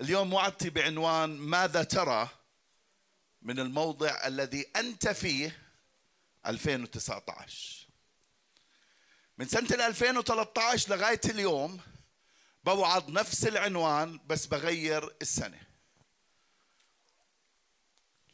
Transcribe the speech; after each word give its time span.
اليوم 0.00 0.32
وعدتي 0.32 0.70
بعنوان 0.70 1.30
ماذا 1.30 1.82
ترى 1.82 2.28
من 3.42 3.60
الموضع 3.60 4.26
الذي 4.26 4.66
أنت 4.76 5.08
فيه 5.08 5.58
2019 6.46 7.84
من 9.38 9.48
سنة 9.48 9.86
2013 9.86 10.96
لغاية 10.96 11.20
اليوم 11.24 11.80
بوعد 12.64 13.10
نفس 13.10 13.46
العنوان 13.46 14.20
بس 14.26 14.46
بغير 14.46 15.16
السنة. 15.22 15.60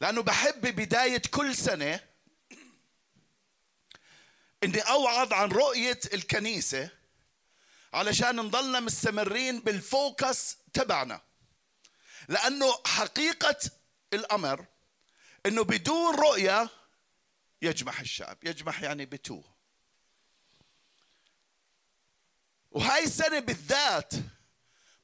لأنه 0.01 0.21
بحب 0.21 0.61
بداية 0.61 1.21
كل 1.31 1.55
سنة 1.55 1.99
إني 4.63 4.79
أوعظ 4.79 5.33
عن 5.33 5.51
رؤية 5.51 5.99
الكنيسة 6.13 6.89
علشان 7.93 8.35
نضلنا 8.35 8.79
مستمرين 8.79 9.59
بالفوكس 9.59 10.57
تبعنا. 10.73 11.21
لأنه 12.31 12.73
حقيقة 12.85 13.59
الأمر 14.13 14.65
إنه 15.45 15.63
بدون 15.63 16.15
رؤية 16.15 16.69
يجمح 17.61 17.99
الشعب 17.99 18.37
يجمح 18.43 18.81
يعني 18.81 19.05
بتوه 19.05 19.43
وهاي 22.71 23.03
السنة 23.03 23.39
بالذات 23.39 24.13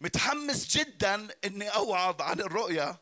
متحمس 0.01 0.67
جدا 0.67 1.27
إني 1.45 1.69
أوعظ 1.69 2.21
عن 2.21 2.39
الرؤية 2.39 2.97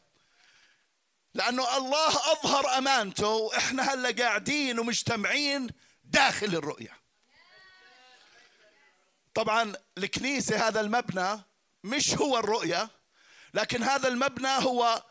لأنه 1.34 1.78
الله 1.78 2.32
أظهر 2.32 2.78
أمانته 2.78 3.28
وإحنا 3.28 3.94
هلأ 3.94 4.24
قاعدين 4.24 4.80
ومجتمعين 4.80 5.70
داخل 6.04 6.56
الرؤية. 6.56 6.98
طبعا 9.34 9.74
الكنيسة 9.98 10.68
هذا 10.68 10.82
المبنى 10.82 11.42
مش 11.84 12.14
هو 12.14 12.38
الرؤية 12.38 12.90
لكن 13.56 13.84
هذا 13.84 14.08
المبنى 14.08 14.48
هو 14.48 15.04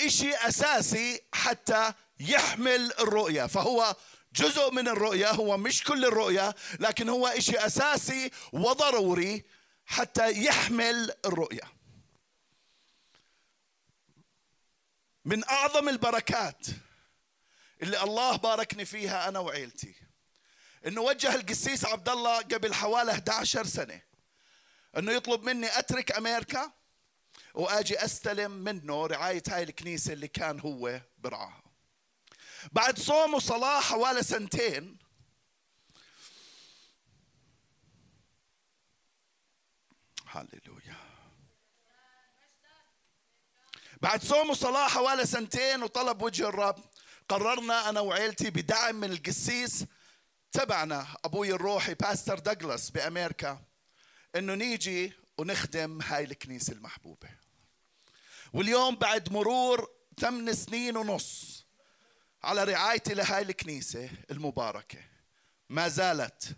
إشي 0.00 0.34
أساسي 0.34 1.20
حتى 1.32 1.92
يحمل 2.20 2.92
الرؤية. 2.98 3.46
فهو 3.46 3.96
جزء 4.32 4.70
من 4.70 4.88
الرؤية 4.88 5.30
هو 5.30 5.56
مش 5.56 5.84
كل 5.84 6.04
الرؤية 6.04 6.54
لكن 6.80 7.08
هو 7.08 7.26
إشي 7.26 7.66
أساسي 7.66 8.30
وضروري 8.52 9.44
حتى 9.86 10.44
يحمل 10.44 11.12
الرؤية. 11.24 11.72
من 15.24 15.44
أعظم 15.44 15.88
البركات 15.88 16.66
اللي 17.82 18.02
الله 18.02 18.36
باركني 18.36 18.84
فيها 18.84 19.28
أنا 19.28 19.38
وعيلتي 19.38 19.94
إنه 20.86 21.00
وجه 21.00 21.34
القسيس 21.34 21.84
عبد 21.84 22.08
الله 22.08 22.38
قبل 22.38 22.74
حوالي 22.74 23.12
11 23.12 23.64
سنة 23.66 24.00
إنه 24.96 25.12
يطلب 25.12 25.42
مني 25.44 25.78
أترك 25.78 26.12
أمريكا 26.12 26.72
وأجي 27.54 28.04
أستلم 28.04 28.50
منه 28.50 29.06
رعاية 29.06 29.42
هاي 29.48 29.62
الكنيسة 29.62 30.12
اللي 30.12 30.28
كان 30.28 30.60
هو 30.60 31.00
برعاها. 31.18 31.62
بعد 32.72 32.98
صوم 32.98 33.34
وصلاه 33.34 33.80
حوالي 33.80 34.22
سنتين 34.22 34.98
هللويا. 40.26 40.96
بعد 44.00 44.22
صوم 44.22 44.50
وصلاه 44.50 44.88
حوالي 44.88 45.26
سنتين 45.26 45.82
وطلب 45.82 46.22
وجه 46.22 46.48
الرب 46.48 46.84
قررنا 47.28 47.88
أنا 47.88 48.00
وعيلتي 48.00 48.50
بدعم 48.50 48.94
من 48.94 49.12
القسيس 49.12 49.84
تبعنا 50.52 51.06
أبوي 51.24 51.52
الروحي 51.52 51.94
Pastor 51.94 52.38
دوغلاس 52.38 52.90
بأمريكا 52.90 53.64
إنه 54.36 54.54
نيجي 54.54 55.12
ونخدم 55.38 56.02
هاي 56.02 56.24
الكنيسة 56.24 56.72
المحبوبة. 56.72 57.43
واليوم 58.54 58.94
بعد 58.96 59.32
مرور 59.32 59.90
ثمان 60.20 60.54
سنين 60.54 60.96
ونص 60.96 61.64
على 62.44 62.64
رعايتي 62.64 63.14
لهاي 63.14 63.42
الكنيسة 63.42 64.10
المباركة 64.30 64.98
ما 65.68 65.88
زالت 65.88 66.56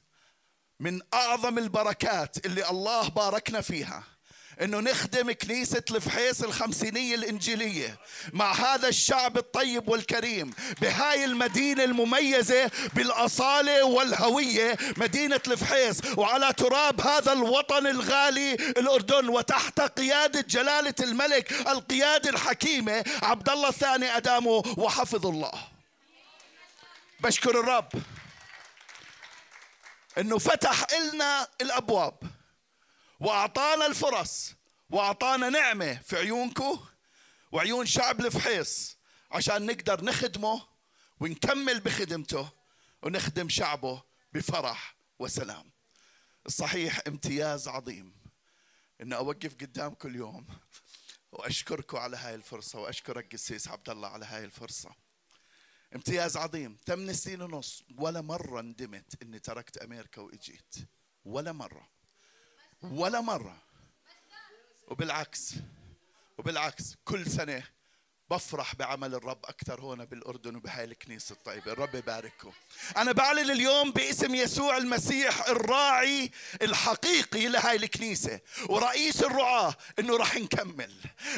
من 0.80 1.00
أعظم 1.14 1.58
البركات 1.58 2.46
اللي 2.46 2.70
الله 2.70 3.08
باركنا 3.08 3.60
فيها. 3.60 4.04
إنه 4.62 4.80
نخدم 4.80 5.32
كنيسة 5.32 5.82
الفحيص 5.90 6.42
الخمسينية 6.42 7.14
الإنجيلية 7.14 7.98
مع 8.32 8.52
هذا 8.52 8.88
الشعب 8.88 9.38
الطيب 9.38 9.88
والكريم 9.88 10.50
بهاي 10.80 11.24
المدينة 11.24 11.84
المميزة 11.84 12.70
بالأصالة 12.94 13.84
والهوية 13.84 14.76
مدينة 14.96 15.40
الفحيص. 15.46 16.00
وعلى 16.16 16.52
تراب 16.52 17.00
هذا 17.00 17.32
الوطن 17.32 17.86
الغالي 17.86 18.54
الأردن 18.54 19.28
وتحت 19.28 19.80
قيادة 19.80 20.40
جلالة 20.40 20.94
الملك 21.00 21.52
القيادة 21.52 22.30
الحكيمة 22.30 23.04
عبد 23.22 23.48
الله 23.48 23.68
الثاني 23.68 24.16
ادامه 24.16 24.62
وحفظ 24.76 25.26
الله. 25.26 25.52
بشكر 27.20 27.60
الرب 27.60 27.88
إنه 30.18 30.38
فتح 30.38 30.86
لنا 31.12 31.48
الأبواب. 31.60 32.14
وأعطانا 33.20 33.86
الفرص 33.86 34.54
وأعطانا 34.90 35.48
نعمة 35.48 35.94
في 35.94 36.16
عيونكم 36.16 36.86
وعيون 37.52 37.86
شعب 37.86 38.20
الفحيص 38.20 38.96
عشان 39.30 39.66
نقدر 39.66 40.04
نخدمه 40.04 40.66
ونكمل 41.20 41.80
بخدمته 41.80 42.48
ونخدم 43.02 43.48
شعبه 43.48 44.02
بفرح 44.32 44.96
وسلام. 45.18 45.72
الصحيح 46.46 47.00
امتياز 47.06 47.68
عظيم 47.68 48.14
إن 49.00 49.12
أوقف 49.12 49.54
قدامكم 49.54 50.08
اليوم 50.08 50.46
وأشكركم 51.32 51.98
على 51.98 52.16
هاي 52.16 52.34
الفرصة 52.34 52.80
وأشكرك 52.80 53.32
قسيس 53.32 53.68
عبد 53.68 53.90
الله 53.90 54.08
على 54.08 54.26
هاي 54.26 54.44
الفرصة. 54.44 54.94
امتياز 55.94 56.36
عظيم. 56.36 56.76
ثمان 56.86 57.12
سنين 57.12 57.42
ونص 57.42 57.82
ولا 57.98 58.20
مرة 58.20 58.60
ندمت 58.60 59.22
إني 59.22 59.38
تركت 59.38 59.76
أمريكا 59.76 60.20
وإجيت. 60.22 60.74
ولا 61.24 61.52
مرة. 61.52 61.95
ولا 62.82 63.20
مرة. 63.20 63.62
وبالعكس. 64.88 65.54
وبالعكس 66.38 66.94
كل 67.04 67.26
سنة 67.26 67.62
بفرح 68.30 68.74
بعمل 68.74 69.14
الرب 69.14 69.44
أكثر 69.44 69.80
هون 69.80 70.04
بالأردن 70.04 70.56
وبهاي 70.56 70.84
الكنيسة 70.84 71.32
الطيبة. 71.32 71.72
الرب 71.72 71.94
يبارككم. 71.94 72.52
أنا 72.96 73.12
بعلن 73.12 73.50
اليوم 73.50 73.90
باسم 73.90 74.34
يسوع 74.34 74.76
المسيح 74.76 75.48
الراعي 75.48 76.30
الحقيقي 76.62 77.46
لهاي 77.48 77.76
الكنيسة. 77.76 78.40
ورئيس 78.68 79.22
الرعاة 79.22 79.74
إنه 79.98 80.16
رح 80.16 80.36
نكمل. 80.36 80.92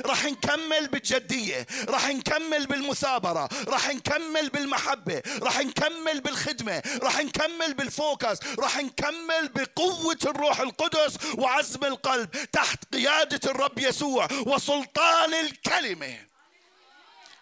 رح 0.06 0.24
نكمل 0.24 0.88
بالجدية. 0.88 1.66
رح 1.88 2.08
نكمل 2.08 2.66
بالمثابرة. 2.66 3.48
رح 3.68 3.88
نكمل 3.88 4.48
بالمحبة. 4.48 5.22
رح 5.42 5.58
نكمل 5.58 6.20
بالخدمة. 6.20 6.82
رح 7.02 7.18
نكمل 7.18 7.74
بالفوكس. 7.74 8.38
رح 8.58 8.76
نكمل 8.76 9.48
بقوة 9.48 10.18
الروح 10.24 10.60
القدس 10.60 11.16
وعزم 11.34 11.84
القلب 11.84 12.30
تحت 12.52 12.94
قيادة 12.94 13.50
الرب 13.50 13.78
يسوع 13.78 14.28
وسلطان 14.46 15.34
الكلمة. 15.34 16.27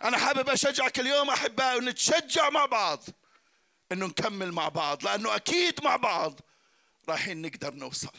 أنا 0.05 0.19
حابب 0.19 0.51
أشجعك 0.51 1.01
اليوم 1.01 1.31
أحبائي 1.31 1.77
ونتشجع 1.79 2.51
مع 2.51 2.67
بعض 2.67 3.05
إنه 3.93 4.07
نكمل 4.07 4.53
مع 4.53 4.69
بعض 4.69 5.05
لأنه 5.05 5.37
أكيد 5.37 5.85
مع 5.85 5.97
بعض 5.97 6.41
رايحين 7.09 7.43
نقدر 7.43 7.75
نوصل. 7.75 8.13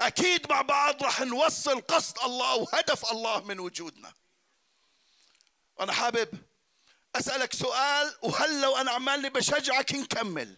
أكيد 0.00 0.50
مع 0.50 0.62
بعض 0.62 1.02
راح 1.02 1.20
نوصل 1.20 1.80
قصد 1.80 2.18
الله 2.18 2.54
وهدف 2.54 3.10
الله 3.12 3.44
من 3.44 3.60
وجودنا. 3.60 4.12
أنا 5.80 5.92
حابب 5.92 6.28
أسألك 7.16 7.52
سؤال 7.52 8.14
وهل 8.22 8.60
لو 8.60 8.76
أنا 8.76 8.90
عمالي 8.90 9.30
بشجعك 9.30 9.92
نكمل؟ 9.92 10.56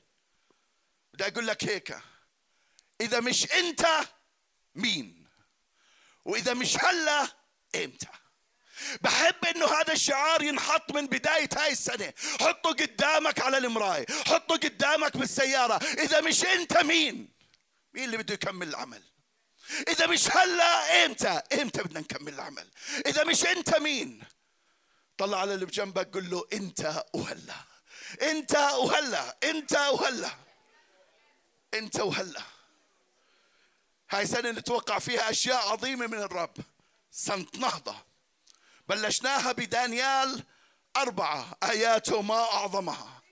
بدي 1.15 1.26
أقول 1.26 1.47
لك 1.47 1.65
هيك 1.65 1.99
إذا 3.00 3.20
مش 3.20 3.53
أنت 3.53 3.87
مين؟ 4.75 5.28
وإذا 6.25 6.54
مش 6.54 6.76
هلا 6.84 7.29
إمتى؟ 7.75 8.08
بحب 9.00 9.44
إنه 9.44 9.67
هذا 9.67 9.93
الشعار 9.93 10.43
ينحط 10.43 10.93
من 10.93 11.06
بداية 11.06 11.49
هاي 11.56 11.73
السنة. 11.73 12.12
حطه 12.41 12.71
قدامك 12.71 13.41
على 13.41 13.59
المراية. 13.59 14.06
حطه 14.27 14.56
قدامك 14.56 15.17
بالسيارة. 15.17 15.77
إذا 15.99 16.21
مش 16.21 16.44
أنت 16.44 16.79
مين؟ 16.79 17.29
مين 17.94 18.05
اللي 18.05 18.17
بده 18.17 18.35
يكمل 18.35 18.69
العمل؟ 18.69 19.03
إذا 19.88 20.06
مش 20.06 20.37
هلا 20.37 21.06
إمتى؟ 21.06 21.43
إمتى 21.62 21.82
بدنا 21.82 22.00
نكمل 22.00 22.35
العمل؟ 22.35 22.69
إذا 23.06 23.25
مش 23.25 23.47
أنت 23.47 23.77
مين؟ 23.77 24.23
طلع 25.19 25.41
على 25.41 25.55
اللي 25.55 25.67
بجنبك 25.67 26.15
قل 26.15 26.31
له 26.31 26.47
أنت 26.53 27.05
وهلا. 27.15 27.55
أنت 28.23 28.56
وهلا. 28.56 29.37
أنت 29.44 29.73
وهلا. 29.73 30.31
أنت 31.75 32.00
وهلا. 32.00 32.43
هاي 34.11 34.27
سنة 34.27 34.50
نتوقع 34.50 34.99
فيها 34.99 35.31
أشياء 35.31 35.69
عظيمة 35.69 36.06
من 36.06 36.19
الرب. 36.19 36.56
سنة 37.11 37.47
نهضة. 37.59 38.09
بلشناها 38.90 39.52
بدانيال 39.52 40.44
أربعة 40.96 41.46
آياته 41.62 42.22
ما 42.22 42.40
أعظمها 42.40 43.22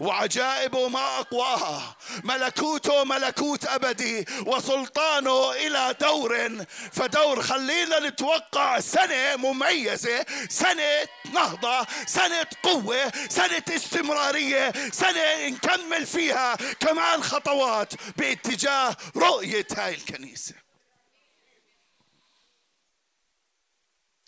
وعجائبه 0.00 0.88
ما 0.88 1.18
أقواها 1.20 1.96
ملكوته 2.24 3.04
ملكوت 3.04 3.66
أبدي 3.66 4.26
وسلطانه 4.46 5.52
إلى 5.52 5.94
دور. 6.00 6.64
فدور 6.92 7.42
خلينا 7.42 7.98
نتوقع 7.98 8.80
سنة 8.80 9.36
مميزة 9.36 10.26
سنة 10.48 11.06
نهضة 11.32 11.86
سنة 12.06 12.46
قوة 12.62 13.12
سنة 13.28 13.64
استمرارية 13.76 14.72
سنة 14.92 15.48
نكمل 15.48 16.06
فيها 16.06 16.56
كمان 16.56 17.22
خطوات 17.22 17.92
باتجاه 18.16 18.96
رؤية 19.16 19.66
هاي 19.76 19.94
الكنيسة. 19.94 20.65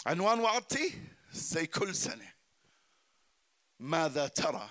عنوان 0.07 0.41
وعظتي 0.41 1.03
زي 1.33 1.67
كل 1.67 1.95
سنة. 1.95 2.35
ماذا 3.79 4.29
ترى 4.29 4.71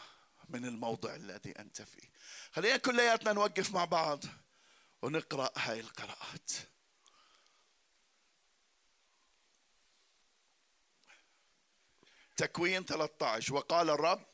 من 0.50 0.66
الموضع 0.66 1.16
الذي 1.16 1.52
أنت 1.52 1.82
فيه؟ 1.82 2.12
خلينا 2.52 2.78
كلياتنا 2.78 3.34
نوقف 3.34 3.74
مع 3.74 3.86
بعض 3.86 4.24
ونقرأ 5.02 5.52
هاي 5.58 5.80
القراءات. 5.80 6.52
تكوين 12.38 12.86
13 12.86 13.54
وقال 13.54 13.90
الرب 13.90 14.26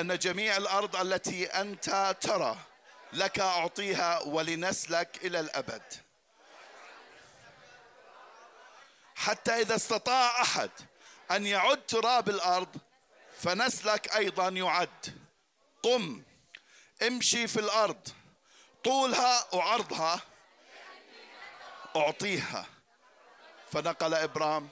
لأن 0.00 0.18
جميع 0.18 0.56
الأرض 0.56 0.96
التي 0.96 1.46
أنت 1.46 2.16
ترى 2.20 2.56
لك 3.12 3.38
أعطيها 3.38 4.18
ولنسلك 4.20 5.24
إلى 5.24 5.40
الأبد. 5.40 5.82
حتى 9.14 9.52
إذا 9.52 9.76
استطاع 9.76 10.42
أحد 10.42 10.70
أن 11.30 11.46
يعد 11.46 11.86
تراب 11.86 12.28
الأرض 12.28 12.76
فنسلك 13.38 14.16
أيضا 14.16 14.48
يعد. 14.48 15.18
قم 15.82 16.22
امشي 17.02 17.46
في 17.46 17.60
الأرض. 17.60 18.08
طولها 18.84 19.54
وعرضها 19.54 20.20
أعطيها. 21.96 22.66
فنقل 23.72 24.14
إبرام 24.14 24.68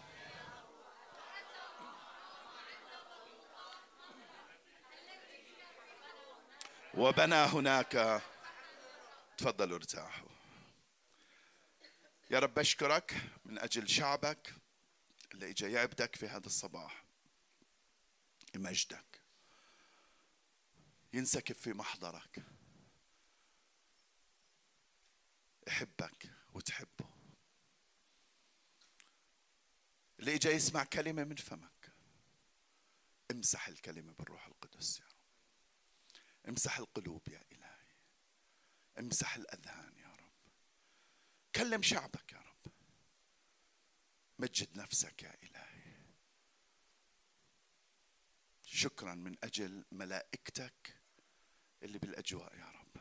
وبنى 6.98 7.34
هناك. 7.34 8.22
تفضلوا 9.38 9.76
ارتاحوا 9.76 10.28
يا 12.30 12.38
رب 12.38 12.58
أشكرك 12.58 13.16
من 13.44 13.58
أجل 13.58 13.88
شعبك 13.88 14.54
اللي 15.34 15.50
إجا 15.50 15.68
يعبدك 15.68 16.16
في 16.16 16.28
هذا 16.28 16.46
الصباح. 16.46 17.04
يمجدك. 18.54 19.20
ينسكب 21.12 21.54
في 21.54 21.72
محضرك. 21.72 22.42
يحبك 25.66 26.30
وتحبه. 26.54 27.10
اللي 30.20 30.34
اجى 30.34 30.48
يسمع 30.48 30.84
كلمة 30.84 31.24
من 31.24 31.36
فمك. 31.36 31.92
امسح 33.30 33.68
الكلمة 33.68 34.12
بالروح 34.12 34.46
القدس 34.46 35.00
يا 35.00 35.07
امسح 36.48 36.78
القلوب 36.78 37.28
يا 37.28 37.44
إلهي. 37.52 37.86
امسح 38.98 39.34
الأذهان 39.34 39.96
يا 39.98 40.08
رب. 40.08 40.32
كلم 41.54 41.82
شعبك 41.82 42.32
يا 42.32 42.38
رب. 42.38 42.72
مجد 44.38 44.78
نفسك 44.78 45.22
يا 45.22 45.34
إلهي. 45.42 45.98
شكرا 48.64 49.14
من 49.14 49.36
أجل 49.44 49.84
ملائكتك 49.92 51.00
اللي 51.82 51.98
بالأجواء 51.98 52.58
يا 52.58 52.70
رب. 52.70 52.96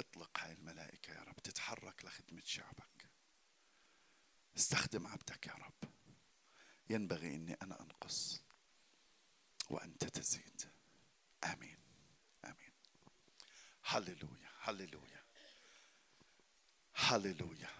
اطلق 0.00 0.38
هاي 0.38 0.52
الملائكة 0.52 1.12
يا 1.12 1.20
رب. 1.20 1.36
تتحرك 1.36 2.04
لخدمة 2.04 2.42
شعبك. 2.44 3.10
استخدم 4.56 5.06
عبدك 5.06 5.46
يا 5.46 5.54
رب. 5.54 5.92
ينبغي 6.90 7.34
إني 7.34 7.54
أنا 7.54 7.80
أنقص 7.80 8.42
وأنت 9.70 10.04
تزيد. 10.04 10.71
آمين. 11.44 11.78
آمين. 12.44 12.72
هللويا 13.84 14.50
هللويا. 14.60 15.22
هللويا. 16.94 17.70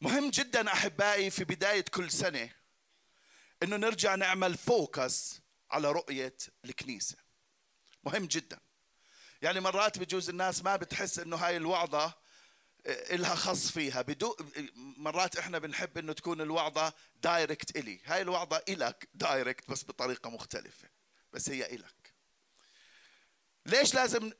مهم 0.00 0.30
جدا 0.30 0.72
أحبائي 0.72 1.30
في 1.30 1.44
بداية 1.44 1.84
كل 1.84 2.10
سنة 2.10 2.50
إنه 3.62 3.76
نرجع 3.76 4.14
نعمل 4.14 4.56
فوكس 4.56 5.40
على 5.70 5.92
رؤية 5.92 6.36
الكنيسة. 6.64 7.16
مهم 8.04 8.26
جدا. 8.26 8.60
يعني 9.42 9.60
مرات 9.60 9.98
بجوز 9.98 10.28
الناس 10.28 10.62
ما 10.62 10.76
بتحس 10.76 11.18
إنه 11.18 11.36
هاي 11.36 11.56
الوعظة 11.56 12.14
إلها 12.86 13.34
خص 13.34 13.70
فيها. 13.70 14.02
بدو 14.02 14.36
مرات 14.76 15.36
إحنا 15.36 15.58
بنحب 15.58 15.98
إنه 15.98 16.12
تكون 16.12 16.40
الوعظة 16.40 16.92
direct 17.14 17.76
إلي. 17.76 18.00
هاي 18.04 18.22
الوعظة 18.22 18.62
إلك 18.68 19.08
direct 19.14 19.70
بس 19.70 19.84
بطريقة 19.84 20.30
مختلفة. 20.30 20.88
بس 21.32 21.48
هي 21.48 21.66
إلك. 21.66 22.14
ليش 23.66 23.94
لازم 23.94 24.32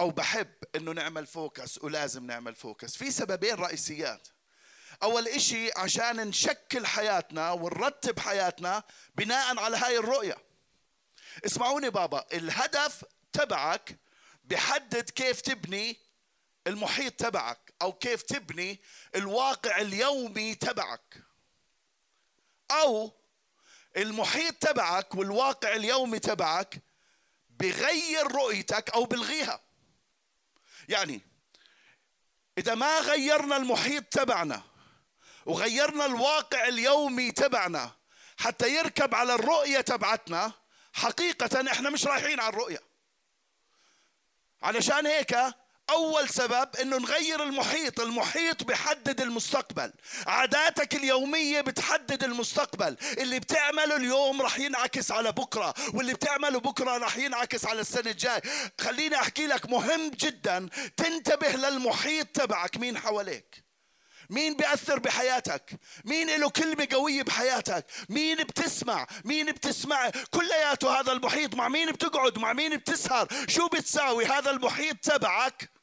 أو 0.00 0.10
بحب 0.10 0.54
إنه 0.74 0.92
نعمل 0.92 1.26
focus 1.26 1.78
ولازم 1.84 2.26
نعمل 2.26 2.54
focus؟ 2.54 2.96
في 2.96 3.10
سببين 3.10 3.54
رئيسيات. 3.54 4.28
أول 5.02 5.28
إشي 5.28 5.70
عشان 5.76 6.28
نشكل 6.28 6.86
حياتنا 6.86 7.52
ونرتب 7.52 8.18
حياتنا 8.18 8.82
بناء 9.14 9.58
على 9.58 9.76
هاي 9.76 9.98
الرؤية. 9.98 10.36
اسمعوني 11.46 11.90
بابا 11.90 12.26
الهدف 12.32 13.04
تبعك 13.32 13.98
بحدد 14.44 15.10
كيف 15.10 15.40
تبني 15.40 15.96
المحيط 16.66 17.12
تبعك 17.12 17.74
أو 17.82 17.92
كيف 17.92 18.22
تبني 18.22 18.80
الواقع 19.14 19.80
اليومي 19.80 20.54
تبعك. 20.54 21.22
أو 22.70 23.21
المحيط 23.96 24.54
تبعك 24.54 25.14
والواقع 25.14 25.72
اليومي 25.72 26.18
تبعك 26.18 26.82
بغير 27.50 28.32
رؤيتك 28.32 28.90
أو 28.90 29.04
بلغيها. 29.04 29.60
يعني 30.88 31.20
إذا 32.58 32.74
ما 32.74 32.98
غيرنا 32.98 33.56
المحيط 33.56 34.04
تبعنا 34.04 34.62
وغيرنا 35.46 36.06
الواقع 36.06 36.68
اليومي 36.68 37.32
تبعنا 37.32 37.90
حتى 38.38 38.74
يركب 38.74 39.14
على 39.14 39.34
الرؤية 39.34 39.80
تبعتنا 39.80 40.52
حقيقة 40.92 41.72
إحنا 41.72 41.90
مش 41.90 42.06
رايحين 42.06 42.40
على 42.40 42.48
الرؤية. 42.48 42.80
علشان 44.62 45.06
هيك 45.06 45.36
أول 45.92 46.28
سبب 46.28 46.68
أنه 46.80 46.96
نغير 46.96 47.42
المحيط 47.42 48.00
المحيط 48.00 48.62
بحدد 48.64 49.20
المستقبل. 49.20 49.92
عاداتك 50.26 50.94
اليومية 50.94 51.60
بتحدد 51.60 52.24
المستقبل. 52.24 52.96
اللي 53.18 53.40
بتعمله 53.40 53.96
اليوم 53.96 54.42
رح 54.42 54.58
ينعكس 54.58 55.10
على 55.10 55.32
بكرة 55.32 55.74
واللي 55.94 56.14
بتعمله 56.14 56.60
بكرة 56.60 56.96
رح 56.98 57.16
ينعكس 57.16 57.66
على 57.66 57.80
السنة 57.80 58.10
الجاي. 58.10 58.40
خليني 58.80 59.16
أحكي 59.16 59.46
لك 59.46 59.66
مهم 59.66 60.10
جدا. 60.10 60.68
تنتبه 60.96 61.48
للمحيط 61.48 62.26
تبعك. 62.26 62.76
مين 62.76 62.98
حواليك؟ 62.98 63.64
مين 64.30 64.54
بيأثر 64.54 64.98
بحياتك؟ 64.98 65.80
مين 66.04 66.36
له 66.40 66.50
كلمة 66.50 66.88
قوية 66.92 67.22
بحياتك؟ 67.22 67.86
مين 68.08 68.36
بتسمع؟ 68.36 69.06
مين 69.24 69.46
بتسمع؟ 69.46 70.10
كلياته 70.10 71.00
هذا 71.00 71.12
المحيط. 71.12 71.54
مع 71.54 71.68
مين 71.68 71.90
بتقعد؟ 71.90 72.38
مع 72.38 72.52
مين 72.52 72.76
بتسهر؟ 72.76 73.28
شو 73.48 73.68
بتساوي؟ 73.68 74.26
هذا 74.26 74.50
المحيط 74.50 74.96
تبعك. 74.96 75.81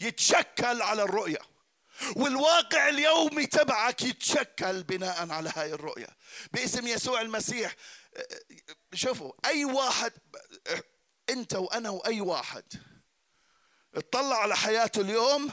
يتشكل 0.00 0.82
على 0.82 1.02
الرؤية. 1.02 1.40
والواقع 2.16 2.88
اليومي 2.88 3.46
تبعك 3.46 4.02
يتشكل 4.02 4.82
بناء 4.82 5.30
على 5.30 5.52
هاي 5.56 5.72
الرؤية. 5.72 6.08
باسم 6.52 6.86
يسوع 6.86 7.20
المسيح 7.20 7.74
شوفوا 8.94 9.32
أي 9.44 9.64
واحد 9.64 10.12
أنت 11.30 11.54
وأنا 11.54 11.90
وأي 11.90 12.20
واحد 12.20 12.64
اطلع 13.94 14.36
على 14.36 14.56
حياته 14.56 15.00
اليوم 15.00 15.52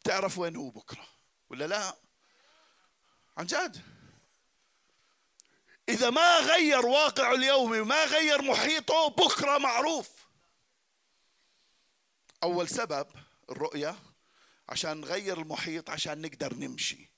بتعرف 0.00 0.38
وين 0.38 0.56
هو 0.56 0.70
بكرة 0.70 1.06
ولا 1.50 1.66
لا؟ 1.66 1.96
عن 3.36 3.46
جد. 3.46 3.82
إذا 5.88 6.10
ما 6.10 6.38
غير 6.38 6.86
واقعه 6.86 7.34
اليومي 7.34 7.80
وما 7.80 8.04
غير 8.04 8.42
محيطه 8.42 9.08
بكرة 9.08 9.58
معروف. 9.58 10.08
أول 12.42 12.68
سبب 12.68 13.06
الرؤية 13.50 13.96
عشان 14.68 15.00
نغير 15.00 15.40
المحيط 15.40 15.90
عشان 15.90 16.22
نقدر 16.22 16.54
نمشي. 16.54 17.10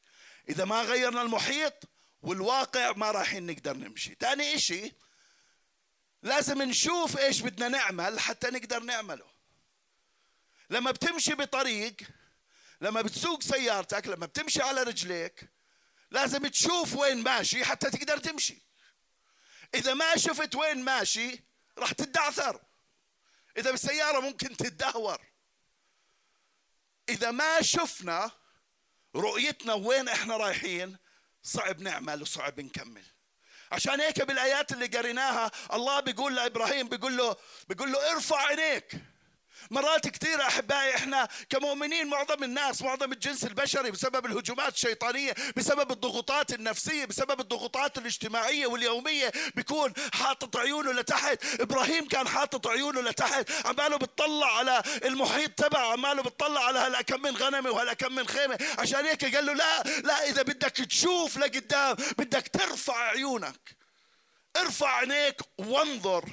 إذا 0.48 0.64
ما 0.64 0.82
غيرنا 0.82 1.22
المحيط 1.22 1.74
والواقع 2.22 2.92
ما 2.92 3.10
رايحين 3.10 3.46
نقدر 3.46 3.76
نمشي. 3.76 4.14
تاني 4.14 4.54
إشي 4.54 4.92
لازم 6.22 6.62
نشوف 6.62 7.18
إيش 7.18 7.40
بدنا 7.40 7.68
نعمل 7.68 8.20
حتى 8.20 8.50
نقدر 8.50 8.82
نعمله. 8.82 9.30
لما 10.70 10.90
بتمشي 10.90 11.34
بطريق 11.34 11.96
لما 12.80 13.02
بتسوق 13.02 13.42
سيارتك 13.42 14.06
لما 14.06 14.26
بتمشي 14.26 14.62
على 14.62 14.82
رجليك 14.82 15.48
لازم 16.10 16.46
تشوف 16.46 16.96
وين 16.96 17.22
ماشي 17.22 17.64
حتى 17.64 17.90
تقدر 17.90 18.18
تمشي. 18.18 18.62
إذا 19.74 19.94
ما 19.94 20.16
شفت 20.16 20.54
وين 20.54 20.84
ماشي 20.84 21.44
راح 21.78 21.92
تدعثر 21.92 22.60
إذا 23.56 23.70
بالسيارة 23.70 24.20
ممكن 24.20 24.56
تدهور 24.56 25.29
إذا 27.10 27.30
ما 27.30 27.62
شفنا 27.62 28.30
رؤيتنا 29.16 29.74
وين 29.74 30.08
إحنا 30.08 30.36
رايحين 30.36 30.96
صعب 31.42 31.80
نعمل 31.80 32.22
وصعب 32.22 32.60
نكمل. 32.60 33.04
عشان 33.72 34.00
هيك 34.00 34.22
بالآيات 34.22 34.72
اللي 34.72 34.86
قريناها 34.86 35.50
الله 35.72 36.00
بيقول 36.00 36.36
لإبراهيم 36.36 36.88
بيقول 36.88 37.16
له 37.16 37.36
بيقول 37.68 37.92
له 37.92 38.12
ارفع 38.12 38.46
عينيك. 38.46 39.09
مرات 39.70 40.08
كثيرة 40.08 40.42
أحبائي 40.42 40.94
إحنا 40.94 41.28
كمؤمنين 41.48 42.06
معظم 42.06 42.44
الناس 42.44 42.82
معظم 42.82 43.12
الجنس 43.12 43.44
البشري 43.44 43.90
بسبب 43.90 44.26
الهجومات 44.26 44.74
الشيطانية 44.74 45.34
بسبب 45.56 45.90
الضغوطات 45.92 46.52
النفسية 46.52 47.04
بسبب 47.04 47.40
الضغوطات 47.40 47.98
الاجتماعية 47.98 48.66
واليومية 48.66 49.32
بيكون 49.54 49.92
حاطط 50.12 50.56
عيونه 50.56 50.92
لتحت. 50.92 51.60
إبراهيم 51.60 52.08
كان 52.08 52.28
حاطط 52.28 52.66
عيونه 52.66 53.00
لتحت. 53.00 53.50
عماله 53.66 53.96
بتطلع 53.96 54.58
على 54.58 54.82
المحيط 55.04 55.50
تبعه 55.50 55.92
عماله 55.92 56.22
بتطلع 56.22 56.64
على 56.64 56.78
هالكم 56.78 57.22
من 57.22 57.36
غنمة 57.36 57.70
وهالكم 57.70 58.14
من 58.14 58.28
خيمة. 58.28 58.58
عشان 58.78 59.06
هيك 59.06 59.34
قال 59.36 59.46
له 59.46 59.52
لا 59.52 59.82
لا 59.82 60.28
إذا 60.28 60.42
بدك 60.42 60.70
تشوف 60.70 61.36
لقدام 61.38 61.96
بدك 62.18 62.48
ترفع 62.48 62.96
عيونك. 62.96 63.76
ارفع 64.56 64.96
عينيك 64.96 65.40
وانظر 65.58 66.24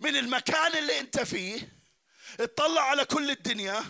من 0.00 0.16
المكان 0.16 0.76
اللي 0.76 1.00
أنت 1.00 1.20
فيه 1.20 1.83
اطلع 2.40 2.82
على 2.82 3.04
كل 3.04 3.30
الدنيا 3.30 3.84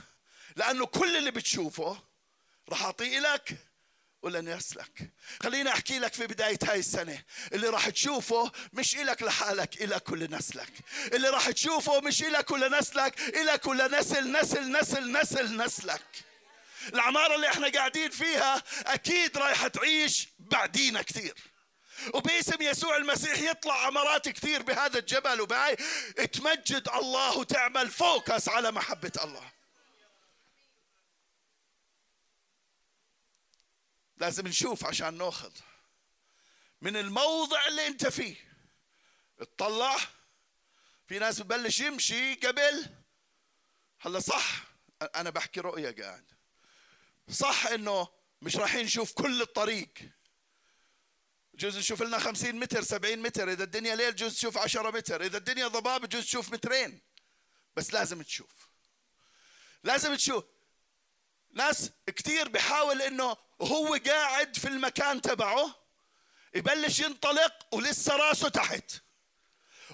لأنه 0.57 0.87
كل 0.87 1.17
اللي 1.17 1.31
بتشوفه 1.31 1.99
راح 2.69 2.83
أعطيه 2.83 3.19
لك 3.19 3.57
ولن 4.23 4.49
يسلك. 4.49 5.11
خليني 5.43 5.69
أحكي 5.71 5.99
لك 5.99 6.15
في 6.15 6.27
بداية 6.27 6.59
هاي 6.63 6.79
السنة 6.79 7.23
اللي 7.53 7.69
راح 7.69 7.89
تشوفه 7.89 8.53
مش 8.73 8.97
إلك 8.97 9.23
لحالك 9.23 9.83
إلك 9.83 10.09
ولنسلك. 10.11 10.73
اللي 11.13 11.29
راح 11.29 11.51
تشوفه 11.51 12.01
مش 12.01 12.23
إلك 12.23 12.51
ولنسلك 12.51 13.21
إلك 13.21 13.67
ولنسل 13.67 14.33
نسل 14.33 14.73
نسل 14.81 15.13
نسل 15.13 15.57
نسلك. 15.65 16.03
العمارة 16.95 17.35
اللي 17.35 17.49
إحنا 17.49 17.69
قاعدين 17.69 18.11
فيها 18.11 18.63
أكيد 18.87 19.39
رايحة 19.39 19.69
تعيش 19.69 20.29
بعدينا 20.39 21.03
كثير. 21.03 21.35
وباسم 22.15 22.63
يسوع 22.63 22.97
المسيح 22.97 23.39
يطلع 23.39 23.87
عمرات 23.87 24.29
كثير 24.29 24.63
بهذا 24.63 24.99
الجبل 24.99 25.41
وبهاي. 25.41 25.77
تمجد 26.33 26.89
الله 26.89 27.39
وتعمل 27.39 27.91
فوكس 27.91 28.49
على 28.49 28.71
محبة 28.71 29.13
الله. 29.25 29.53
لازم 34.17 34.47
نشوف 34.47 34.85
عشان 34.85 35.19
نأخذ. 35.19 35.53
من 36.81 36.97
الموضع 36.97 37.67
اللي 37.67 37.87
أنت 37.87 38.07
فيه. 38.07 38.37
اطلع. 39.41 39.97
في 41.09 41.19
ناس 41.19 41.41
ببلش 41.41 41.81
يمشي 41.81 42.35
قبل. 42.35 42.87
هلا 44.01 44.21
صح. 44.21 44.65
أنا 45.15 45.31
بحكي 45.31 45.61
رؤية 45.61 46.03
قاعد. 46.03 46.25
صح 47.31 47.67
إنه 47.67 48.09
مش 48.43 48.57
رايحين 48.57 48.85
نشوف 48.85 49.13
كل 49.13 49.43
الطريق. 49.43 49.89
جوز 51.55 51.79
نشوف 51.79 52.03
لنا 52.03 52.19
50 52.19 52.57
متر 52.57 52.83
70 52.83 53.19
متر. 53.19 53.53
إذا 53.53 53.65
الدنيا 53.65 53.97
ليل 53.97 54.17
جوز 54.17 54.35
تشوف 54.35 54.59
10 54.59 54.91
متر. 54.91 55.23
إذا 55.23 55.39
الدنيا 55.39 55.69
ضباب 55.69 56.09
جوز 56.09 56.25
تشوف 56.25 56.53
مترين. 56.53 57.01
بس 57.77 57.93
لازم 57.93 58.23
تشوف. 58.23 58.51
لازم 59.85 60.15
تشوف. 60.15 60.45
ناس 61.53 61.91
كثير 62.07 62.49
بحاول 62.49 63.03
إنه 63.03 63.37
هو 63.63 63.99
قاعد 64.07 64.57
في 64.57 64.69
المكان 64.69 65.21
تبعه 65.21 65.75
يبلش 66.55 66.99
ينطلق 66.99 67.53
ولسه 67.73 68.17
راسه 68.17 68.49
تحت. 68.49 68.93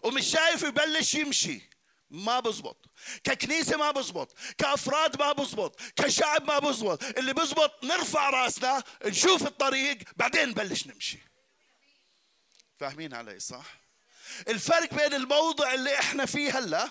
ومش 0.03 0.27
شايف 0.27 0.63
يبلش 0.63 1.15
يمشي. 1.15 1.71
ما 2.11 2.41
بزبط. 2.41 2.87
ككنيسة 3.25 3.77
ما 3.77 3.91
بزبط. 3.91 4.35
كأفراد 4.59 5.19
ما 5.21 5.33
بزبط. 5.33 5.81
كشعب 5.97 6.45
ما 6.45 6.59
بزبط. 6.59 7.05
اللي 7.05 7.35
بزبط 7.35 7.85
نرفع 7.85 8.31
راسنا 8.31 8.83
نشوف 9.05 9.47
الطريق 9.47 9.99
بعدين 10.17 10.49
نبلش 10.49 10.87
نمشي. 10.87 11.30
فاهمين 12.81 13.15
علي 13.15 13.41
صح؟ 13.41 13.65
الفرق 14.49 14.95
بين 14.95 15.15
الموضع 15.15 15.75
اللي 15.75 15.99
إحنا 15.99 16.27
فيه 16.27 16.59
هلا 16.59 16.89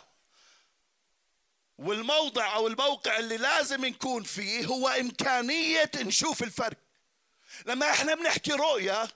والموضع 1.78 2.56
أو 2.56 2.68
الموقع 2.68 3.20
اللي 3.20 3.38
لازم 3.38 3.86
نكون 3.86 4.24
فيه 4.24 4.66
هو 4.66 4.88
إمكانية 4.88 5.92
نشوف 5.96 6.44
الفرق. 6.44 6.78
لما 7.66 7.92
إحنا 7.92 8.16
بنحكي 8.16 8.52
رؤية 8.52 9.08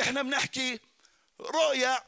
إحنا 0.00 0.22
بنحكي 0.22 0.80
رؤية 1.40 2.04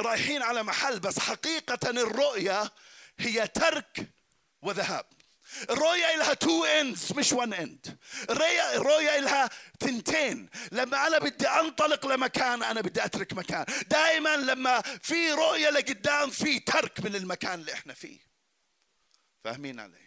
رايحين 0.00 0.42
على 0.42 0.62
محل 0.62 1.00
بس 1.00 1.18
حقيقة 1.18 1.90
الرؤية 1.90 2.72
هي 3.18 3.48
ترك 3.48 4.10
وذهاب. 4.62 5.06
الرؤية 5.70 6.16
لها 6.16 6.34
two 6.34 6.64
ends 6.64 7.12
مش 7.12 7.32
one 7.32 7.52
end 7.52 7.98
الرؤية 8.30 8.76
الرؤية 8.76 9.20
لها 9.20 9.50
تنتين 9.80 10.48
لما 10.72 11.06
أنا 11.06 11.18
بدي 11.18 11.48
أنطلق 11.48 12.06
لمكان 12.06 12.62
أنا 12.62 12.80
بدي 12.80 13.04
أترك 13.04 13.32
مكان 13.32 13.64
دائما 13.88 14.36
لما 14.36 14.80
في 14.80 15.32
رؤية 15.32 15.70
لقدام 15.70 16.30
في 16.30 16.60
ترك 16.60 17.00
من 17.00 17.16
المكان 17.16 17.60
اللي 17.60 17.72
إحنا 17.72 17.94
فيه 17.94 18.18
فاهمين 19.44 19.80
علي 19.80 20.06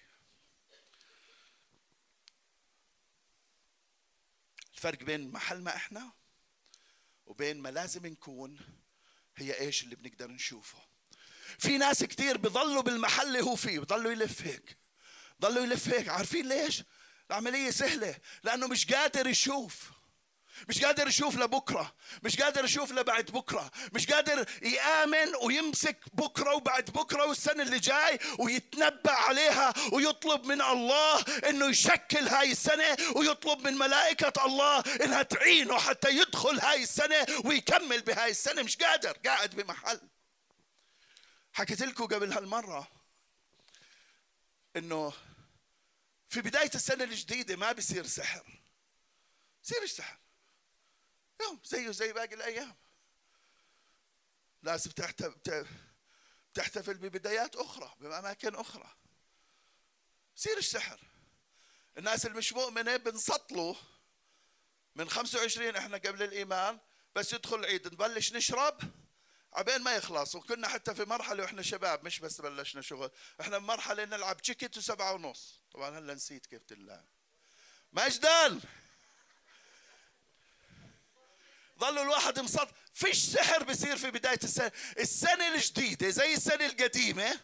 الفرق 4.73 5.03
بين 5.03 5.31
محل 5.31 5.61
ما 5.61 5.75
إحنا 5.75 6.11
وبين 7.25 7.57
ما 7.61 7.69
لازم 7.69 8.05
نكون 8.05 8.59
هي 9.37 9.59
إيش 9.59 9.83
اللي 9.83 9.95
بنقدر 9.95 10.31
نشوفه. 10.31 10.77
في 11.59 11.77
ناس 11.77 12.03
كتير 12.03 12.37
بضلوا 12.37 12.81
بالمحل 12.81 13.27
اللي 13.27 13.41
هو 13.41 13.55
فيه 13.55 13.79
بضلوا 13.79 14.11
يلف 14.11 14.41
هيك. 14.41 14.77
ضلوا 15.41 15.63
يلف 15.63 15.87
هيك. 15.87 16.09
عارفين 16.09 16.47
ليش؟ 16.49 16.83
العملية 17.31 17.71
سهلة 17.71 18.15
لأنه 18.43 18.67
مش 18.67 18.93
قادر 18.93 19.27
يشوف. 19.27 19.91
مش 20.69 20.85
قادر 20.85 21.07
يشوف 21.07 21.37
لبكرة. 21.37 21.95
مش 22.23 22.41
قادر 22.41 22.65
يشوف 22.65 22.91
لبعد 22.91 23.25
بكرة. 23.25 23.71
مش 23.93 24.07
قادر 24.07 24.49
يآمن 24.61 25.35
ويمسك 25.41 25.97
بكرة 26.13 26.53
وبعد 26.55 26.85
بكرة 26.85 27.25
والسنة 27.25 27.63
اللي 27.63 27.79
جاي 27.79 28.19
ويتنبأ 28.39 29.11
عليها 29.11 29.73
ويطلب 29.91 30.45
من 30.45 30.61
الله 30.61 31.21
إنه 31.49 31.65
يشكل 31.65 32.27
هاي 32.27 32.51
السنة 32.51 32.97
ويطلب 33.15 33.67
من 33.67 33.73
ملائكة 33.73 34.45
الله 34.45 34.79
إنها 34.79 35.23
تعينه 35.23 35.79
حتى 35.79 36.09
يدخل 36.09 36.59
هاي 36.59 36.83
السنة 36.83 37.25
ويكمل 37.45 38.01
بهاي 38.01 38.31
السنة. 38.31 38.61
مش 38.61 38.77
قادر 38.77 39.11
قاعد 39.25 39.55
بمحل. 39.55 40.01
حكيت 41.53 41.81
لكم 41.81 42.05
قبل 42.05 42.33
هالمرة 42.33 42.87
إنه 44.75 45.13
في 46.29 46.41
بداية 46.41 46.71
السنة 46.75 47.03
الجديدة 47.03 47.55
ما 47.55 47.71
بيصير 47.71 48.07
سحر. 48.07 48.61
بصير 49.63 49.85
سحر. 49.85 50.19
يوم 51.41 51.61
زيه 51.63 51.91
زي 51.91 52.13
باقي 52.13 52.35
الأيام. 52.35 52.75
ناس 54.61 54.87
بتحتفل 54.87 56.93
ببدايات 56.93 57.55
أخرى 57.55 57.95
بأماكن 57.99 58.55
أخرى. 58.55 58.95
بصير 60.35 60.61
سحر. 60.61 60.99
الناس 61.97 62.25
اللي 62.25 62.37
مش 62.37 62.53
مؤمنة 62.53 62.97
بنسطلوا. 62.97 63.75
من 64.95 65.09
25 65.09 65.75
إحنا 65.75 65.97
قبل 65.97 66.23
الإيمان 66.23 66.79
بس 67.15 67.33
يدخل 67.33 67.59
العيد 67.59 67.87
نبلش 67.87 68.33
نشرب. 68.33 68.79
عبين 69.53 69.81
ما 69.81 69.95
يخلص 69.95 70.35
وكنا 70.35 70.67
حتى 70.67 70.95
في 70.95 71.05
مرحلة 71.05 71.43
وإحنا 71.43 71.61
شباب 71.61 72.05
مش 72.05 72.19
بس 72.19 72.41
بلشنا 72.41 72.81
شغل 72.81 73.11
إحنا 73.41 73.57
بمرحلة 73.57 74.05
نلعب 74.05 74.41
تشيكت 74.41 74.77
وسبعة 74.77 75.13
ونص. 75.13 75.61
طبعا 75.71 75.99
هلا 75.99 76.13
نسيت 76.13 76.45
كيف 76.45 76.63
تلعب. 76.63 77.05
مجدان 77.93 78.61
ظل 81.79 81.99
الواحد 81.99 82.39
مصد 82.39 82.67
فيش 82.93 83.17
سحر 83.17 83.63
بصير 83.63 83.97
في 83.97 84.11
بداية 84.11 84.39
السنة. 84.43 84.71
السنة 84.99 85.55
الجديدة 85.55 86.09
زي 86.09 86.33
السنة 86.33 86.65
القديمة 86.65 87.39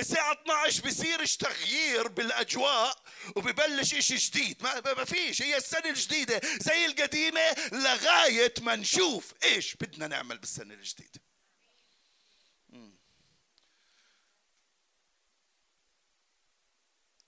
الساعة 0.00 0.32
12 0.32 0.88
بصيرش 0.88 1.36
تغيير 1.36 2.08
بالأجواء 2.08 3.02
وببلش 3.36 3.94
إشي 3.94 4.16
جديد. 4.16 4.62
ما 4.62 5.04
فيش. 5.04 5.42
هي 5.42 5.56
السنة 5.56 5.88
الجديدة 5.88 6.40
زي 6.60 6.86
القديمة 6.86 7.56
لغاية 7.72 8.54
ما 8.60 8.76
نشوف 8.76 9.34
إيش 9.44 9.74
بدنا 9.74 10.06
نعمل 10.06 10.38
بالسنة 10.38 10.74
الجديدة. 10.74 11.20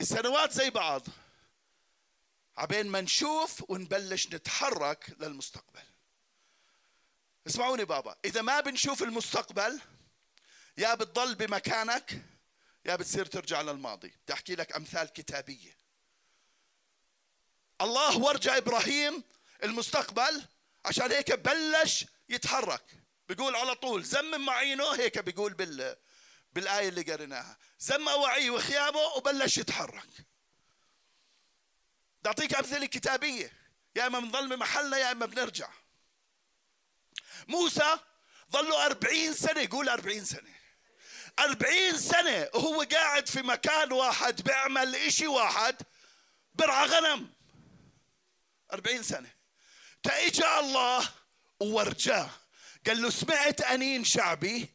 السنوات 0.01 0.53
زي 0.53 0.71
بعض. 0.71 1.07
عبين 2.57 2.87
ما 2.87 3.01
نشوف 3.01 3.71
ونبلش 3.71 4.27
نتحرك 4.27 5.17
للمستقبل. 5.21 5.83
اسمعوني 7.47 7.85
بابا. 7.85 8.17
إذا 8.25 8.43
ما 8.43 8.61
بنشوف 8.61 9.03
المستقبل 9.03 9.81
يا 10.79 10.95
بتضل 10.95 11.35
بمكانك 11.35 12.23
يا 12.85 12.97
بتصير 12.97 13.27
ترجع 13.27 13.61
للماضي. 13.61 14.15
أحكي 14.33 14.55
لك 14.55 14.77
أمثال 14.77 15.13
كتابية. 15.13 15.79
الله 17.81 18.19
ورجى 18.19 18.57
إبراهيم 18.57 19.25
المستقبل 19.63 20.45
عشان 20.85 21.13
هيك 21.13 21.33
بلش 21.33 22.07
يتحرك. 22.29 22.85
بيقول 23.29 23.57
على 23.57 23.75
طول 23.75 24.05
زمم 24.05 24.47
معينه 24.47 24.95
هيك 24.95 25.19
بيقول 25.19 25.55
بال 25.55 25.97
بالآية 26.53 26.89
اللي 26.89 27.03
قريناها. 27.03 27.59
زم 27.79 28.07
وعيه 28.07 28.51
وخيامه 28.51 29.01
وبلش 29.01 29.59
يتحرك. 29.59 30.09
بدي 32.21 32.29
أعطيك 32.29 32.55
أمثلة 32.55 32.87
كتابية. 32.87 33.53
يا 33.97 34.07
إما 34.07 34.21
بنضل 34.21 34.57
بمحلنا 34.57 34.97
يا 34.97 35.13
إما 35.13 35.27
بنرجع. 35.27 35.71
موسى 37.49 37.99
ظلوا 38.53 38.87
أربعين 38.87 39.35
سنة 39.35 39.69
قول 39.71 39.89
أربعين 39.89 40.25
سنة. 40.25 40.62
أربعين 41.39 41.99
سنة 41.99 42.49
وهو 42.55 42.83
قاعد 42.83 43.29
في 43.29 43.43
مكان 43.43 43.93
واحد 43.93 44.43
بيعمل 44.43 44.97
إشي 44.97 45.27
واحد 45.27 45.83
برعى 46.55 46.87
غنم. 46.87 47.33
أربعين 48.73 49.03
سنة. 49.03 49.31
تأجى 50.03 50.59
الله 50.59 51.09
وورجاه. 51.61 52.31
قال 52.87 53.03
له 53.03 53.11
سمعت 53.11 53.61
أنين 53.61 54.05
شعبي؟ 54.05 54.69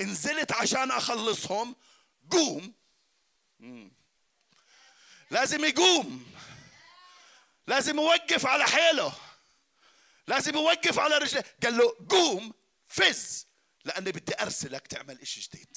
نزلت 0.00 0.52
عشان 0.52 0.90
أخلصهم. 0.90 1.76
قوم. 2.30 2.74
لازم 5.30 5.64
يقوم. 5.64 6.32
لازم 7.66 7.98
يوقف 7.98 8.46
على 8.46 8.64
حيله. 8.64 9.12
لازم 10.26 10.54
يوقف 10.54 10.98
على 10.98 11.18
رجله. 11.18 11.44
قال 11.62 11.76
له 11.76 11.96
قوم 12.10 12.54
فز. 12.86 13.46
لأني 13.84 14.12
بدي 14.12 14.40
أرسلك 14.40 14.86
تعمل 14.86 15.20
إشي 15.20 15.40
جديد. 15.40 15.76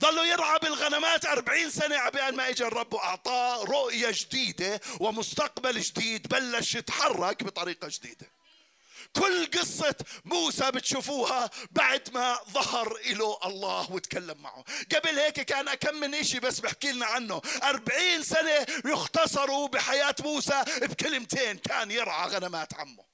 ظلوا 0.00 0.24
يرعى 0.24 0.58
بالغنمات 0.58 1.26
أربعين 1.26 1.70
سنة 1.70 1.96
عبال 1.96 2.36
ما 2.36 2.48
إجا 2.48 2.66
الرب 2.66 2.92
وأعطاه 2.92 3.64
رؤية 3.64 4.08
جديدة 4.10 4.80
ومستقبل 5.00 5.80
جديد 5.80 6.28
بلش 6.28 6.74
يتحرك 6.74 7.44
بطريقة 7.44 7.88
جديدة. 7.88 8.26
كل 9.12 9.46
قصة 9.46 9.94
موسى 10.24 10.70
بتشوفوها 10.70 11.50
بعد 11.70 12.10
ما 12.14 12.38
ظهر 12.50 12.98
له 13.06 13.38
الله 13.44 13.92
وتكلم 13.92 14.42
معه. 14.42 14.64
قبل 14.94 15.18
هيك 15.18 15.40
كان 15.40 15.68
أكم 15.68 15.94
من 15.94 16.14
إشي 16.14 16.40
بس 16.40 16.60
بحكي 16.60 16.92
لنا 16.92 17.06
عنه. 17.06 17.42
أربعين 17.62 18.22
سنة 18.22 18.66
يختصروا 18.84 19.68
بحياة 19.68 20.14
موسى 20.20 20.64
بكلمتين 20.82 21.58
كان 21.58 21.90
يرعى 21.90 22.28
غنمات 22.28 22.74
عمه. 22.74 23.04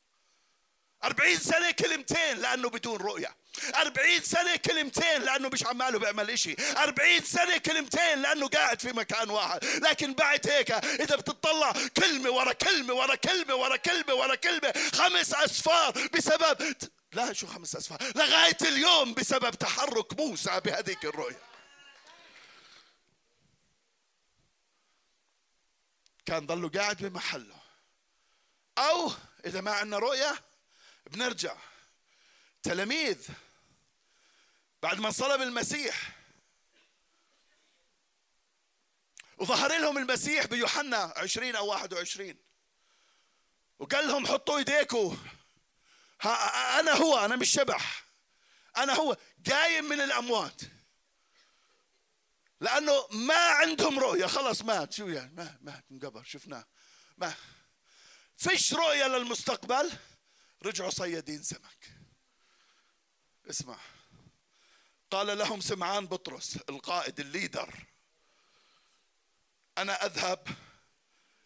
أربعين 1.04 1.38
سنة 1.38 1.70
كلمتين 1.70 2.38
لأنه 2.38 2.70
بدون 2.70 2.96
رؤية. 2.96 3.43
أربعين 3.74 4.22
سنة 4.22 4.56
كلمتين 4.56 5.22
لأنه 5.22 5.48
مش 5.48 5.66
عماله 5.66 5.98
بيعمل 5.98 6.30
إشي. 6.30 6.56
أربعين 6.76 7.24
سنة 7.24 7.56
كلمتين 7.56 8.22
لأنه 8.22 8.48
قاعد 8.48 8.80
في 8.80 8.92
مكان 8.92 9.30
واحد. 9.30 9.64
لكن 9.64 10.14
بعد 10.14 10.48
هيك 10.48 10.70
إذا 10.70 11.16
بتطلع 11.16 11.72
كلمة 11.96 12.30
ورا 12.30 12.52
كلمة 12.52 12.94
ورا 12.94 13.14
كلمة 13.14 13.54
ورا 13.54 13.76
كلمة 13.76 14.14
ورا 14.14 14.34
كلمة 14.34 14.72
خمس 14.94 15.34
أسفار 15.34 16.08
بسبب 16.08 16.76
لا 17.12 17.32
شو 17.32 17.46
خمس 17.46 17.76
أسفار؟ 17.76 17.98
لغاية 18.16 18.56
اليوم 18.62 19.14
بسبب 19.14 19.50
تحرك 19.50 20.20
موسى 20.20 20.60
بهذيك 20.60 21.04
الرؤية. 21.04 21.42
كان 26.26 26.46
ضله 26.46 26.68
قاعد 26.68 26.96
بمحله. 26.96 27.56
أو 28.78 29.12
إذا 29.46 29.60
ما 29.60 29.70
عندنا 29.70 29.98
رؤية 29.98 30.34
بنرجع. 31.06 31.56
تلاميذ 32.62 33.18
بعد 34.84 35.00
ما 35.00 35.10
صلب 35.10 35.42
المسيح. 35.42 36.12
وظهر 39.38 39.78
لهم 39.78 39.98
المسيح 39.98 40.46
بيوحنا 40.46 41.14
20 41.16 41.56
أو 41.56 41.66
21 41.66 42.36
وقال 43.78 44.08
لهم 44.08 44.26
حطوا 44.26 44.58
ايديكم 44.58 45.18
أنا 46.78 46.92
هو 46.92 47.24
أنا 47.24 47.36
مش 47.36 47.50
شبح. 47.50 48.04
أنا 48.76 48.94
هو 48.94 49.16
قايم 49.50 49.84
من 49.84 50.00
الأموات. 50.00 50.60
لأنه 52.60 53.06
ما 53.10 53.48
عندهم 53.48 53.98
رؤية. 53.98 54.26
خلص 54.26 54.62
مات. 54.62 54.92
شو 54.92 55.08
يعني؟ 55.08 55.34
مات 55.34 55.58
مات 55.62 55.84
انقبر 55.90 56.22
شفناه. 56.22 56.64
ما 57.16 57.34
فيش 58.36 58.74
رؤية 58.74 59.06
للمستقبل. 59.06 59.92
رجعوا 60.62 60.90
صيادين 60.90 61.42
سمك. 61.42 61.90
اسمع. 63.50 63.78
قال 65.14 65.38
لهم 65.38 65.60
سمعان 65.60 66.06
بطرس 66.06 66.56
القائد 66.68 67.20
الليدر 67.20 67.74
أنا 69.78 70.06
أذهب 70.06 70.48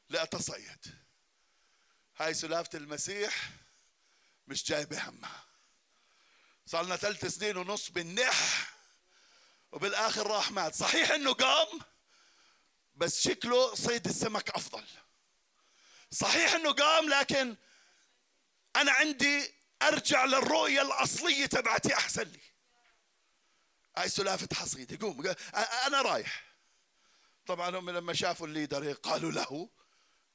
لأتصيد. 0.09 0.87
هاي 2.17 2.35
سلافة 2.35 2.79
المسيح 2.79 3.51
مش 4.47 4.65
جايبة 4.65 5.09
همها. 5.09 5.45
صار 6.67 6.85
لنا 6.85 6.97
ثلاث 6.97 7.27
سنين 7.27 7.57
ونص 7.57 7.91
بالنح 7.91 8.71
وبالآخر 9.73 10.27
راح 10.27 10.51
مات. 10.51 10.75
صحيح 10.75 11.11
إنه 11.11 11.33
قام 11.33 11.81
بس 12.95 13.21
شكله 13.21 13.75
صيد 13.75 14.07
السمك 14.07 14.51
أفضل. 14.51 14.85
صحيح 16.11 16.53
إنه 16.53 16.73
قام 16.73 17.09
لكن 17.09 17.57
أنا 18.77 18.93
عندي 18.93 19.55
أرجع 19.83 20.25
للرؤية 20.25 20.83
الأصلية 20.83 21.47
تبعتي 21.47 21.95
أحسن 21.95 22.23
لي. 22.23 22.48
هاي 23.99 24.09
سلافة 24.09 24.49
حصيدة 24.55 25.07
قوم 25.07 25.27
أنا 25.87 26.03
رايح. 26.03 26.45
طبعا 27.47 27.79
هم 27.79 27.91
لما 27.91 28.13
شافوا 28.13 28.47
الليدر 28.47 28.93
قالوا 28.93 29.33
له 29.33 29.71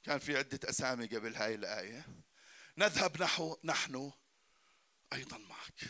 كان 0.02 0.18
في 0.18 0.36
عدة 0.38 0.60
أسامي 0.70 1.06
قبل 1.06 1.36
هاي 1.36 1.54
الآية. 1.54 2.06
نذهب 2.78 3.22
نحو 3.22 3.56
نحن 3.64 4.12
أيضا 5.12 5.38
معك. 5.38 5.80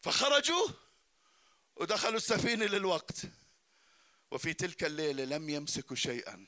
فخرجوا 0.00 0.68
ودخلوا 1.76 2.16
السفينة 2.16 2.64
للوقت. 2.66 3.22
وفي 4.30 4.54
تلك 4.54 4.84
الليلة 4.84 5.24
لم 5.24 5.48
يمسكوا 5.48 5.96
شيئا 5.96 6.46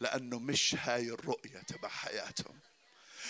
لأنه 0.00 0.38
مش 0.38 0.74
هاي 0.74 1.10
الرؤية 1.10 1.58
تبع 1.58 1.88
حياتهم. 1.88 2.60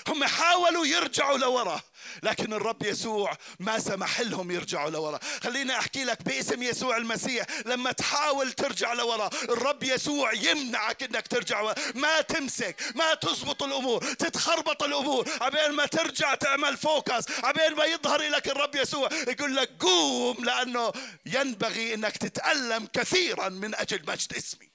هم 0.08 0.24
حاولوا 0.24 0.86
يرجعوا 0.86 1.38
لورا 1.38 1.80
لكن 2.22 2.52
الرب 2.52 2.82
يسوع 2.82 3.36
ما 3.60 3.78
سمح 3.78 4.20
لهم 4.20 4.50
يرجعوا 4.50 4.90
لورا. 4.90 5.20
خليني 5.42 5.78
أحكي 5.78 6.04
لك 6.04 6.22
باسم 6.22 6.62
يسوع 6.62 6.96
المسيح. 6.96 7.46
لما 7.66 7.92
تحاول 7.92 8.52
ترجع 8.52 8.92
لورا 8.92 9.30
الرب 9.42 9.82
يسوع 9.82 10.32
يمنعك 10.32 11.02
إنك 11.02 11.28
ترجع. 11.28 11.60
ورا. 11.60 11.74
ما 11.94 12.20
تمسك 12.20 12.76
ما 12.94 13.14
تزبط 13.14 13.62
الأمور 13.62 14.04
تتخربط 14.14 14.82
الأمور. 14.82 15.28
عبين 15.40 15.72
ما 15.72 15.86
ترجع 15.86 16.34
تعمل 16.34 16.76
فوكس 16.76 17.24
عبين 17.44 17.74
ما 17.74 17.84
يظهر 17.84 18.22
لك 18.22 18.48
الرب 18.48 18.74
يسوع. 18.74 19.08
يقول 19.28 19.56
لك 19.56 19.70
قوم 19.80 20.44
لأنه 20.44 20.92
ينبغي 21.26 21.94
إنك 21.94 22.16
تتألم 22.16 22.86
كثيرا 22.86 23.48
من 23.48 23.74
أجل 23.74 24.02
مجد 24.08 24.34
اسمي. 24.34 24.72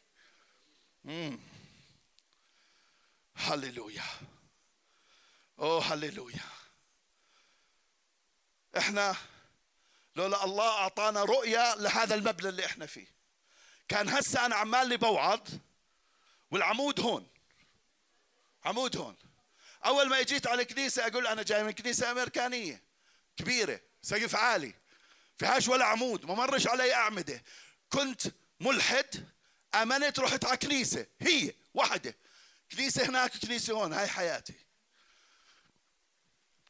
هللويا. 3.36 4.04
اوه 5.60 5.94
هللويا 5.94 6.46
إحنا 8.78 9.16
لولا 10.16 10.44
الله 10.44 10.70
أعطانا 10.70 11.24
رؤية 11.24 11.76
لهذا 11.76 12.16
المبنى 12.16 12.50
اللي 12.50 12.66
إحنا 12.66 12.86
فيه. 12.86 13.08
كان 13.88 14.10
هسه 14.10 14.46
أنا 14.46 14.56
عمال 14.56 14.90
لي 14.90 14.98
بوعظ 14.98 15.42
والعمود 16.52 17.00
هون. 17.00 17.28
عمود 18.66 18.98
هون. 18.98 19.16
أول 19.86 20.10
ما 20.10 20.20
اجيت 20.20 20.48
على 20.48 20.62
الكنيسة 20.62 21.08
أقول 21.08 21.28
أنا 21.28 21.44
جاي 21.44 21.64
من 21.64 21.72
كنيسة 21.72 22.12
أمريكانية 22.12 22.84
كبيرة 23.38 23.82
سقف 24.02 24.36
عالي 24.36 24.74
فيهاش 25.38 25.68
ولا 25.68 25.86
عمود 25.86 26.26
ما 26.26 26.34
مرش 26.34 26.68
علي 26.68 26.94
أعمدة. 26.94 27.44
كنت 27.90 28.22
ملحد 28.60 29.28
أمنت 29.76 30.20
رحت 30.20 30.46
على 30.46 30.58
كنيسة 30.58 31.08
هي 31.20 31.54
واحدة 31.74 32.16
كنيسة 32.72 33.06
هناك 33.06 33.38
كنيسة 33.38 33.74
هون 33.74 33.94
هاي 33.94 34.08
حياتي. 34.08 34.67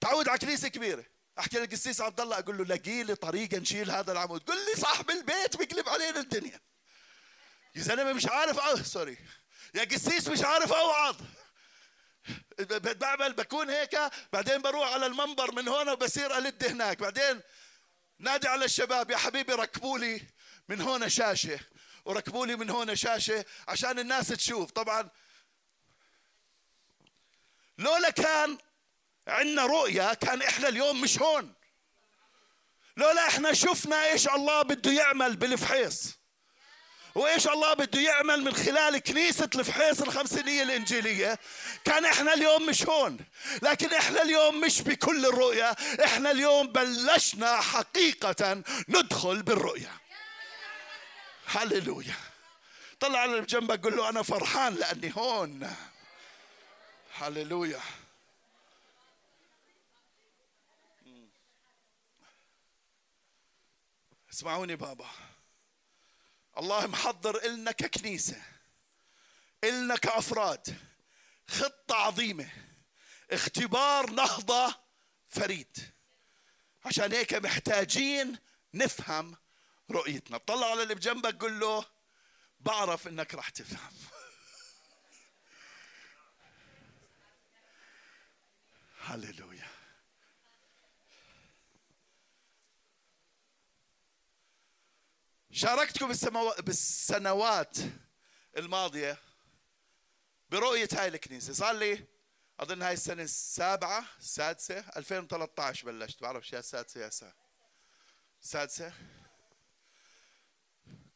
تعود 0.01 0.29
على 0.29 0.37
كنيسة 0.37 0.67
كبيرة. 0.67 1.05
أحكي 1.39 1.59
للقسيس 1.59 2.01
عبد 2.01 2.21
الله 2.21 2.39
أقول 2.39 2.57
له 2.57 2.65
لاقي 2.65 3.03
لي 3.03 3.15
طريقة 3.15 3.57
نشيل 3.57 3.91
هذا 3.91 4.11
العمود. 4.11 4.43
قل 4.43 4.65
لي 4.65 4.81
صاحب 4.81 5.09
البيت 5.09 5.57
بيقلب 5.57 5.89
علينا 5.89 6.19
الدنيا. 6.19 6.61
يا 7.75 7.81
زلمة 7.81 8.13
مش 8.13 8.25
عارف 8.25 8.59
أو... 8.59 8.83
سوري. 8.83 9.17
يا 9.73 9.83
قسيس 9.83 10.27
مش 10.27 10.41
عارف 10.43 10.73
أوعظ. 10.73 11.15
بعمل 12.81 13.33
بكون 13.33 13.69
هيك 13.69 13.99
بعدين 14.33 14.61
بروح 14.61 14.93
على 14.93 15.05
المنبر 15.05 15.51
من 15.51 15.67
هون 15.67 15.89
وبصير 15.89 16.37
ألد 16.37 16.65
هناك. 16.65 16.99
بعدين 16.99 17.41
نادي 18.19 18.47
على 18.47 18.65
الشباب 18.65 19.11
يا 19.11 19.17
حبيبي 19.17 19.53
ركبوا 19.53 19.99
لي 19.99 20.21
من 20.69 20.81
هون 20.81 21.09
شاشة. 21.09 21.59
وركبوا 22.05 22.45
لي 22.45 22.55
من 22.55 22.69
هون 22.69 22.95
شاشة 22.95 23.45
عشان 23.67 23.99
الناس 23.99 24.27
تشوف. 24.27 24.71
طبعا 24.71 25.09
لولا 27.77 28.09
كان 28.09 28.57
عندنا 29.27 29.65
رؤية 29.65 30.13
كان 30.13 30.41
إحنا 30.41 30.67
اليوم 30.67 31.01
مش 31.01 31.21
هون. 31.21 31.53
لولا 32.97 33.27
إحنا 33.27 33.53
شفنا 33.53 34.05
إيش 34.05 34.27
الله 34.27 34.61
بده 34.61 34.91
يعمل 34.91 35.35
بالفحيص. 35.35 36.17
وإيش 37.15 37.47
الله 37.47 37.73
بده 37.73 38.01
يعمل 38.01 38.43
من 38.43 38.53
خلال 38.53 38.97
كنيسة 38.97 39.49
الفحيص 39.55 40.01
الخمسينية 40.01 40.63
الإنجيلية. 40.63 41.39
كان 41.85 42.05
إحنا 42.05 42.33
اليوم 42.33 42.65
مش 42.65 42.85
هون. 42.85 43.17
لكن 43.61 43.93
إحنا 43.93 44.21
اليوم 44.21 44.61
مش 44.61 44.81
بكل 44.81 45.25
الرؤية. 45.25 45.71
إحنا 46.05 46.31
اليوم 46.31 46.67
بلشنا 46.67 47.61
حقيقة 47.61 48.63
ندخل 48.89 49.43
بالرؤية. 49.43 49.91
هللويا. 51.47 52.15
طلع 52.99 53.19
على 53.19 53.31
اللي 53.31 53.45
جنبك 53.45 53.83
قول 53.83 53.97
له 53.97 54.09
أنا 54.09 54.23
فرحان 54.23 54.75
لأني 54.75 55.13
هون. 55.17 55.75
هللويا. 57.19 57.81
اسمعوني 64.37 64.75
بابا. 64.75 65.09
الله 66.57 66.87
محضر 66.87 67.45
إلنا 67.45 67.71
ككنيسة 67.71 68.41
إلنا 69.63 69.95
كأفراد 69.95 70.77
خطة 71.47 71.95
عظيمة 71.95 72.49
اختبار 73.31 74.09
نهضة 74.09 74.75
فريد. 75.27 75.77
عشان 76.85 77.13
هيك 77.13 77.33
محتاجين 77.33 78.37
نفهم 78.73 79.35
رؤيتنا. 79.91 80.37
طلع 80.37 80.71
على 80.71 80.83
اللي 80.83 80.95
بجنبك 80.95 81.43
قل 81.43 81.59
له 81.59 81.85
بعرف 82.59 83.07
إنك 83.07 83.35
راح 83.35 83.49
تفهم. 83.49 83.93
هللويا. 89.07 89.56
شاركتكم 95.57 96.07
بالسنوات 96.59 97.77
الماضية 98.57 99.17
برؤية 100.49 100.87
هاي 100.93 101.07
الكنيسة. 101.07 101.53
صار 101.53 101.75
لي 101.75 102.05
أظن 102.59 102.81
هاي 102.81 102.93
السنة 102.93 103.23
السابعة 103.23 104.05
السادسة 104.19 104.79
2013 104.97 105.85
بلشت. 105.85 106.21
بعرف 106.21 106.53
يا 106.53 106.59
السادسة 106.59 107.01
يا 107.01 107.09
سادسة. 107.09 107.33
السادسة 108.41 108.93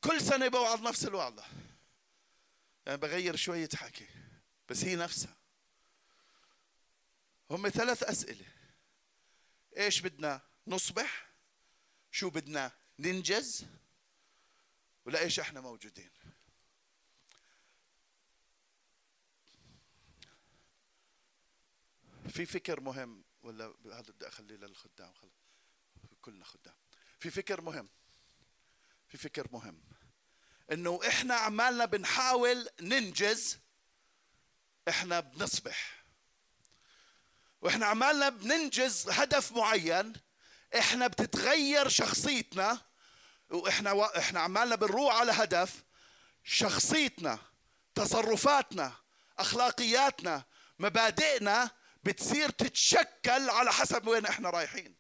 كل 0.04 0.22
سنة 0.22 0.48
بوعظ 0.48 0.88
نفس 0.88 1.06
الوعظة. 1.06 1.44
يعني 2.86 2.98
بغير 2.98 3.36
شوية 3.36 3.70
حكي 3.76 4.08
بس 4.70 4.84
هي 4.84 4.96
نفسها. 4.96 5.36
هم 7.50 7.70
ثلاث 7.70 8.04
أسئلة. 8.04 8.46
إيش 9.78 10.00
بدنا؟ 10.00 10.42
نصبح. 10.68 11.30
شو 12.12 12.30
بدنا؟ 12.30 12.72
ننجز. 13.00 13.66
ولا 15.06 15.20
إيش 15.20 15.40
إحنا 15.40 15.62
موجودين؟ 15.62 16.12
في 22.30 22.46
فكر 22.46 22.80
مهم 22.80 23.24
ولا 23.44 23.74
هذا 23.86 24.02
بدي 24.12 24.28
أخليه 24.28 24.56
للخدام 24.56 25.14
كلنا 26.22 26.46
خدام. 26.46 26.76
في 27.20 27.30
فكر 27.30 27.62
مهم. 27.62 27.90
في 29.08 29.18
فكر 29.18 29.48
مهم. 29.52 29.82
إنه 30.72 31.00
إحنا 31.08 31.34
عمالنا 31.36 31.86
بنحاول 31.86 32.70
ننجز 32.82 33.60
إحنا 34.88 35.20
بنصبح. 35.20 36.04
وإحنا 37.62 37.86
عمالنا 37.86 38.30
بننجز 38.30 39.10
هدف 39.10 39.52
معين 39.52 40.14
إحنا 40.78 41.08
بتتغير 41.08 41.90
شخصيتنا 41.90 42.82
وإحنا 43.52 43.92
و... 43.92 44.04
إحنا 44.04 44.40
عمالنا 44.40 44.76
بنروح 44.76 45.16
على 45.16 45.32
هدف. 45.32 45.84
شخصيتنا 46.44 47.40
تصرفاتنا 47.96 48.94
أخلاقياتنا 49.40 50.44
مبادئنا 50.80 51.72
بتصير 52.04 52.50
تتشكل 52.50 53.50
على 53.50 53.72
حسب 53.72 54.08
وين 54.08 54.26
إحنا 54.26 54.50
رايحين. 54.50 54.96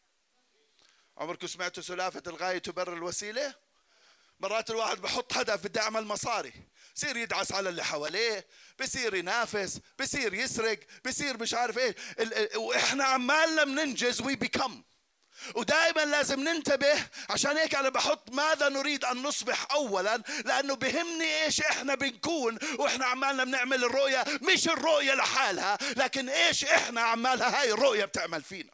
عمركم 1.17 1.47
سمعتوا 1.47 1.83
سلافة 1.83 2.23
الغاية 2.27 2.57
تبرر 2.57 2.93
الوسيلة؟ 2.93 3.55
مرات 4.39 4.69
الواحد 4.69 4.97
بحط 5.01 5.37
هدف 5.37 5.63
بدي 5.63 5.79
أعمل 5.79 6.05
مصاري. 6.05 6.53
بصير 6.95 7.17
يدعس 7.17 7.51
على 7.51 7.69
اللي 7.69 7.83
حواليه 7.83 8.47
بصير 8.79 9.15
ينافس 9.15 9.79
بصير 9.99 10.33
يسرق 10.33 10.79
بصير 11.05 11.41
مش 11.41 11.53
عارف 11.53 11.77
إيه. 11.77 11.95
وإحنا 12.57 13.03
عمالنا 13.03 13.63
بننجز 13.63 14.21
وي 14.21 14.35
بيكم 14.35 14.83
ودائما 15.55 16.05
لازم 16.05 16.39
ننتبه 16.39 17.07
عشان 17.29 17.57
هيك 17.57 17.75
أنا 17.75 17.89
بحط 17.89 18.31
ماذا 18.31 18.69
نريد 18.69 19.05
أن 19.05 19.17
نصبح 19.23 19.71
اولا 19.71 20.17
لأنه 20.45 20.75
بهمني 20.75 21.43
إيش 21.43 21.61
إحنا 21.61 21.95
بنكون 21.95 22.57
وإحنا 22.79 23.05
عمالنا 23.05 23.43
بنعمل 23.43 23.83
الرؤية 23.83 24.23
مش 24.41 24.67
الرؤية 24.67 25.13
لحالها 25.13 25.77
لكن 25.97 26.29
إيش 26.29 26.65
إحنا 26.65 27.01
عمالها 27.01 27.61
هاي 27.61 27.71
الرؤية 27.71 28.05
بتعمل 28.05 28.41
فينا. 28.43 28.71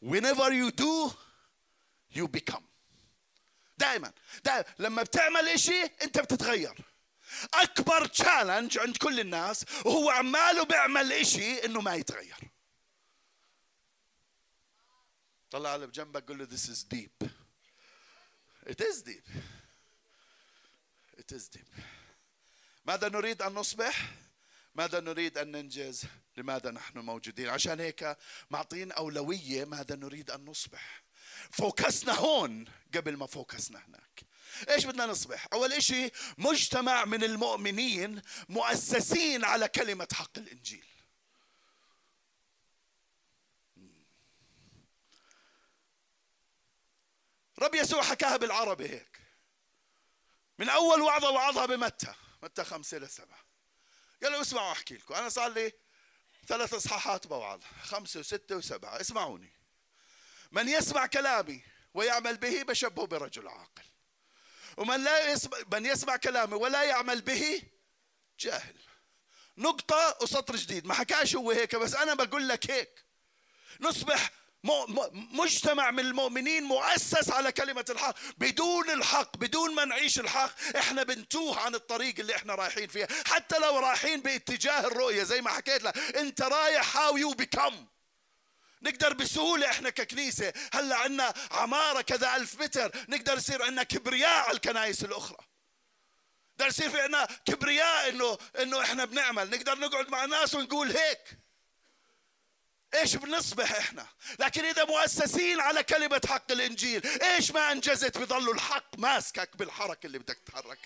Whenever 0.00 0.52
you 0.52 0.70
do 0.72 1.12
you 2.10 2.28
become. 2.28 2.62
دائما 3.78 4.12
دائما 4.44 4.64
لما 4.78 5.02
بتعمل 5.02 5.48
إشي 5.48 5.82
أنت 5.82 6.18
بتتغير. 6.18 6.91
أكبر 7.54 8.06
تشالنج 8.06 8.78
عند 8.78 8.96
كل 8.96 9.20
الناس 9.20 9.64
وهو 9.84 10.10
عماله 10.10 10.64
بيعمل 10.64 11.12
إشي 11.12 11.64
إنه 11.64 11.80
ما 11.80 11.94
يتغير. 11.94 12.38
طلع 15.50 15.70
على 15.70 15.86
بجنبك 15.86 16.28
قول 16.28 16.38
له 16.38 16.46
this 16.46 16.68
is 16.68 16.84
deep. 16.84 17.28
It 18.66 18.80
is 18.80 19.02
deep. 19.02 19.26
It 21.18 21.32
is 21.32 21.48
deep. 21.48 21.68
ماذا 22.84 23.08
نريد 23.08 23.42
أن 23.42 23.54
نصبح؟ 23.54 24.10
ماذا 24.74 25.00
نريد 25.00 25.38
أن 25.38 25.52
ننجز؟ 25.52 26.04
لماذا 26.36 26.70
نحن 26.70 26.98
موجودين؟ 26.98 27.48
عشان 27.48 27.80
هيك 27.80 28.16
معطين 28.50 28.92
أولوية 28.92 29.64
ماذا 29.64 29.96
نريد 29.96 30.30
أن 30.30 30.44
نصبح. 30.44 31.02
فوكسنا 31.50 32.12
هون 32.12 32.64
قبل 32.94 33.16
ما 33.16 33.26
فوكسنا 33.26 33.78
هناك. 33.78 34.22
إيش 34.68 34.84
بدنا 34.84 35.06
نصبح؟ 35.06 35.46
أول 35.52 35.72
إشي 35.72 36.10
مجتمع 36.38 37.04
من 37.04 37.24
المؤمنين 37.24 38.22
مؤسسين 38.48 39.44
على 39.44 39.68
كلمة 39.68 40.08
حق 40.12 40.38
الإنجيل. 40.38 40.86
رب 47.58 47.74
يسوع 47.74 48.02
حكاها 48.02 48.36
بالعربي 48.36 48.88
هيك. 48.88 49.20
من 50.58 50.68
أول 50.68 51.00
وعظة 51.00 51.30
وعظها 51.30 51.66
بمتى؟ 51.66 52.14
متى 52.42 52.64
خمسة 52.64 52.96
إلى 52.96 53.08
سبعة. 53.08 53.44
قال 54.22 54.32
له 54.32 54.40
اسمعوا 54.40 54.72
أحكي 54.72 54.94
لكم. 54.94 55.14
أنا 55.14 55.28
صار 55.28 55.52
لي 55.52 55.72
ثلاث 56.46 56.74
إصحاحات 56.74 57.26
بوعظ 57.26 57.60
خمسة 57.82 58.20
وستة 58.20 58.56
وسبعة. 58.56 59.00
اسمعوني. 59.00 59.52
من 60.52 60.68
يسمع 60.68 61.06
كلامي 61.06 61.62
ويعمل 61.94 62.36
به 62.36 62.62
بشبهه 62.62 63.06
برجل 63.06 63.48
عاقل. 63.48 63.91
ومن 64.76 65.04
لا 65.04 65.32
يسمع 65.32 65.58
من 65.72 65.86
يسمع 65.86 66.16
كلامي 66.16 66.54
ولا 66.54 66.82
يعمل 66.82 67.20
به 67.20 67.62
جاهل. 68.40 68.76
نقطة 69.58 70.18
وسطر 70.22 70.56
جديد. 70.56 70.86
ما 70.86 70.94
حكاش 70.94 71.36
هو 71.36 71.50
هيك 71.50 71.76
بس 71.76 71.94
أنا 71.94 72.14
بقول 72.14 72.48
لك 72.48 72.70
هيك. 72.70 73.04
نصبح 73.80 74.30
مجتمع 75.12 75.90
من 75.90 76.00
المؤمنين 76.00 76.64
مؤسس 76.64 77.30
على 77.30 77.52
كلمة 77.52 77.84
الحق. 77.90 78.14
بدون 78.38 78.90
الحق 78.90 79.36
بدون 79.36 79.74
ما 79.74 79.84
نعيش 79.84 80.18
الحق 80.18 80.76
إحنا 80.76 81.02
بنتوه 81.02 81.60
عن 81.60 81.74
الطريق 81.74 82.14
اللي 82.18 82.36
إحنا 82.36 82.54
رايحين 82.54 82.88
فيها. 82.88 83.08
حتى 83.26 83.58
لو 83.58 83.78
رايحين 83.78 84.20
باتجاه 84.20 84.80
الرؤية 84.86 85.22
زي 85.22 85.40
ما 85.40 85.50
حكيت 85.50 85.82
لك 85.82 85.98
أنت 85.98 86.42
رايح 86.42 86.96
هاو 86.96 87.16
يو 87.16 87.32
بيكم 87.32 87.86
نقدر 88.82 89.12
بسهولة 89.12 89.70
إحنا 89.70 89.90
ككنيسة. 89.90 90.52
هلأ 90.72 90.96
عندنا 90.96 91.34
عمارة 91.50 92.00
كذا 92.00 92.36
ألف 92.36 92.60
متر 92.60 92.92
نقدر 93.08 93.36
يصير 93.36 93.62
عندنا 93.62 93.82
كبرياء 93.82 94.38
على 94.38 94.52
الكنائس 94.52 95.04
الأخرى. 95.04 95.38
نقدر 96.52 96.66
يصير 96.66 96.90
في 96.90 97.00
عندنا 97.00 97.28
كبرياء 97.46 98.08
إنه 98.08 98.38
إنه 98.58 98.80
إحنا 98.80 99.04
بنعمل. 99.04 99.50
نقدر 99.50 99.78
نقعد 99.78 100.08
مع 100.08 100.24
الناس 100.24 100.54
ونقول 100.54 100.96
هيك. 100.96 101.38
إيش 102.94 103.16
بنصبح 103.16 103.72
إحنا؟ 103.72 104.06
لكن 104.38 104.64
إذا 104.64 104.84
مؤسسين 104.84 105.60
على 105.60 105.82
كلمة 105.82 106.20
حق 106.28 106.52
الإنجيل 106.52 107.06
إيش 107.06 107.50
ما 107.50 107.72
أنجزت 107.72 108.18
بضل 108.18 108.50
الحق 108.50 108.98
ماسكك 108.98 109.56
بالحركة 109.56 110.06
اللي 110.06 110.18
بدك 110.18 110.38
تتحرك 110.38 110.78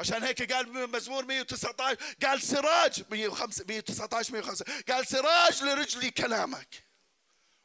عشان 0.00 0.22
هيك 0.22 0.52
قال 0.52 0.90
مزمور 0.90 1.24
119 1.24 1.96
قال 2.22 2.42
سراج 2.42 3.02
105 3.10 3.64
119 3.68 4.32
105 4.32 4.64
قال 4.88 5.06
سراج 5.06 5.62
لرجلي 5.62 6.10
كلامك. 6.10 6.86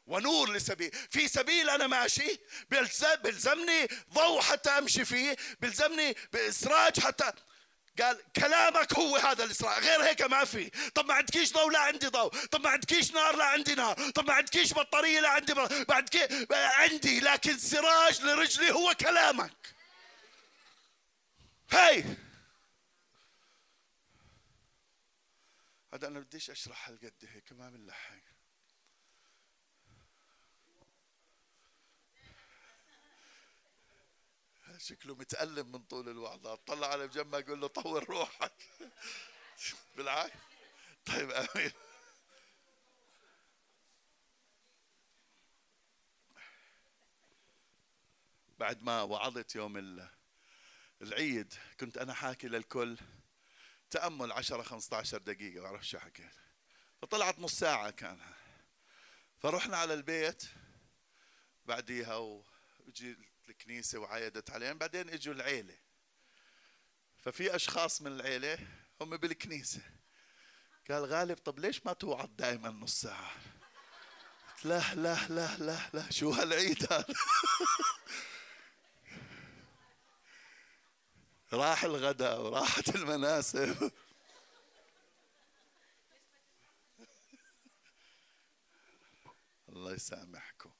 ونور 0.06 0.52
لسبيل. 0.52 0.90
في 1.10 1.28
سبيل 1.28 1.70
أنا 1.70 1.86
ماشي. 1.86 2.40
بيلزمني 3.22 3.88
ضوء 4.14 4.40
حتى 4.40 4.70
أمشي 4.70 5.04
فيه. 5.04 5.36
بيلزمني 5.60 6.16
سراج 6.50 7.00
حتى 7.00 7.32
قال 8.00 8.18
كلامك 8.36 8.94
هو 8.94 9.16
هذا 9.16 9.44
الإسراء 9.44 9.80
غير 9.80 10.02
هيك 10.02 10.22
ما 10.22 10.44
في. 10.44 10.70
طب 10.94 11.06
ما 11.06 11.14
عندكيش 11.14 11.52
ضوء 11.52 11.70
لا 11.70 11.78
عندي 11.78 12.06
ضوء. 12.06 12.28
طب 12.28 12.60
ما 12.60 12.70
عندكيش 12.70 13.12
نار 13.12 13.36
لا 13.36 13.44
عندي 13.44 13.74
نار. 13.74 14.10
طب 14.10 14.26
ما 14.26 14.32
عندكيش 14.32 14.74
بطارية 14.74 15.20
لا 15.20 15.28
عندي 15.28 15.54
بطارية. 15.54 16.46
عندي. 16.52 17.20
لكن 17.20 17.58
سراج 17.58 18.22
لرجلي 18.22 18.70
هو 18.70 18.94
كلامك. 19.00 19.52
هاي 21.72 22.04
هذا 25.94 26.08
أنا 26.08 26.20
بديش 26.20 26.50
أشرح 26.50 26.88
هالقد 26.88 27.12
هيك 27.22 27.52
ما 27.52 27.70
بنلحق 27.70 28.32
شكله 34.78 35.14
متألم 35.14 35.72
من 35.72 35.78
طول 35.78 36.08
الوعظات 36.08 36.66
طلع 36.66 36.86
على 36.86 37.08
جنبه 37.08 37.38
يقول 37.38 37.60
له 37.60 37.66
طور 37.66 38.04
روحك. 38.04 38.52
بالعكس. 39.96 40.32
طيب 41.06 41.30
أمين. 41.30 41.72
بعد 48.58 48.82
ما 48.82 49.02
وعظت 49.02 49.54
يوم 49.54 49.76
العيد 51.02 51.54
كنت 51.80 51.98
أنا 51.98 52.14
حاكي 52.14 52.48
للكل 52.48 52.98
تأمل 53.90 54.32
10 54.32 54.62
15 54.62 55.18
دقيقة 55.18 55.60
ما 55.60 55.66
أعرف 55.66 55.88
شو 55.88 55.98
حكيت. 55.98 56.34
فطلعت 57.02 57.38
نص 57.38 57.58
ساعة 57.58 57.90
كانها. 57.90 58.34
فرحنا 59.38 59.76
على 59.76 59.94
البيت 59.94 60.42
بعديها 61.64 62.16
وجي 62.86 63.16
الكنيسة 63.48 63.98
وعايدت 63.98 64.50
عليهم 64.50 64.78
بعدين 64.78 65.08
إجوا 65.08 65.34
العيلة. 65.34 65.78
ففي 67.18 67.56
أشخاص 67.56 68.02
من 68.02 68.12
العيلة 68.12 68.58
هم 69.00 69.16
بالكنيسة. 69.16 69.80
قال 70.90 71.04
غالب 71.04 71.38
طب 71.38 71.58
ليش 71.58 71.86
ما 71.86 71.92
توعد 71.92 72.36
دائما 72.36 72.70
نص 72.70 73.00
ساعة؟ 73.00 73.32
لا 74.64 74.94
لا 74.94 75.26
لا 75.28 75.56
لا 75.56 75.90
لا 75.92 76.10
شو 76.10 76.30
هالعيد 76.30 76.92
هذا؟ 76.92 77.14
راح 81.52 81.84
الغداء 81.84 82.42
وراحت 82.42 82.88
المناسب. 82.88 83.92
الله 89.68 89.94
يسامحكم. 89.94 90.70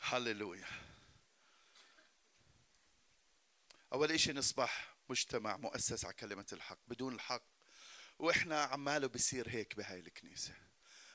هللويا. 0.00 0.66
أول 3.92 4.12
إشي 4.12 4.32
نصبح 4.32 4.94
مجتمع 5.08 5.56
مؤسس 5.56 6.04
على 6.04 6.14
كلمة 6.14 6.46
الحق 6.52 6.78
بدون 6.88 7.14
الحق. 7.14 7.42
وإحنا 8.18 8.62
عماله 8.62 9.06
بصير 9.06 9.48
هيك 9.48 9.76
بهاي 9.76 10.00
الكنيسة. 10.00 10.54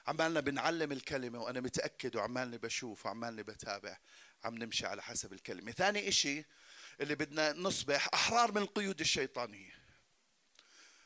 عمالنا 0.08 0.40
بنعلم 0.40 0.92
الكلمة 0.92 1.40
وأنا 1.40 1.60
متأكد 1.60 2.16
وعمالني 2.16 2.58
بشوف 2.58 3.06
وعمالني 3.06 3.44
بتابع. 3.44 3.98
عم 4.44 4.58
نمشي 4.58 4.86
على 4.86 5.04
حسب 5.04 5.34
الكلمة. 5.34 5.72
ثاني 5.72 6.08
إشي 6.08 6.46
اللي 7.02 7.16
بدنا 7.16 7.54
نصبح 7.54 8.10
أحرار 8.14 8.52
من 8.52 8.62
القيود 8.62 9.00
الشيطانية. 9.00 9.76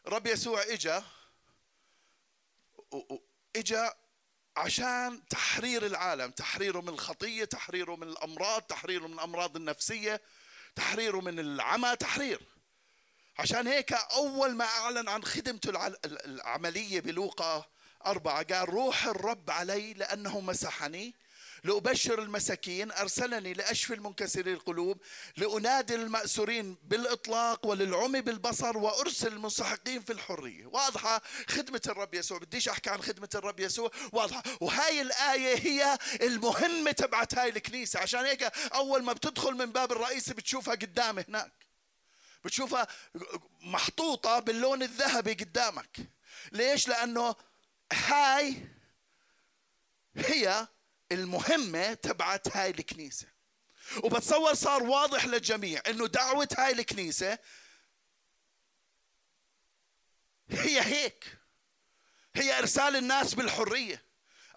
رب 0.08 0.28
يسوع 0.28 0.63
إجا 0.63 1.04
إجا 3.56 3.94
عشان 4.58 5.28
تحرير 5.28 5.86
العالم 5.86 6.32
تحريره 6.32 6.82
من 6.82 6.89
الخطية 6.89 7.46
تحريره 7.46 7.96
من 7.96 8.08
الأمراض 8.08 8.62
تحريره 8.62 9.08
من 9.08 9.13
الأمراض 9.13 9.56
النفسية 9.56 10.22
تحريره 10.76 11.20
من 11.20 11.39
العمى 11.39 11.96
تحرير. 11.96 12.42
عشان 13.39 13.68
هيك 13.68 13.94
أول 13.94 14.56
ما 14.56 14.65
أعلن 14.65 15.10
عن 15.10 15.24
خدمته 15.24 15.88
العملية 16.06 17.00
بلوقا 17.00 17.65
أربعة 18.06 18.44
قال 18.44 18.70
روح 18.70 19.06
الرب 19.06 19.50
علي 19.50 19.94
لأنه 19.94 20.39
مسحني. 20.39 21.15
لأبشر 21.63 22.22
المساكين 22.22 22.91
أرسلني 22.91 23.54
لأشفي 23.54 23.93
المنكسري 23.93 24.54
القلوب 24.54 25.02
لأنادي 25.38 25.95
المأسورين 25.95 26.78
بالإطلاق 26.84 27.65
وللعمي 27.65 28.22
بالبصر 28.22 28.78
وأرسل 28.78 29.28
المستحقين 29.28 30.02
في 30.02 30.13
الحرية. 30.13 30.65
واضحة 30.65 31.22
خدمة 31.48 31.82
الرب 31.88 32.13
يسوع. 32.13 32.38
بديش 32.38 32.69
أحكي 32.69 32.89
عن 32.89 33.02
خدمة 33.02 33.30
الرب 33.36 33.60
يسوع. 33.60 33.91
واضحة. 34.12 34.43
وهاي 34.62 35.02
الآية 35.02 35.58
هي 35.58 35.98
المهمة 36.22 36.91
تبعت 36.91 37.36
هاي 37.36 37.50
الكنيسة. 37.50 38.00
عشان 38.00 38.26
هيك 38.26 38.43
أول 38.74 39.04
ما 39.04 39.13
بتدخل 39.13 39.54
من 39.54 39.72
باب 39.72 39.91
الرئيسي 39.91 40.34
بتشوفها 40.34 40.76
قدام 40.76 41.19
هناك. 41.19 41.54
بتشوفها 42.43 42.88
محطوطة 43.62 44.39
باللون 44.39 44.84
الذهبي 44.84 45.34
قدامك. 45.34 45.98
ليش؟ 46.52 46.88
لأنه 46.88 47.36
هاي 47.93 48.67
هي 50.15 50.67
المهمة 51.12 51.93
تبعت 51.93 52.58
هاي 52.58 52.69
الكنيسة. 52.69 53.28
وبتصور 54.04 54.54
صار 54.54 54.84
واضح 54.84 55.26
للجميع 55.26 55.82
إنه 55.88 56.08
دعوة 56.08 56.48
هاي 56.58 56.72
الكنيسة 56.72 57.39
هي 60.50 60.82
هيك. 60.82 61.38
هي 62.36 62.60
إرسال 62.60 62.95
الناس 62.95 63.34
بالحرية. 63.34 64.04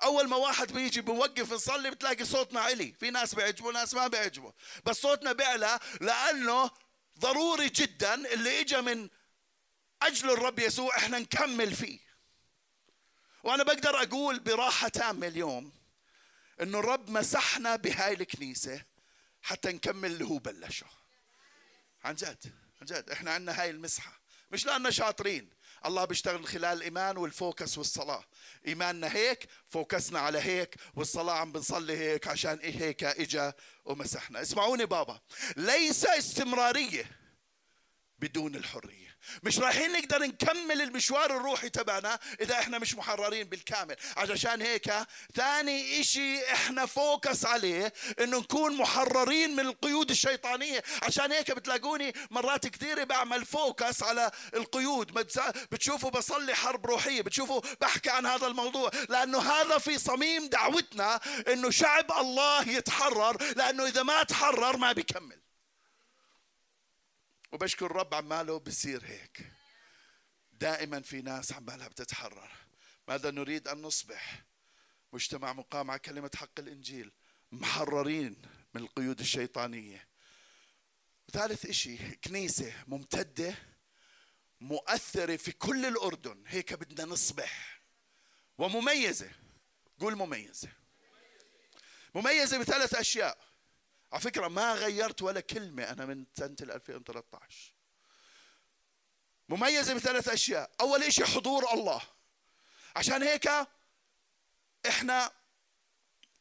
أول 0.02 0.28
ما 0.28 0.36
واحد 0.36 0.72
بيجي 0.72 1.00
بوقف 1.00 1.52
نصلي 1.52 1.90
بتلاقي 1.90 2.24
صوتنا 2.24 2.60
علي. 2.60 2.92
في 3.00 3.10
ناس 3.10 3.34
بيعجبوا 3.34 3.72
ناس 3.72 3.94
ما 3.94 4.06
بيعجبوا. 4.06 4.52
بس 4.84 4.96
صوتنا 4.96 5.32
بيعلى 5.32 5.78
لأنه 6.00 6.70
ضروري 7.18 7.68
جدا 7.68 8.14
اللي 8.14 8.60
اجى 8.60 8.80
من 8.80 9.08
أجل 10.02 10.30
الرب 10.30 10.58
يسوع 10.58 10.96
إحنا 10.96 11.18
نكمل 11.18 11.74
فيه. 11.76 12.00
وأنا 13.44 13.62
بقدر 13.62 14.02
أقول 14.02 14.38
براحة 14.38 14.88
تامة 14.88 15.26
اليوم. 15.26 15.81
إنه 16.62 16.78
الرب 16.78 17.10
مسحنا 17.10 17.76
بهاي 17.76 18.12
الكنيسة 18.12 18.84
حتى 19.42 19.72
نكمل 19.72 20.12
اللي 20.12 20.24
هو 20.24 20.38
بلشه. 20.38 20.86
عن 22.04 22.14
جد 22.14 22.52
عن 22.80 22.86
جد. 22.86 23.10
إحنا 23.10 23.30
عندنا 23.30 23.62
هاي 23.62 23.70
المسحة. 23.70 24.20
مش 24.50 24.66
لأننا 24.66 24.90
شاطرين. 24.90 25.50
الله 25.86 26.04
بيشتغل 26.04 26.46
خلال 26.46 26.64
الإيمان 26.64 27.16
وال 27.16 27.34
focus 27.34 27.78
والصلاة. 27.78 28.24
إيماننا 28.66 29.14
هيك 29.14 29.48
focus 29.68 30.10
نا 30.10 30.18
على 30.18 30.38
هيك 30.38 30.74
والصلاة 30.94 31.34
عم 31.34 31.52
بنصلي 31.52 31.96
هيك 31.96 32.28
عشان 32.28 32.58
إيه 32.58 32.82
هيك 32.82 33.04
إجا 33.04 33.54
ومسحنا. 33.84 34.42
اسمعوني 34.42 34.86
بابا. 34.86 35.20
ليس 35.56 36.06
استمرارية 36.06 37.10
بدون 38.18 38.54
الحرية. 38.54 39.11
مش 39.42 39.58
رايحين 39.58 39.92
نقدر 39.92 40.22
نكمل 40.22 40.82
المشوار 40.82 41.36
الروحي 41.36 41.68
تبعنا 41.68 42.18
إذا 42.40 42.58
إحنا 42.58 42.78
مش 42.78 42.94
محررين 42.94 43.44
بالكامل. 43.48 43.96
عشان 44.16 44.62
هيك 44.62 44.92
ثاني 45.34 46.00
إشي 46.00 46.52
إحنا 46.52 46.86
focus 46.86 47.46
عليه 47.46 47.92
إنه 48.20 48.38
نكون 48.38 48.76
محررين 48.76 49.56
من 49.56 49.66
القيود 49.66 50.10
الشيطانية. 50.10 50.82
عشان 51.02 51.32
هيك 51.32 51.50
بتلاقوني 51.50 52.12
مرات 52.30 52.66
كثيرة 52.66 53.04
بعمل 53.04 53.44
focus 53.44 54.02
على 54.02 54.30
القيود. 54.54 55.12
بتشوفوا 55.72 56.10
بصلي 56.10 56.54
حرب 56.54 56.86
روحية 56.86 57.22
بتشوفوا 57.22 57.60
بحكي 57.80 58.10
عن 58.10 58.26
هذا 58.26 58.46
الموضوع. 58.46 58.90
لأنه 59.08 59.38
هذا 59.38 59.78
في 59.78 59.98
صميم 59.98 60.46
دعوتنا 60.46 61.20
إنه 61.48 61.70
شعب 61.70 62.12
الله 62.12 62.68
يتحرر 62.68 63.36
لأنه 63.56 63.86
إذا 63.86 64.02
ما 64.02 64.22
تحرر 64.22 64.76
ما 64.76 64.92
بيكمل. 64.92 65.42
وبشكر 67.52 67.86
الرب 67.86 68.14
عماله 68.14 68.58
بصير 68.58 69.04
هيك. 69.04 69.52
دائما 70.52 71.00
في 71.00 71.22
ناس 71.22 71.52
عمالها 71.52 71.88
بتتحرر. 71.88 72.50
ماذا 73.08 73.30
نريد 73.30 73.68
أن 73.68 73.82
نصبح؟ 73.82 74.42
مجتمع 75.12 75.52
مقام 75.52 75.90
على 75.90 75.98
كلمة 75.98 76.30
حق 76.34 76.58
الإنجيل. 76.58 77.12
محررين 77.52 78.42
من 78.74 78.82
القيود 78.82 79.20
الشيطانية. 79.20 80.08
ثالث 81.32 81.66
إشي 81.66 81.96
كنيسة 82.16 82.84
ممتدة 82.86 83.54
مؤثرة 84.60 85.36
في 85.36 85.52
كل 85.52 85.86
الأردن. 85.86 86.44
هيك 86.46 86.72
بدنا 86.72 87.04
نصبح. 87.04 87.80
ومميزة. 88.58 89.30
قول 90.00 90.16
مميزة. 90.16 90.68
مميزة 92.14 92.58
بثلاث 92.58 92.94
أشياء. 92.94 93.51
على 94.12 94.20
فكرة 94.20 94.48
ما 94.48 94.74
غيرت 94.74 95.22
ولا 95.22 95.40
كلمة 95.40 95.82
أنا 95.82 96.06
من 96.06 96.26
سنة 96.34 96.56
2013 96.60 97.74
مميزة 99.48 99.94
بثلاث 99.94 100.28
أشياء. 100.28 100.70
أول 100.80 101.12
شيء 101.12 101.24
حضور 101.24 101.72
الله. 101.72 102.02
عشان 102.96 103.22
هيك 103.22 103.50
إحنا 104.88 105.32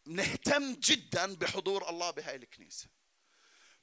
نهتم 0.05 0.73
جدا 0.73 1.35
بحضور 1.35 1.89
الله 1.89 2.11
بهاي 2.11 2.35
الكنيسة. 2.35 2.87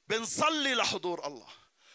بنصلي 0.07 0.75
لحضور 0.75 1.27
الله. 1.27 1.49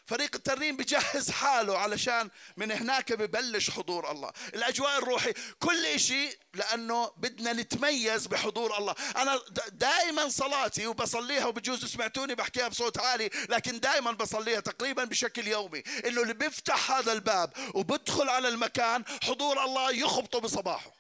فريق 0.07 0.35
الترنيم 0.35 0.77
بجهز 0.77 1.31
حاله 1.31 1.79
علشان 1.79 2.31
من 2.57 2.73
هناك 2.73 3.13
ببلش 3.13 3.71
حضور 3.71 4.11
الله. 4.11 4.33
الأجواء 4.55 4.99
الروحية 4.99 5.35
كل 5.59 6.01
شيء 6.01 6.39
لأنه 6.55 7.13
بدنا 7.17 7.53
نتميز 7.53 8.27
بحضور 8.27 8.79
الله. 8.79 8.95
أنا 9.17 9.41
دائما 9.73 10.29
صلاتي 10.29 10.87
وبصليها 10.87 11.47
وبجوز 11.47 11.85
سمعتوني 11.85 12.35
بحكيها 12.35 12.69
بصوت 12.69 12.99
عالي 12.99 13.31
لكن 13.49 13.81
دائما 13.81 14.13
بصليها 14.13 14.61
تقريبا 14.61 15.05
بشكل 15.05 15.49
يومي. 15.49 15.83
إنه 16.07 16.23
اللي 16.23 16.35
بيفتح 16.35 16.91
هذا 16.91 17.13
الباب 17.13 17.53
وبدخل 17.75 18.29
على 18.29 18.49
المكان 18.49 19.05
حضور 19.23 19.65
الله 19.65 19.91
يخبطه 19.91 20.39
بصباحه. 20.39 20.93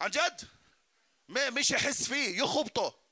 عن 0.00 0.10
جد؟ 0.10 0.40
مش 1.28 1.70
يحس 1.70 2.08
فيه 2.08 2.42
يخبطه. 2.42 3.07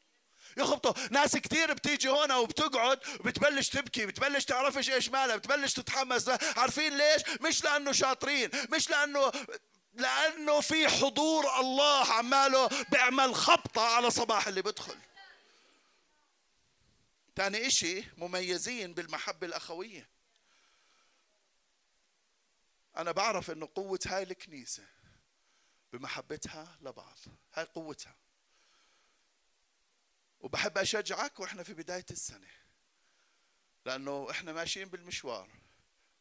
يخبطوا 0.56 1.08
ناس 1.10 1.36
كثير 1.36 1.72
بتيجي 1.72 2.08
هنا 2.08 2.36
وبتقعد 2.36 3.00
وبتبلش 3.20 3.68
تبكي 3.68 4.06
بتبلش 4.06 4.44
تعرفش 4.44 4.90
إيش 4.90 5.08
مالها 5.08 5.36
بتبلش 5.36 5.74
تتحمس 5.74 6.28
عارفين 6.56 6.96
ليش؟ 6.98 7.22
مش 7.40 7.64
لأنه 7.64 7.92
شاطرين 7.92 8.50
مش 8.72 8.90
لأنه 8.90 9.32
لأنه 9.94 10.60
في 10.60 10.88
حضور 10.88 11.60
الله 11.60 12.12
عماله 12.12 12.68
بيعمل 12.92 13.34
خبطة 13.34 13.82
على 13.82 14.10
صباح 14.10 14.48
اللي 14.48 14.62
بدخل. 14.62 14.96
ثاني 17.36 17.66
إشي 17.66 18.04
مميزين 18.16 18.94
بالمحبة 18.94 19.46
الأخوية. 19.46 20.08
أنا 22.96 23.12
بعرف 23.12 23.50
إنه 23.50 23.68
قوة 23.74 23.98
هاي 24.06 24.22
الكنيسة 24.22 24.84
بمحبتها 25.92 26.78
لبعض 26.82 27.18
هاي 27.54 27.64
قوتها. 27.64 28.14
وبحب 30.40 30.78
أشجعك 30.78 31.40
وإحنا 31.40 31.62
في 31.62 31.74
بداية 31.74 32.06
السنة 32.10 32.48
لأنه 33.84 34.30
إحنا 34.30 34.52
ماشيين 34.52 34.88
بالمشوار 34.88 35.50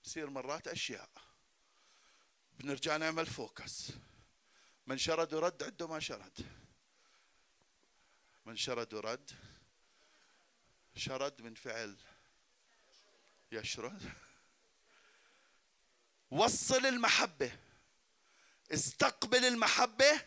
بصير 0.04 0.30
مرات 0.30 0.68
أشياء 0.68 1.10
بنرجع 2.60 2.98
نعمل 2.98 3.26
فوكس 3.26 3.92
من 4.88 4.98
شرد 4.98 5.34
ورد 5.34 5.64
عنده 5.64 5.88
ما 5.88 6.00
شرد. 6.00 6.40
من 8.46 8.58
شرد 8.58 8.94
ورد 8.94 9.32
شرد 10.96 11.42
من 11.42 11.56
فعل 11.56 11.98
يشرد. 13.52 14.12
وصل 16.32 16.86
المحبة 16.86 17.60
استقبل 18.72 19.46
المحبة 19.46 20.22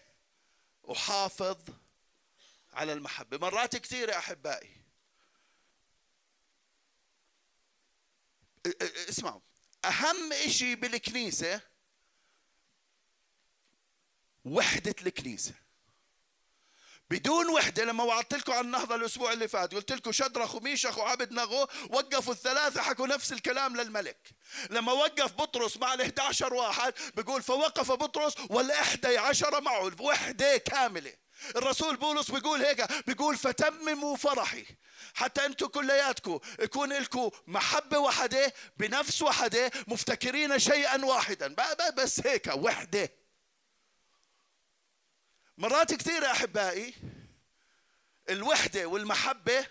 وحافظ 0.83 1.59
على 2.72 2.92
المحبة. 2.92 3.38
مرات 3.38 3.76
كثيرة 3.76 4.18
أحبائي. 4.18 4.85
اسمعوا. 9.09 9.40
أهم 9.85 10.33
إشي 10.33 10.74
بالكنيسة 10.74 11.61
وحدة 14.44 14.94
الكنيسة. 15.07 15.54
بدون 17.11 17.50
وحدة 17.50 17.85
لما 17.85 18.04
وعدت 18.04 18.35
لكم 18.35 18.52
عن 18.52 18.64
النهضة 18.64 18.94
الأسبوع 18.94 19.33
اللي 19.33 19.48
فات 19.48 19.74
قلت 19.74 19.92
لكم 19.92 20.12
شدرخ 20.12 20.54
وميشخ 20.54 20.98
وعبد 20.98 21.33
نغو 21.33 21.68
وقفوا 21.90 22.33
الثلاثة 22.33 22.83
حكوا 22.83 23.07
نفس 23.07 23.33
الكلام 23.33 23.76
للملك. 23.76 24.31
لما 24.70 24.92
وقف 24.92 25.33
بطرس 25.33 25.76
مع 25.76 25.94
ال 25.94 26.00
11 26.00 26.54
واحد 26.54 26.94
بيقول 27.14 27.42
فوقف 27.42 27.92
بطرس 27.92 28.35
والإحدى 28.50 29.18
عشر 29.18 29.61
معه 29.61 29.92
وحدة 30.00 30.57
كاملة. 30.57 31.14
الرسول 31.57 31.96
بولس 31.96 32.31
بيقول 32.31 32.62
هيك 32.62 33.07
بيقول 33.07 33.37
فتمموا 33.37 34.16
فرحي 34.16 34.66
حتى 35.14 35.46
أنتم 35.46 35.66
كلياتكم 35.66 36.40
يكون 36.61 36.92
لكم 36.92 37.31
محبة 37.46 37.98
وحدة 37.98 38.55
بنفس 38.77 39.22
وحدة 39.22 39.70
مفتكرين 39.87 40.59
شيئا 40.59 41.05
واحدا. 41.05 41.57
بس 41.96 42.27
هيك 42.27 42.46
وحدة. 42.55 43.12
مرات 45.59 45.94
كثيرة 45.94 46.31
أحبائي 46.31 46.94
الوحدة 48.31 48.87
والمحبة 48.87 49.66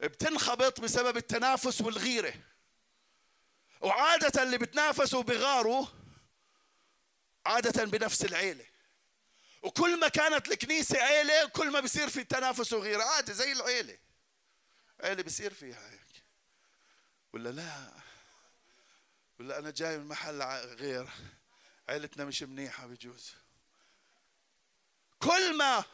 بتنخبط 0.00 0.80
بسبب 0.80 1.16
التنافس 1.16 1.80
والغيرة. 1.80 2.34
وعادة 3.80 4.42
اللي 4.42 4.58
بتنافسوا 4.58 5.22
بغاروا 5.22 5.86
عادة 7.46 7.84
بنفس 7.84 8.24
العيلة. 8.24 8.64
وكل 9.62 10.00
ما 10.00 10.08
كانت 10.08 10.48
الكنيسة 10.48 10.98
عيلة 10.98 11.46
كل 11.48 11.70
ما 11.70 11.80
بصير 11.80 12.08
في 12.08 12.24
تنافس 12.24 12.72
وغيرة. 12.72 13.02
عادي 13.02 13.32
زي 13.32 13.52
العيلة. 13.52 13.98
عيلة 15.00 15.22
بصير 15.22 15.54
فيها 15.54 15.90
هيك. 15.90 16.24
ولا 17.32 17.48
لا؟ 17.48 17.92
ولا 19.38 19.58
أنا 19.58 19.70
جاي 19.70 19.98
من 19.98 20.06
محل 20.06 20.42
غير. 20.42 21.08
عيلتنا 21.88 22.24
مش 22.24 22.42
منيحة 22.42 22.86
بجوز. 22.86 23.32
كل 25.18 25.56
ما 25.56 25.84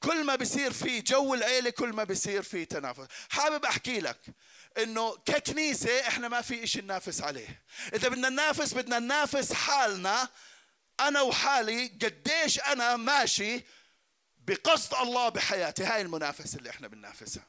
كل 0.00 0.24
ما 0.24 0.36
بصير 0.36 0.72
في 0.72 1.00
جو 1.00 1.34
العيلة 1.34 1.70
كل 1.70 1.92
ما 1.92 2.04
بصير 2.04 2.42
في 2.42 2.64
تنافس. 2.64 3.06
حابب 3.30 3.64
أحكي 3.64 4.00
لك 4.00 4.20
إنه 4.78 5.16
ككنيسة 5.16 6.08
إحنا 6.08 6.28
ما 6.28 6.40
في 6.40 6.64
إشي 6.64 6.80
ننافس 6.80 7.20
عليه. 7.22 7.62
إذا 7.94 8.08
بدنا 8.08 8.28
ننافس 8.28 8.74
بدنا 8.74 8.98
ننافس 8.98 9.52
حالنا 9.52 10.28
أنا 11.08 11.20
وحالي 11.20 11.86
قديش 11.86 12.60
أنا 12.60 12.96
ماشي 12.96 13.62
بقصد 14.38 14.94
الله 14.94 15.28
بحياتي. 15.28 15.84
هاي 15.84 16.00
المنافسة 16.00 16.58
اللي 16.58 16.70
إحنا 16.70 16.88
بننافسها. 16.88 17.42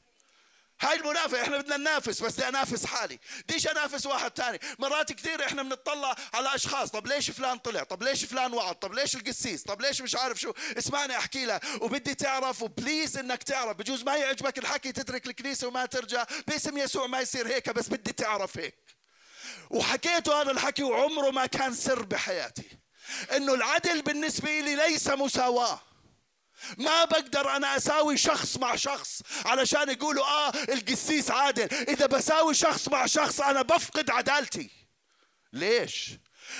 هاي 0.82 0.96
المنافسة 0.96 1.42
إحنا 1.42 1.58
بدنا 1.58 1.78
ننافس 1.78 2.22
بس 2.22 2.34
بدي 2.34 2.48
أنافس 2.48 2.86
حالي. 2.86 3.20
بديش 3.48 3.68
أنافس 3.68 4.06
واحد 4.06 4.32
تاني. 4.32 4.60
مرات 4.80 5.12
كثير 5.12 5.46
إحنا 5.46 5.64
بنطلع 5.64 6.16
على 6.34 6.56
أشخاص 6.56 6.90
طب 6.90 7.08
ليش 7.08 7.32
فلان 7.32 7.58
طلع؟ 7.58 7.84
طب 7.84 8.04
ليش 8.04 8.26
فلان 8.26 8.54
وعد؟ 8.54 8.76
طب 8.76 8.94
ليش 8.94 9.16
القسيس؟ 9.16 9.64
طب 9.64 9.82
ليش 9.82 10.02
مش 10.02 10.16
عارف 10.16 10.40
شو؟ 10.40 10.54
اسمعني 10.78 11.18
أحكي 11.18 11.46
لك. 11.46 11.64
وبدي 11.82 12.16
تعرف 12.16 12.62
و 12.62 12.70
please 12.70 13.18
إنك 13.18 13.44
تعرف. 13.44 13.78
بجوز 13.78 14.04
ما 14.04 14.16
يعجبك 14.16 14.58
الحكي 14.58 14.92
تترك 14.92 15.28
الكنيسة 15.28 15.68
وما 15.68 15.86
ترجع. 15.86 16.26
باسم 16.48 16.78
يسوع 16.78 17.08
ما 17.08 17.20
يصير 17.20 17.48
هيك 17.48 17.70
بس 17.70 17.88
بدي 17.88 18.12
تعرف 18.14 18.58
هيك. 18.58 18.76
وحكيته 19.70 20.42
هذا 20.42 20.52
الحكي 20.52 20.84
وعمره 20.84 21.32
ما 21.32 21.46
كان 21.46 21.74
سر 21.74 22.02
بحياتي. 22.02 22.81
إنه 23.36 23.54
العدل 23.54 24.02
بالنسبة 24.02 24.60
لي 24.60 24.76
ليس 24.76 25.08
مساواة. 25.08 25.82
ما 26.78 27.06
بقدر 27.06 27.56
أنا 27.56 27.78
أساوي 27.78 28.18
شخص 28.18 28.58
مع 28.58 28.76
شخص 28.76 29.22
علشان 29.46 29.90
يقولوا 29.90 30.26
آه 30.26 30.50
القسيس 30.50 31.32
عادل. 31.32 31.74
إذا 31.74 32.06
بساوي 32.06 32.54
شخص 32.54 32.90
مع 32.90 33.06
شخص 33.06 33.42
أنا 33.42 33.62
بفقد 33.62 34.10
عدالتي. 34.10 34.70
ليش؟ 35.54 36.10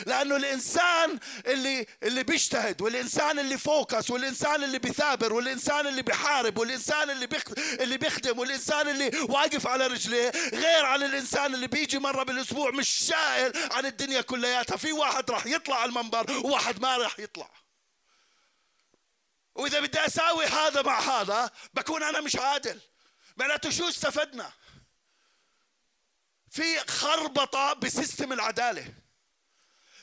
لأنه 0.06 0.36
الإنسان 0.36 1.20
اللي 1.48 1.86
اللي 2.04 2.24
بيجتهد 2.24 2.82
والإنسان 2.82 3.40
اللي 3.40 3.58
فوكس 3.58 4.10
والإنسان 4.10 4.64
اللي 4.64 4.80
بيثابر 4.80 5.34
والإنسان 5.34 5.88
اللي 5.88 6.02
بيحارب 6.02 6.58
والإنسان 6.58 7.10
اللي 7.10 7.28
اللي 7.80 7.98
بيخدم 7.98 8.40
والإنسان 8.40 8.88
اللي 8.88 9.12
واقف 9.30 9.68
على 9.68 9.88
رجليه. 9.88 10.32
غير 10.54 10.86
عن 10.86 11.04
الإنسان 11.04 11.54
اللي 11.54 11.68
بيجي 11.68 12.00
مرة 12.00 12.24
بالأسبوع 12.24 12.72
مش 12.72 12.90
شائل 12.90 13.52
عن 13.72 13.86
الدنيا 13.86 14.22
كلياتها. 14.22 14.78
في 14.78 14.92
واحد 14.92 15.32
راح 15.32 15.46
يطلع 15.46 15.76
على 15.76 15.90
المنبر 15.90 16.32
وواحد 16.32 16.82
ما 16.82 16.98
راح 16.98 17.20
يطلع. 17.20 17.50
وإذا 19.56 19.80
بدي 19.80 20.06
أساوي 20.06 20.46
هذا 20.46 20.82
مع 20.82 21.00
هذا 21.00 21.52
بكون 21.74 22.04
أنا 22.04 22.22
مش 22.22 22.36
عادل. 22.36 22.80
معناته 23.38 23.70
شو 23.70 23.88
استفدنا؟ 23.90 24.52
في 26.50 26.80
خربطة 26.80 27.74
ب 27.74 27.83
system 27.83 28.34
العدالة. 28.34 28.94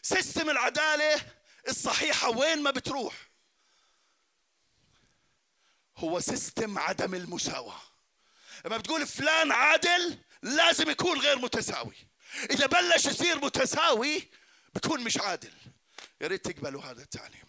system 0.02 0.50
العدالة 0.50 1.20
الصحيحة 1.68 2.30
وين 2.30 2.62
ما 2.62 2.70
بتروح. 2.70 3.14
هو 5.96 6.20
system 6.20 6.78
عدم 6.78 7.14
المساواة. 7.14 7.80
لما 8.64 8.76
بتقول 8.76 9.06
فلان 9.06 9.52
عادل 9.52 10.18
لازم 10.42 10.90
يكون 10.90 11.20
غير 11.20 11.38
متساوي. 11.38 11.96
إذا 12.50 12.66
بلش 12.66 13.06
يصير 13.06 13.44
متساوي 13.44 14.28
بكون 14.74 15.04
مش 15.04 15.18
عادل. 15.18 15.52
يا 16.20 16.26
ريت 16.26 16.48
تقبلوا 16.48 16.82
هذا 16.82 17.02
التعليم 17.02 17.48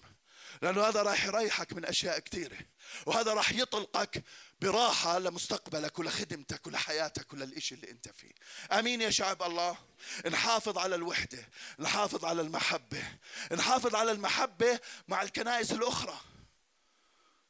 لأنه 0.61 0.83
هذا 0.83 1.01
راح 1.01 1.25
يريحك 1.25 1.73
من 1.73 1.85
أشياء 1.85 2.19
كثيرة 2.19 2.57
وهذا 3.05 3.33
راح 3.33 3.51
يطلقك 3.51 4.23
براحة 4.61 5.19
لمستقبلك 5.19 5.99
ولخدمتك 5.99 6.67
ولحياتك 6.67 7.33
وللإشي 7.33 7.75
اللي 7.75 7.91
أنت 7.91 8.09
فيه. 8.09 8.31
أمين 8.71 9.01
يا 9.01 9.09
شعب 9.09 9.43
الله. 9.43 9.77
نحافظ 10.25 10.77
على 10.77 10.95
الوحدة 10.95 11.49
نحافظ 11.79 12.25
على 12.25 12.41
المحبة 12.41 13.03
نحافظ 13.51 13.95
على 13.95 14.11
المحبة 14.11 14.79
مع 15.07 15.21
الكنائس 15.21 15.71
الأخرى. 15.71 16.21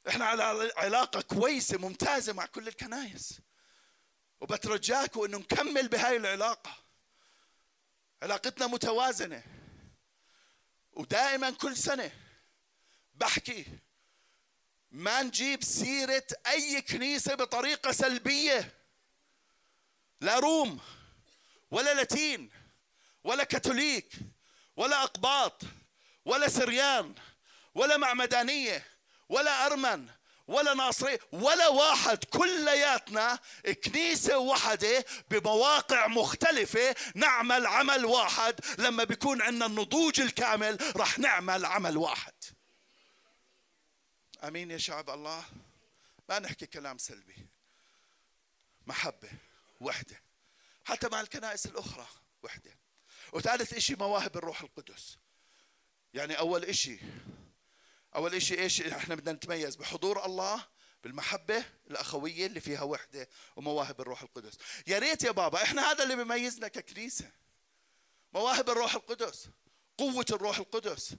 إحنا 0.07 0.25
على 0.25 0.71
علاقة 0.77 1.21
كويسة 1.21 1.77
ممتازة 1.77 2.33
مع 2.33 2.45
كل 2.45 2.67
الكنائس. 2.67 3.39
وبترجاكم 4.41 5.23
إنه 5.23 5.37
نكمل 5.37 5.87
بهاي 5.87 6.17
العلاقة. 6.17 6.77
علاقتنا 8.21 8.67
متوازنة. 8.67 9.43
ودائما 10.91 11.49
كل 11.49 11.77
سنة 11.77 12.11
بحكي 13.15 13.65
ما 14.91 15.21
نجيب 15.21 15.63
سيرة 15.63 16.27
أي 16.47 16.81
كنيسة 16.81 17.35
بطريقة 17.35 17.91
سلبية. 17.91 18.73
لا 20.21 20.39
روم 20.39 20.79
ولا 21.71 21.93
لاتين 21.93 22.49
ولا 23.23 23.43
كاثوليك 23.43 24.13
ولا 24.75 25.03
أقباط 25.03 25.61
ولا 26.25 26.47
سريان 26.47 27.15
ولا 27.75 27.97
معمدانية 27.97 28.87
ولا 29.29 29.65
أرمن 29.65 30.07
ولا 30.47 30.73
ناصري 30.73 31.17
ولا 31.31 31.67
واحد. 31.67 32.23
كلياتنا 32.23 33.39
كنيسة 33.83 34.37
واحدة 34.37 35.05
بمواقع 35.31 36.07
مختلفة. 36.07 36.95
نعمل 37.15 37.65
عمل 37.65 38.05
واحد. 38.05 38.59
لما 38.77 39.03
بيكون 39.03 39.41
عندنا 39.41 39.65
النضوج 39.65 40.21
الكامل 40.21 40.77
رح 40.95 41.19
نعمل 41.19 41.65
عمل 41.65 41.97
واحد. 41.97 42.33
أمين 44.43 44.71
يا 44.71 44.77
شعب 44.77 45.09
الله. 45.09 45.45
ما 46.29 46.39
نحكي 46.39 46.65
كلام 46.65 46.97
سلبي. 46.97 47.47
محبة 48.87 49.29
وحدة. 49.81 50.21
حتى 50.85 51.09
مع 51.09 51.21
الكنائس 51.21 51.65
الأخرى 51.65 52.07
وحدة. 52.43 52.77
وثالث 53.33 53.73
إشي 53.73 53.95
مواهب 53.95 54.37
الروح 54.37 54.61
القدس. 54.61 55.17
يعني 56.13 56.39
أول 56.39 56.65
إشي 56.65 56.99
أول 58.15 58.35
إشي 58.35 58.59
إيش؟ 58.59 58.81
إحنا 58.81 59.15
بدنا 59.15 59.31
نتميز 59.31 59.75
بحضور 59.75 60.25
الله 60.25 60.67
بالمحبة 61.03 61.65
الأخوية 61.87 62.45
اللي 62.45 62.59
فيها 62.59 62.81
وحدة 62.81 63.29
ومواهب 63.55 64.01
الروح 64.01 64.21
القدس. 64.21 64.57
يا 64.87 64.99
ريت 64.99 65.23
يا 65.23 65.31
بابا 65.31 65.63
إحنا 65.63 65.91
هذا 65.91 66.03
اللي 66.03 66.15
بيميزنا 66.15 66.67
ككنيسة. 66.67 67.31
مواهب 68.33 68.69
الروح 68.69 68.95
القدس 68.95 69.49
قوة 69.97 70.25
الروح 70.31 70.57
القدس. 70.57 71.15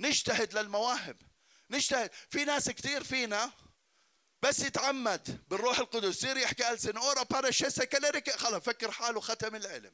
نجتهد 0.00 0.58
للمواهب. 0.58 1.22
نجتهد 1.70 2.10
في 2.30 2.44
ناس 2.44 2.70
كثير 2.70 3.04
فينا 3.04 3.50
بس 4.42 4.60
يتعمد 4.60 5.38
بالروح 5.48 5.78
القدس. 5.78 6.08
يصير 6.16 6.36
يحكي 6.36 6.70
ألسن 6.70 6.96
أورا 6.96 7.22
باراشيسا 7.22 7.84
كاليريك. 7.84 8.30
خلص 8.30 8.64
فكر 8.64 8.90
حاله 8.90 9.20
ختم 9.20 9.56
العلم. 9.56 9.92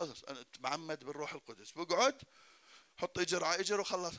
أنا 0.00 0.44
معمد 0.58 1.04
بالروح 1.04 1.32
القدس. 1.32 1.70
بقعد 1.70 2.22
حط 2.96 3.18
إجر 3.18 3.44
على 3.44 3.60
إجر 3.60 3.80
وخلص. 3.80 4.14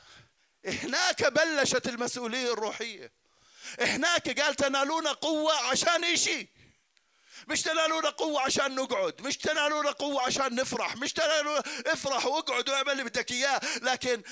هناك 0.64 1.24
بلشت 1.24 1.88
المسؤولية 1.88 2.52
الروحية. 2.52 3.12
هناك 3.80 4.40
قال 4.40 4.54
تنالون 4.54 5.08
قوة 5.08 5.54
عشان 5.54 6.04
إشي. 6.04 6.48
مش 7.48 7.62
تنالون 7.62 8.06
قوة 8.06 8.40
عشان 8.42 8.74
نقعد 8.74 9.22
مش 9.22 9.36
تنالون 9.36 9.86
قوة 9.86 10.22
عشان 10.22 10.54
نفرح 10.54 10.96
مش 10.96 11.12
تنالون 11.12 11.60
افرح 11.86 12.26
واقعد 12.26 12.68
واعمل 12.68 12.90
اللي 12.90 13.04
بدك 13.04 13.32
إياه 13.32 13.60
لكن 13.82 14.22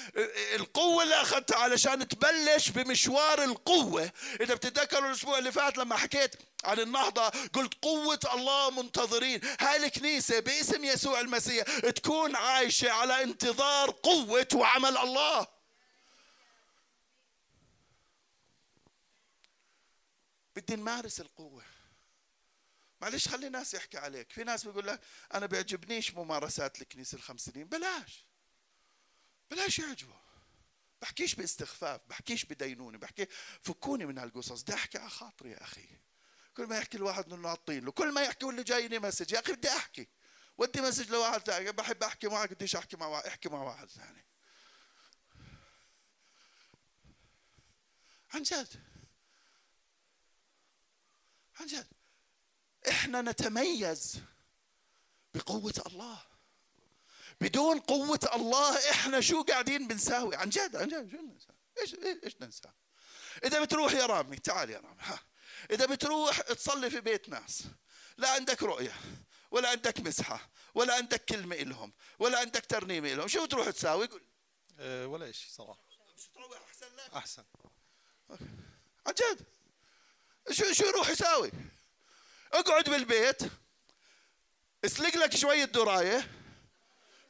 القوة 0.54 1.02
اللي 1.02 1.14
أخذتها 1.14 1.58
علشان 1.58 2.08
تبلش 2.08 2.68
بمشوار 2.68 3.44
القوة. 3.44 4.12
إذا 4.40 4.54
بتتذكروا 4.54 5.08
الأسبوع 5.08 5.38
اللي 5.38 5.52
فات 5.52 5.78
لما 5.78 5.96
حكيت 5.96 6.36
عن 6.64 6.80
النهضة 6.80 7.28
قلت 7.28 7.74
قوة 7.82 8.20
الله 8.34 8.70
منتظرين. 8.70 9.40
هاي 9.60 9.86
الكنيسة 9.86 10.40
باسم 10.40 10.84
يسوع 10.84 11.20
المسيح 11.20 11.64
تكون 11.78 12.36
عايشة 12.36 12.90
على 12.90 13.22
انتظار 13.22 13.90
قوة 13.90 14.48
وعمل 14.54 14.98
الله. 14.98 15.46
بدي 20.56 20.76
نمارس 20.76 21.20
القوة. 21.20 21.62
معلش 23.00 23.28
خلي 23.28 23.46
الناس 23.46 23.74
يحكي 23.74 23.98
عليك. 23.98 24.32
في 24.32 24.44
ناس 24.44 24.64
بيقول 24.64 24.86
لك 24.86 25.00
أنا 25.34 25.46
بيعجبنيش 25.46 26.14
ممارسات 26.14 26.82
الكنيسة 26.82 27.16
الخمس 27.16 27.40
سنين 27.40 27.68
بلاش. 27.68 28.24
بلاش 29.50 29.78
يعجبه 29.78 30.20
بحكيش 31.02 31.34
باستخفاف 31.34 32.00
بحكيش 32.08 32.44
بدينوني 32.44 32.98
بحكي 32.98 33.26
فكوني 33.62 34.06
من 34.06 34.18
هالقصص. 34.18 34.62
بدي 34.62 34.74
أحكي 34.74 34.98
على 34.98 35.10
خاطري 35.10 35.50
يا 35.50 35.62
أخي. 35.62 35.88
كل 36.56 36.66
ما 36.66 36.78
يحكي 36.78 36.96
الواحد 36.96 37.24
إنه 37.32 37.36
نعطين 37.36 37.84
له 37.84 37.92
كل 37.92 38.12
ما 38.12 38.22
يحكي 38.22 38.46
واللي 38.46 38.62
جايني 38.62 38.98
message. 38.98 39.32
يا 39.32 39.40
أخي 39.40 39.52
بدي 39.52 39.68
أحكي. 39.68 40.08
ودي 40.58 40.80
message 40.80 41.10
لواحد 41.10 41.40
ثاني. 41.40 41.72
بحب 41.72 42.02
أحكي 42.02 42.28
معك 42.28 42.52
بديش 42.52 42.76
أحكي 42.76 42.96
مع 42.96 43.06
واحد 43.06 43.26
أحكي 43.26 43.48
مع 43.48 43.62
واحد 43.62 43.88
ثاني. 43.88 44.24
عن 48.34 48.42
جد. 48.42 48.84
عن 51.60 51.66
جد. 51.66 51.99
إحنا 52.88 53.22
نتميز 53.22 54.20
بقوة 55.34 55.82
الله. 55.86 56.22
بدون 57.40 57.80
قوة 57.80 58.30
الله 58.34 58.90
إحنا 58.90 59.20
شو 59.20 59.42
قاعدين 59.42 59.88
بنساوي؟ 59.88 60.36
عن 60.36 60.48
جد 60.48 60.76
عن 60.76 60.88
جد 60.88 61.10
شو 61.10 61.16
ننسى؟ 61.16 61.48
إيش 61.80 61.94
إيش 62.24 62.36
ننسى؟ 62.40 62.68
إذا 63.44 63.64
بتروح 63.64 63.92
يا 63.92 64.06
رامي 64.06 64.36
تعال 64.36 64.70
يا 64.70 64.78
رامي 64.78 64.96
ها. 65.00 65.20
إذا 65.70 65.86
بتروح 65.86 66.40
تصلي 66.40 66.90
في 66.90 67.00
بيت 67.00 67.28
ناس 67.28 67.62
لا 68.16 68.30
عندك 68.30 68.62
رؤية 68.62 68.94
ولا 69.50 69.68
عندك 69.68 70.00
مسحة 70.00 70.50
ولا 70.74 70.94
عندك 70.94 71.24
كلمة 71.24 71.56
إلهم 71.56 71.92
ولا 72.18 72.38
عندك 72.38 72.66
ترنيمة 72.66 73.12
إلهم 73.12 73.28
شو 73.28 73.46
بتروح 73.46 73.70
تساوي؟ 73.70 74.06
قول 74.06 74.22
أه 74.78 75.06
ولا 75.06 75.32
شيء 75.32 75.50
صراحة. 75.52 75.80
مش 76.16 76.28
تروح 76.34 76.62
أحسن 76.68 76.86
لك؟ 76.96 77.14
أحسن. 77.14 77.44
عن 79.06 79.14
جد. 79.18 79.46
شو 80.50 80.72
شو 80.72 80.84
يروح 80.84 81.10
يساوي؟ 81.10 81.50
اقعد 82.52 82.90
بالبيت 82.90 83.42
اسلق 84.84 85.16
لك 85.16 85.36
شوية 85.36 85.64
درة 85.64 86.30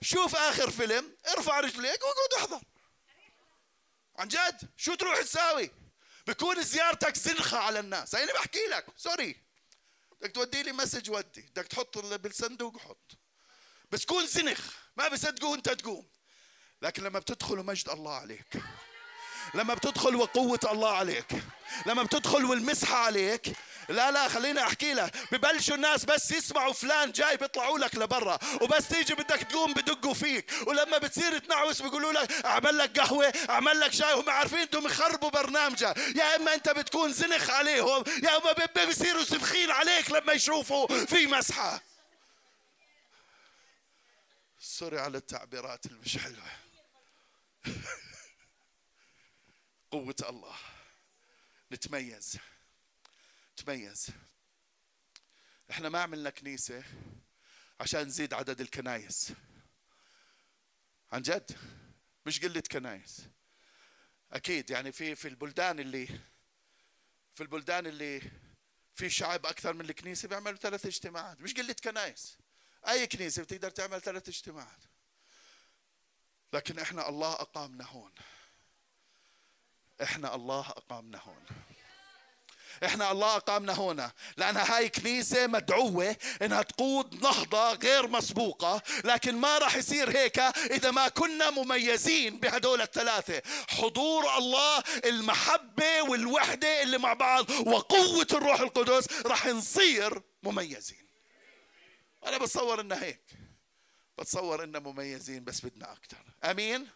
شوف 0.03 0.37
آخر 0.37 0.71
فيلم 0.71 1.17
ارفع 1.29 1.61
رجليك 1.61 2.01
واقعد 2.03 2.35
احضر. 2.37 2.61
عن 4.19 4.29
جد؟ 4.29 4.69
شو 4.77 4.95
تروح 4.95 5.21
تساوي؟ 5.21 5.71
بكون 6.27 6.63
زيارتك 6.63 7.17
زنخة 7.17 7.59
على 7.59 7.81
الناس. 7.81 8.15
أنا 8.15 8.33
بحكي 8.33 8.65
لك 8.67 8.87
sorry. 8.97 9.37
بدك 10.21 10.35
تودي 10.35 10.63
لي 10.63 10.73
message 10.73 11.11
ودي. 11.11 11.41
بدك 11.41 11.67
تحط 11.67 11.99
بالصندوق 11.99 12.79
حط. 12.79 13.13
بس 13.91 14.05
كون 14.05 14.27
زنخ 14.27 14.61
ما 14.97 15.09
بصدقوا 15.09 15.57
انت 15.57 15.69
تقوم. 15.69 16.09
لكن 16.83 17.03
لما 17.03 17.19
بتدخل 17.19 17.57
مجد 17.57 17.89
الله 17.89 18.15
عليك 18.15 18.63
لما 19.55 19.75
بتدخل 19.75 20.17
وقوة 20.17 20.61
الله 20.65 20.97
عليك 20.97 21.45
لما 21.87 22.03
بتدخل 22.03 22.45
والمسحة 22.45 22.97
عليك 22.97 23.57
لا 23.91 24.11
لا 24.11 24.29
خليني 24.29 24.61
أحكي 24.63 24.95
لك 24.95 25.17
ببلشوا 25.33 25.75
الناس 25.75 26.05
بس 26.05 26.31
يسمعوا 26.31 26.73
فلان 26.73 27.13
جاي 27.13 27.37
بيطلعوا 27.37 27.79
لك 27.79 27.95
لبرا 27.95 28.39
وبس 28.61 28.89
تيجي 28.89 29.15
بدك 29.15 29.43
تقوم 29.43 29.73
بدقوا 29.73 30.15
فيك. 30.15 30.53
ولما 30.67 30.99
بتصير 30.99 31.39
تنعوس 31.39 31.83
بيقولوا 31.83 32.13
لك 32.13 32.33
أعمل 32.33 32.79
لك 32.79 32.99
قهوة 33.01 33.33
أعمل 33.51 33.81
لك 33.81 33.93
شاي 33.93 34.15
هم 34.15 34.31
عارفين 34.31 34.59
أنتم 34.59 34.87
يخربوا 34.87 35.31
برنامجك 35.31 35.97
يا 36.17 36.37
إما 36.37 36.55
أنت 36.55 36.69
بتكون 36.69 37.13
زنخ 37.13 37.51
عليهم 37.51 38.05
يا 38.23 38.37
إما 38.37 38.53
بيصيروا 38.87 39.25
سبخين 39.25 39.71
عليك 39.71 40.11
لما 40.11 40.33
يشوفوا 40.33 40.87
في 41.07 41.27
مسحة. 41.27 41.83
sorry 44.61 45.01
على 45.01 45.19
التعبيرات 45.19 45.87
المش 45.87 46.19
حلوة. 46.19 46.51
قوة 49.93 50.15
الله. 50.29 50.55
نتميز. 51.73 52.39
نتميز 53.61 54.07
إحنا 55.71 55.89
ما 55.89 56.03
عملنا 56.03 56.31
كنيسة 56.31 56.85
عشان 57.81 58.01
نزيد 58.01 58.35
عدد 58.35 58.61
الكنايس. 58.61 59.33
عن 61.13 61.23
جد؟ 61.23 61.59
مش 62.27 62.41
قلة 62.41 62.63
كنايس. 62.73 63.23
أكيد 64.33 64.71
يعني 64.71 64.93
في 64.93 65.15
في 65.15 65.29
البلدان 65.29 65.81
اللي 65.81 66.07
في 67.35 67.41
البلدان 67.41 67.87
اللي 67.87 68.23
في 68.95 69.11
شعب 69.11 69.47
أكثر 69.47 69.73
من 69.73 69.81
الكنيسة 69.81 70.29
بيعملوا 70.29 70.59
ثلاث 70.59 70.87
اجتماعات. 70.87 71.41
مش 71.41 71.55
قلة 71.55 71.77
كنايس. 71.85 72.39
أي 72.89 73.07
كنيسة 73.07 73.43
بتقدر 73.43 73.71
تعمل 73.71 74.01
ثلاث 74.03 74.29
اجتماعات. 74.29 74.83
لكن 76.53 76.79
إحنا 76.79 77.09
الله 77.09 77.33
أقامنا 77.33 77.85
هون. 77.85 78.13
إحنا 80.03 80.35
الله 80.35 80.71
أقامنا 80.71 81.19
هون. 81.19 81.47
إحنا 82.85 83.13
الله 83.13 83.37
أقامنا 83.37 83.73
هنا. 83.73 84.13
لأن 84.37 84.57
هاي 84.57 84.89
كنيسة 84.89 85.47
مدعوة 85.47 86.17
إنها 86.43 86.63
تقود 86.63 87.23
نهضة 87.23 87.73
غير 87.73 88.09
مسبوقة. 88.09 88.83
لكن 89.05 89.35
ما 89.35 89.59
راح 89.59 89.77
يصير 89.77 90.11
هيك 90.19 90.39
إذا 90.71 90.91
ما 90.91 91.09
كنا 91.09 91.51
مميزين 91.51 92.41
بهدول 92.41 92.81
الثلاثة. 92.81 93.43
حضور 93.69 94.39
الله 94.39 94.83
المحبة 95.05 96.03
والوحدة 96.03 96.83
اللي 96.83 96.99
مع 96.99 97.13
بعض 97.13 97.51
وقوة 97.51 98.27
الروح 98.33 98.61
القدس 98.61 99.27
راح 99.27 99.47
نصير 99.47 100.23
مميزين. 100.43 101.07
أنا 102.27 102.39
بتصور 102.39 102.81
انها 102.81 103.05
هيك. 103.05 103.21
بتصور 104.19 104.65
اننا 104.65 104.79
مميزين 104.79 105.45
بس 105.45 105.67
بدنا 105.67 105.93
أكثر 105.93 106.25
آمين؟ 106.45 106.89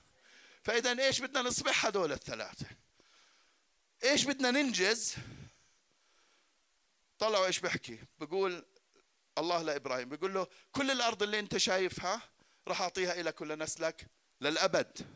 فإذا 0.63 1.05
إيش 1.07 1.21
بدنا 1.21 1.43
نصبح 1.43 1.87
هدول 1.87 2.13
الثلاثة؟ 2.13 2.67
إيش 4.05 4.25
بدنا 4.25 4.51
ننجز؟ 4.51 5.15
طلعوا 7.19 7.47
إيش 7.47 7.61
بحكي 7.61 7.99
بقول 8.19 8.65
الله 9.39 9.63
لإبراهيم 9.63 10.09
بيقول 10.09 10.35
له 10.35 10.47
كل 10.73 10.91
الأرض 10.91 11.23
اللي 11.23 11.39
أنت 11.39 11.57
شايفها 11.57 12.21
راح 12.69 12.81
أعطيها 12.81 13.23
لك 13.23 13.41
ولنسلك 13.41 14.07
للأبد. 14.41 15.07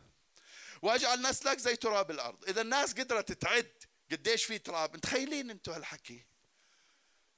وأجعل 0.81 1.21
نسلك 1.21 1.57
زي 1.57 1.75
تراب 1.75 2.11
الأرض. 2.11 2.49
إذا 2.49 2.61
الناس 2.61 2.93
قدرت 2.93 3.31
تعد 3.31 3.83
قديش 4.11 4.43
في 4.45 4.57
تراب. 4.57 4.95
متخيلين 4.95 5.49
أنتم 5.49 5.71
هالحكي؟ 5.71 6.25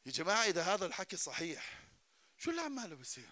يا 0.06 0.12
جماعة 0.12 0.46
إذا 0.46 0.62
هذا 0.62 0.86
الحكي 0.86 1.18
صحيح 1.18 1.80
شو 2.38 2.52
اللي 2.52 2.62
عماله 2.62 2.96
بيصير؟ 2.96 3.30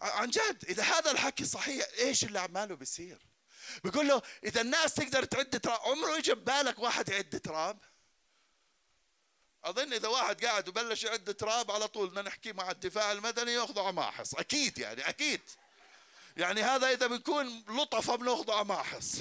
عن 0.00 0.30
جد 0.30 0.64
إذا 0.68 0.82
هذا 0.82 1.10
الحكي 1.10 1.44
صحيح 1.44 1.86
إيش 1.98 2.24
اللي 2.24 2.40
عماله 2.40 2.74
بيصير؟ 2.74 3.18
بيقول 3.84 4.08
له 4.08 4.22
إذا 4.44 4.60
الناس 4.60 4.94
تقدر 4.94 5.24
تعد 5.24 5.60
تراب 5.60 5.80
عمره 5.80 6.18
اجى 6.18 6.34
ببالك 6.34 6.78
واحد 6.78 7.08
يعد 7.08 7.40
تراب؟ 7.44 7.78
أظن 9.64 9.92
إذا 9.92 10.08
واحد 10.08 10.44
قاعد 10.44 10.68
وبلش 10.68 11.04
يعد 11.04 11.34
تراب 11.34 11.70
على 11.70 11.88
طول 11.88 12.08
بدنا 12.08 12.22
نحكي 12.22 12.52
مع 12.52 12.70
الدفاع 12.70 13.12
المدني 13.12 13.52
يأخذوا 13.52 13.88
عماحص. 13.88 14.34
أكيد 14.34 14.78
يعني 14.78 15.08
أكيد. 15.08 15.40
يعني 16.36 16.62
هذا 16.62 16.90
إذا 16.90 17.06
بيكون 17.06 17.64
لطفه 17.68 18.16
بناخذه 18.16 18.54
عماحص. 18.54 19.16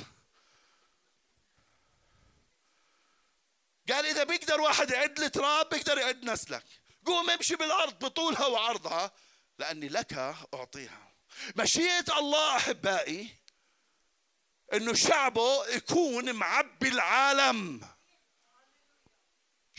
قال 3.90 4.06
إذا 4.06 4.24
بيقدر 4.24 4.62
واحد 4.62 4.90
يعد 4.92 5.20
التراب 5.20 5.70
بيقدر 5.70 5.98
يعد 5.98 6.24
نسلك. 6.24 6.64
قوم 7.06 7.30
امشي 7.30 7.56
بالأرض 7.56 8.06
بطولها 8.06 8.46
وعرضها 8.46 9.12
لأني 9.60 9.90
لك 9.90 10.14
أعطيها. 10.54 11.12
مشيئة 11.56 12.18
الله 12.18 12.58
أحبائي 12.58 13.36
إنه 14.74 14.94
شعبه 14.94 15.68
يكون 15.68 16.34
معبي 16.34 16.88
العالم. 16.88 17.82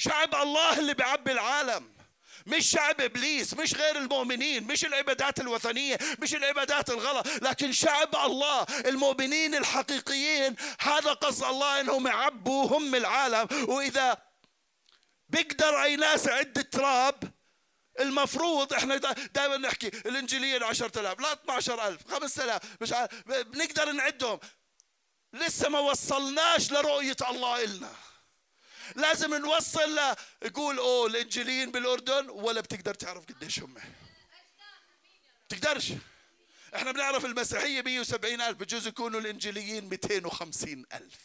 شعب 0.02 0.34
الله 0.34 0.78
اللي 0.78 0.94
بيعبي 0.94 1.32
العالم. 1.32 1.92
مش 2.46 2.70
شعب 2.70 3.00
إبليس 3.00 3.54
مش 3.54 3.74
غير 3.74 3.96
المؤمنين 3.98 4.64
مش 4.64 4.84
العبادات 4.84 5.40
الوثنية 5.40 5.98
مش 6.18 6.34
العبادات 6.34 6.90
الغلط 6.90 7.26
لكن 7.42 7.72
شعب 7.72 8.16
الله 8.16 8.66
المؤمنين 8.86 9.54
الحقيقيين. 9.54 10.56
هذا 10.80 11.12
قصد 11.12 11.44
الله 11.44 11.80
إنهم 11.80 12.06
يعبوا 12.06 12.78
هم 12.78 12.94
العالم. 12.94 13.48
وإذا 13.68 14.16
بيقدر 15.28 15.82
أي 15.82 15.96
ناس 15.96 16.26
يعد 16.26 16.64
تراب 16.72 17.32
المفروض 18.00 18.72
إحنا 18.72 18.96
دائما 19.34 19.56
نحكي 19.56 19.86
الإنجيليين 19.86 20.62
10000 20.62 21.20
لا 21.20 21.32
12000 21.32 22.10
5000 22.10 22.62
مش 22.80 22.92
عارف 22.92 23.22
بنقدر 23.28 23.92
نعدهم. 23.92 24.40
لسه 25.32 25.68
ما 25.68 25.78
وصلناش 25.78 26.72
لرؤية 26.72 27.16
الله 27.30 27.64
إلنا. 27.64 27.92
لازم 28.96 29.34
نوصل 29.34 30.00
يقول 30.42 30.78
أوه 30.78 31.06
الإنجيليين 31.06 31.70
بالأردن 31.70 32.30
ولا 32.30 32.60
بتقدر 32.60 32.94
تعرف 32.94 33.26
قديش 33.26 33.58
هم. 33.60 33.74
بتقدرش 35.48 35.92
إحنا 36.76 36.92
بنعرف 36.92 37.24
المسيحية 37.24 37.82
170 37.82 38.40
ألف 38.40 38.58
بجوز 38.58 38.86
يكونوا 38.86 39.20
الإنجيليين 39.20 39.88
250 39.88 40.84
ألف. 40.92 41.20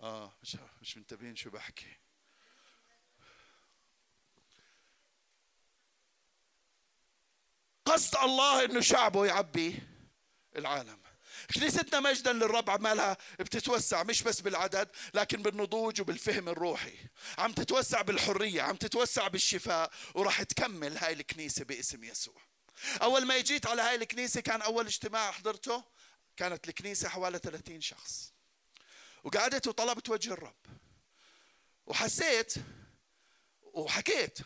آه 0.00 0.32
مش 0.42 0.56
مش 0.82 0.96
منتبهين 0.96 1.36
شو 1.36 1.50
بحكي. 1.50 1.96
قصد 7.84 8.16
الله 8.16 8.64
إنه 8.64 8.80
شعبه 8.80 9.26
يعبي 9.26 9.82
العالم. 10.56 11.01
كنيستنا 11.54 12.00
مجدا 12.00 12.32
للرب 12.32 12.70
عمالها 12.70 13.16
بتتوسع 13.38 14.02
مش 14.02 14.22
بس 14.22 14.40
بالعدد 14.40 14.88
لكن 15.14 15.42
بالنضوج 15.42 16.00
وبالفهم 16.00 16.48
الروحي. 16.48 16.94
عم 17.38 17.52
تتوسع 17.52 18.02
بالحرية 18.02 18.62
عم 18.62 18.76
تتوسع 18.76 19.28
بالشفاء 19.28 19.90
وراح 20.14 20.42
تكمل 20.42 20.96
هاي 20.96 21.12
الكنيسة 21.12 21.64
باسم 21.64 22.04
يسوع. 22.04 22.42
أول 23.02 23.26
ما 23.26 23.40
جيت 23.40 23.66
على 23.66 23.82
هاي 23.82 23.94
الكنيسة 23.94 24.40
كان 24.40 24.62
أول 24.62 24.86
اجتماع 24.86 25.30
حضرته 25.30 25.84
كانت 26.36 26.68
الكنيسة 26.68 27.08
حوالي 27.08 27.38
30 27.38 27.80
شخص. 27.80 28.32
وقعدت 29.24 29.66
وطلبت 29.66 30.08
وجه 30.08 30.32
الرب. 30.32 30.56
وحسيت 31.86 32.54
وحكيت 33.62 34.38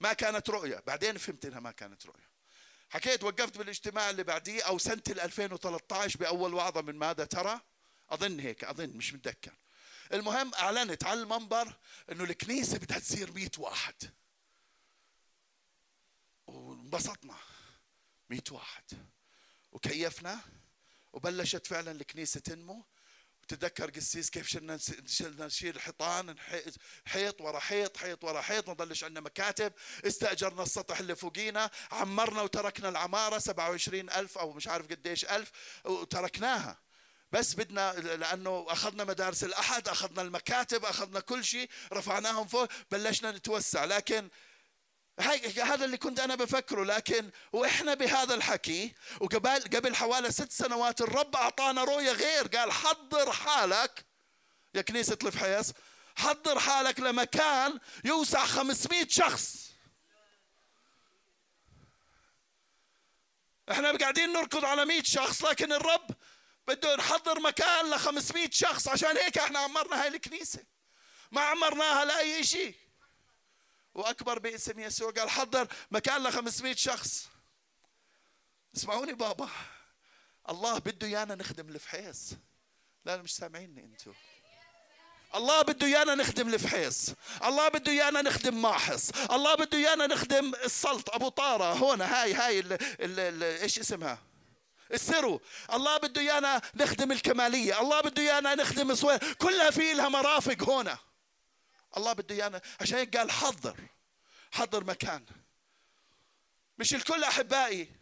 ما 0.00 0.12
كانت 0.12 0.50
رؤية. 0.50 0.82
بعدين 0.86 1.18
فهمت 1.18 1.44
إنها 1.44 1.60
ما 1.60 1.70
كانت 1.70 2.06
رؤية. 2.06 2.29
حكيت 2.90 3.24
وقفت 3.24 3.58
بالاجتماع 3.58 4.10
اللي 4.10 4.24
بعديه 4.24 4.62
أو 4.62 4.78
سنة 4.78 5.02
2013 5.08 6.18
بأول 6.18 6.54
وعظة 6.54 6.80
من 6.82 6.94
ماذا 6.94 7.24
ترى؟ 7.24 7.60
أظن 8.10 8.40
هيك 8.40 8.64
أظن 8.64 8.88
مش 8.88 9.14
متذكر. 9.14 9.52
المهم 10.12 10.54
أعلنت 10.54 11.04
على 11.04 11.22
المنبر 11.22 11.76
إنه 12.12 12.24
الكنيسة 12.24 12.78
بدها 12.78 12.98
تصير 12.98 13.32
100 13.32 13.50
واحد. 13.58 13.94
وانبسطنا. 16.46 17.36
100 18.30 18.42
واحد. 18.50 18.84
وكيفنا؟ 19.72 20.40
وبلشت 21.12 21.66
فعلا 21.66 21.90
الكنيسة 21.90 22.40
تنمو. 22.40 22.84
تذكر 23.54 23.90
قسيس 23.90 24.30
كيف 24.30 24.48
شلنا 24.48 24.78
شلنا 25.06 25.46
نشيل 25.46 25.80
حيطان 25.80 26.36
حيط 27.06 27.40
ورا 27.40 27.58
حيط 27.58 27.96
حيط 27.96 28.24
ورا 28.24 28.40
حيط 28.40 28.68
ما 28.68 28.74
ضلش 28.74 29.04
عندنا 29.04 29.20
مكاتب. 29.20 29.72
استأجرنا 30.06 30.62
السطح 30.62 30.98
اللي 30.98 31.16
فوقينا 31.16 31.70
عمرنا 31.92 32.42
وتركنا 32.42 32.88
العمارة 32.88 33.38
27 33.38 34.10
ألف 34.10 34.38
أو 34.38 34.52
مش 34.52 34.68
عارف 34.68 34.86
قديش 34.86 35.24
ألف 35.24 35.50
وتركناها. 35.84 36.78
بس 37.32 37.54
بدنا 37.54 37.92
لأنه 37.92 38.66
أخذنا 38.68 39.04
مدارس 39.04 39.44
الأحد 39.44 39.88
أخذنا 39.88 40.22
المكاتب 40.22 40.84
أخذنا 40.84 41.20
كل 41.20 41.44
شيء 41.44 41.70
رفعناهم 41.92 42.46
فوق 42.46 42.68
بلشنا 42.90 43.30
نتوسع. 43.30 43.84
لكن 43.84 44.28
هذا 45.18 45.84
اللي 45.84 45.96
كنت 45.96 46.20
أنا 46.20 46.34
بفكره 46.34 46.84
لكن 46.84 47.30
وإحنا 47.52 47.94
بهذا 47.94 48.34
الحكي 48.34 48.94
وقبل 49.20 49.60
قبل 49.76 49.96
حوالي 49.96 50.30
ست 50.30 50.52
سنوات 50.52 51.00
الرب 51.00 51.36
أعطانا 51.36 51.84
رؤية 51.84 52.12
غير 52.12 52.46
قال 52.46 52.72
حضر 52.72 53.32
حالك 53.32 54.04
يا 54.74 54.82
كنيسة 54.82 55.18
الفحيص 55.24 55.72
حضر 56.16 56.58
حالك 56.58 57.00
لمكان 57.00 57.78
يوسع 58.04 58.46
500 58.46 59.06
شخص. 59.08 59.70
إحنا 63.70 63.96
قاعدين 63.98 64.32
نركض 64.32 64.64
على 64.64 64.84
100 64.84 65.02
شخص 65.02 65.44
لكن 65.44 65.72
الرب 65.72 66.10
بده 66.68 66.96
نحضر 66.96 67.40
مكان 67.40 67.90
ل 67.90 67.98
500 67.98 68.48
شخص 68.52 68.88
عشان 68.88 69.16
هيك 69.16 69.38
إحنا 69.38 69.58
عمرنا 69.58 70.02
هاي 70.02 70.08
الكنيسة. 70.08 70.64
ما 71.32 71.40
عمرناها 71.40 72.04
لأي 72.04 72.44
شيء 72.44 72.74
وأكبر 74.00 74.38
باسم 74.38 74.80
يسوع. 74.80 75.10
قال 75.10 75.30
حضر 75.30 75.68
مكان 75.90 76.22
ل 76.22 76.32
500 76.32 76.74
شخص. 76.74 77.28
اسمعوني 78.76 79.12
بابا. 79.12 79.48
الله 80.48 80.78
بده 80.78 81.06
إيانا 81.06 81.34
نخدم 81.34 81.68
الفحيص. 81.68 82.30
لا 83.04 83.16
مش 83.16 83.34
سامعيني 83.36 83.84
أنتم 83.84 84.12
الله 85.34 85.62
بده 85.62 85.86
إيانا 85.86 86.14
نخدم 86.14 86.54
الفحيص. 86.54 87.10
الله 87.44 87.68
بده 87.68 87.92
إيانا 87.92 88.22
نخدم 88.22 88.62
ماحص. 88.62 89.10
الله 89.10 89.54
بده 89.54 89.78
إيانا 89.78 90.06
نخدم 90.06 90.54
السلط. 90.54 91.10
أبو 91.10 91.28
طارة 91.28 91.72
هون 91.72 92.00
هاي 92.00 92.34
هاي 92.34 92.78
إيش 93.62 93.78
اسمها؟ 93.78 94.18
السرو. 94.92 95.40
الله 95.72 95.98
بده 95.98 96.20
إيانا 96.20 96.60
نخدم 96.74 97.12
الكمالية. 97.12 97.80
الله 97.80 98.00
بده 98.00 98.22
إيانا 98.22 98.54
نخدم 98.54 98.90
الصوير 98.90 99.32
كلها 99.32 99.70
في 99.70 99.92
لها 99.92 100.08
مرافق 100.08 100.70
هنا 100.70 100.98
الله 101.96 102.12
بده 102.12 102.34
إيانا. 102.34 102.60
عشان 102.80 102.98
هيك 102.98 103.16
قال 103.16 103.30
حضر. 103.30 103.76
حضر 104.52 104.84
مكان. 104.84 105.26
مش 106.78 106.94
الكل 106.94 107.24
أحبائي. 107.24 107.92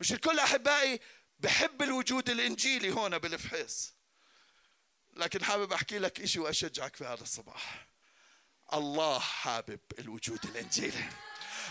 مش 0.00 0.12
الكل 0.12 0.38
أحبائي 0.38 1.00
بحب 1.38 1.82
الوجود 1.82 2.30
الإنجيلي 2.30 2.90
هنا 2.90 3.18
بالفحيص. 3.18 3.94
لكن 5.16 5.44
حابب 5.44 5.72
أحكي 5.72 5.98
لك 5.98 6.24
شيء 6.24 6.42
وأشجعك 6.42 6.96
في 6.96 7.04
هذا 7.04 7.22
الصباح. 7.22 7.88
الله 8.72 9.18
حابب 9.18 9.80
الوجود 9.98 10.44
الإنجيلي. 10.44 11.10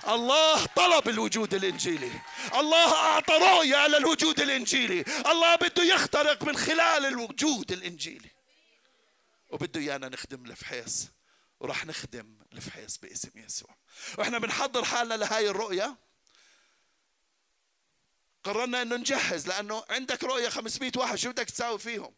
الله 0.08 0.66
طلب 0.66 1.10
الوجود 1.10 1.54
الإنجيلي. 1.54 2.12
الله 2.54 2.96
أعطى 2.96 3.34
رؤية 3.34 3.76
على 3.76 3.98
الوجود 3.98 4.40
الإنجيلي. 4.40 5.02
الله 5.02 5.56
بده 5.56 5.84
يخترق 5.84 6.44
من 6.44 6.58
خلال 6.58 7.06
الوجود 7.06 7.72
الإنجيلي. 7.72 8.37
وبده 9.50 9.82
إيانا 9.82 10.10
نخدم 10.10 10.46
الفحيص 10.46 11.08
وراح 11.60 11.86
نخدم 11.86 12.38
الفحيص 12.54 12.98
باسم 12.98 13.32
يسوع. 13.36 13.78
وإحنا 14.18 14.40
بنحضر 14.40 14.86
حالنا 14.86 15.14
لهاي 15.14 15.50
الرؤية. 15.50 15.98
قررنا 18.44 18.82
إنه 18.82 18.96
نجهز 18.96 19.48
لأنه 19.48 19.84
عندك 19.90 20.24
رؤية 20.24 20.50
500 20.50 20.92
واحد 20.96 21.16
شو 21.16 21.32
بدك 21.32 21.50
تساوي 21.50 21.80
فيهم؟ 21.80 22.14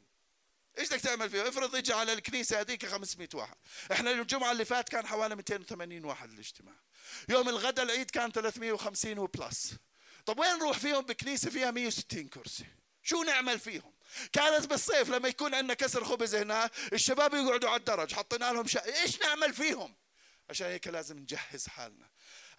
إيش 0.77 0.89
بدك 0.89 0.99
تعمل 0.99 1.29
فيهم؟ 1.29 1.45
افرض 1.45 1.75
اجى 1.75 1.93
على 1.93 2.13
الكنيسة 2.13 2.59
هذيك 2.59 2.85
500 2.85 3.29
واحد. 3.33 3.55
إحنا 3.91 4.11
الجمعة 4.11 4.51
اللي 4.51 4.65
فات 4.65 4.89
كان 4.89 5.07
حوالي 5.07 5.35
280 5.35 6.05
واحد 6.05 6.31
الاجتماع 6.31 6.75
يوم 7.29 7.49
الغداء 7.49 7.85
العيد 7.85 8.11
كان 8.11 8.31
350 8.31 9.19
وبلس. 9.19 9.73
طب 10.25 10.39
وين 10.39 10.55
نروح 10.55 10.79
فيهم؟ 10.79 11.01
بكنيسة 11.01 11.49
فيها 11.49 11.71
160 11.71 12.27
كرسي. 12.27 12.65
شو 13.03 13.23
نعمل 13.23 13.59
فيهم؟ 13.59 13.93
كانت 14.33 14.65
بالصيف 14.67 15.09
لما 15.09 15.27
يكون 15.27 15.55
عندنا 15.55 15.73
كسر 15.73 16.03
خبز 16.03 16.35
هنا 16.35 16.69
الشباب 16.93 17.33
يقعدوا 17.33 17.69
على 17.69 17.79
الدرج 17.79 18.13
حطينا 18.13 18.53
لهم 18.53 18.67
شا... 18.67 18.85
إيش 18.85 19.21
نعمل 19.21 19.53
فيهم؟ 19.53 19.95
عشان 20.49 20.67
هيك 20.67 20.87
لازم 20.87 21.19
نجهز 21.19 21.67
حالنا. 21.67 22.09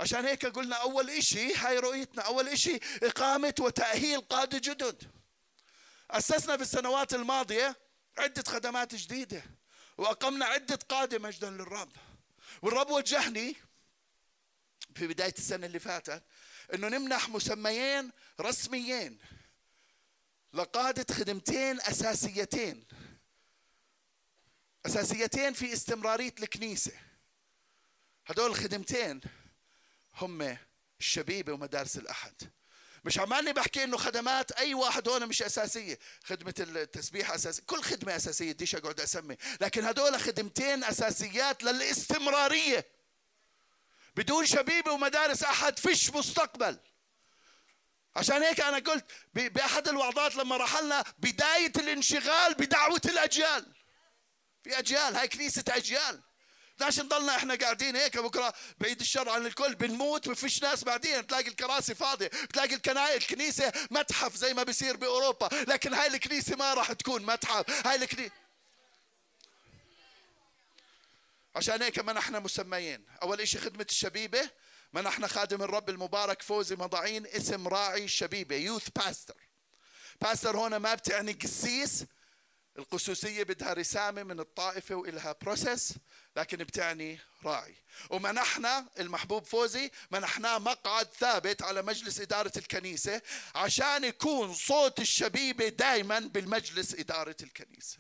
عشان 0.01 0.27
هيك 0.27 0.47
قلنا 0.47 0.77
أول 0.77 1.11
إشي 1.11 1.55
هاي 1.55 1.79
رؤيتنا 1.79 2.23
أول 2.23 2.49
إشي 2.49 2.79
إقامة 3.03 3.55
وتأهيل 3.61 4.21
قادة 4.21 4.59
جدد. 4.59 5.11
أسسنا 6.11 6.57
في 6.57 6.63
السنوات 6.63 7.15
الماضية 7.15 7.77
عدة 8.19 8.45
خدمات 8.49 8.95
جديدة 8.95 9.43
وأقمنا 9.99 10.45
عدة 10.45 10.79
قادة 10.89 11.19
مجدا 11.19 11.51
للرب. 11.51 11.93
والرب 12.63 12.91
وجهني 12.91 13.57
في 14.95 15.07
بداية 15.07 15.35
السنة 15.39 15.67
اللي 15.67 15.79
فاتت 15.79 16.23
إنه 16.75 16.89
نمنح 16.89 17.29
مسميين 17.29 18.11
رسميين. 18.41 19.19
لقادة 20.53 21.15
خدمتين 21.15 21.81
أساسيتين. 21.81 22.85
أساسيتين 24.87 25.53
في 25.53 25.73
استمرارية 25.73 26.35
الكنيسة. 26.43 26.93
هدول 28.27 28.51
الخدمتين 28.51 29.21
هم 30.15 30.57
الشبيبة 31.01 31.53
ومدارس 31.53 31.97
الأحد. 31.97 32.35
مش 33.05 33.19
عمالي 33.19 33.53
بحكي 33.53 33.85
إنه 33.85 33.97
خدمات 33.97 34.53
أي 34.53 34.75
واحد 34.75 35.09
هون 35.09 35.27
مش 35.27 35.43
أساسية. 35.43 35.99
خدمة 36.25 36.55
التسبيح 36.59 37.31
اساسيه 37.31 37.63
كل 37.67 37.83
خدمة 37.83 38.17
أساسية 38.17 38.53
بديش 38.53 38.75
أقعد 38.75 39.01
أسمي. 39.01 39.37
لكن 39.61 39.85
هدول 39.85 40.21
خدمتين 40.21 40.85
أساسيات 40.85 41.63
للاستمرارية. 41.63 42.87
بدون 44.17 44.47
شبيبة 44.47 44.93
ومدارس 44.93 45.43
أحد 45.43 45.79
فيش 45.79 46.11
مستقبل. 46.11 46.79
عشان 48.17 48.43
هيك 48.43 48.61
أنا 48.61 48.79
قلت 48.79 49.05
بأحد 49.35 49.89
الوعظات 49.89 50.37
لما 50.37 50.57
رحلنا 50.57 51.05
بداية 51.19 51.73
الانشغال 51.77 52.55
بدعوة 52.55 53.01
الأجيال. 53.05 53.75
في 54.65 54.79
أجيال 54.79 55.17
هاي 55.17 55.29
كنيسة 55.29 55.65
أجيال. 55.69 56.23
ليش 56.81 57.01
نضلنا 57.01 57.37
إحنا 57.37 57.55
قاعدين 57.55 57.97
هيك 57.97 58.19
بكرة؟ 58.19 58.55
بعيد 58.79 59.01
الشر 59.01 59.29
عن 59.29 59.47
الكل 59.47 59.75
بنموت 59.75 60.29
ما 60.29 60.35
فيش 60.35 60.63
ناس 60.63 60.85
بعدين. 60.85 61.27
تلاقي 61.27 61.49
الكراسي 61.49 61.95
فاضية 61.95 62.27
بتلاقي 62.27 62.75
الكنائس 62.75 63.23
الكنيسة 63.23 63.73
متحف 63.91 64.37
زي 64.37 64.55
ما 64.55 64.63
بيصير 64.63 64.97
بأوروبا. 64.97 65.49
لكن 65.53 65.95
هاي 65.95 66.07
الكنيسة 66.07 66.57
ما 66.57 66.75
راح 66.75 66.93
تكون 66.93 67.23
متحف. 67.23 67.87
هاي 67.87 67.97
الكنيسه 67.97 68.35
عشان 71.57 71.83
هيك 71.83 71.99
منحنا 71.99 72.39
مسميين. 72.39 73.07
أول 73.23 73.49
شيء 73.49 73.61
خدمة 73.61 73.87
الشبيبة 73.91 74.51
منحنا 74.93 75.27
خادم 75.27 75.63
الرب 75.63 75.91
المبارك 75.91 76.43
فوزي 76.43 76.77
مضاعين 76.77 77.27
اسم 77.27 77.69
راعي 77.69 78.05
الشبيبه 78.05 78.57
youth 78.57 78.89
pastor 78.89 79.49
pastor 80.21 80.57
هنا 80.57 80.79
ما 80.79 80.95
بتعني 80.95 81.33
قسيس 81.33 82.05
القسوسية 82.79 83.43
بدها 83.43 83.73
رسامة 83.73 84.23
من 84.23 84.41
الطائفة 84.41 84.95
وإلها 84.95 85.37
process 85.43 85.95
لكن 86.37 86.59
بتعني 86.59 87.19
راعي. 87.45 87.75
ومنحنا 88.11 88.87
المحبوب 88.99 89.45
فوزي 89.45 89.91
منحناه 90.11 90.59
مقعد 90.59 91.09
ثابت 91.19 91.63
على 91.63 91.83
مجلس 91.83 92.21
إدارة 92.21 92.53
الكنيسة 92.57 93.23
عشان 93.55 94.05
يكون 94.05 94.55
صوت 94.55 95.01
الشبيبة 95.01 95.69
دائما 95.69 96.19
بالمجلس 96.19 96.95
إدارة 96.95 97.37
الكنيسة. 97.43 97.99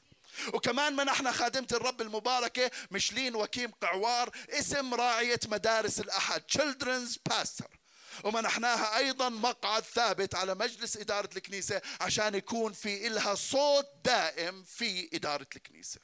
وكمان 0.54 0.96
منحنا 0.96 1.32
خادمة 1.32 1.68
الرب 1.72 2.00
المباركة 2.00 2.70
مشلين 2.90 3.34
وكيم 3.34 3.70
قعوار 3.70 4.30
اسم 4.50 4.94
راعية 4.94 5.40
مدارس 5.46 6.00
الأحد 6.00 6.42
Children's 6.58 7.32
Pastor. 7.32 7.80
ومنحناها 8.24 8.96
أيضا 8.96 9.28
مقعد 9.28 9.82
ثابت 9.82 10.34
على 10.34 10.54
مجلس 10.54 10.96
إدارة 10.96 11.28
الكنيسة 11.36 11.82
عشان 12.00 12.34
يكون 12.34 12.72
في 12.72 13.06
إلها 13.06 13.34
صوت 13.34 13.86
دائم 14.04 14.64
في 14.64 15.08
إدارة 15.12 15.46
الكنيسة. 15.56 16.00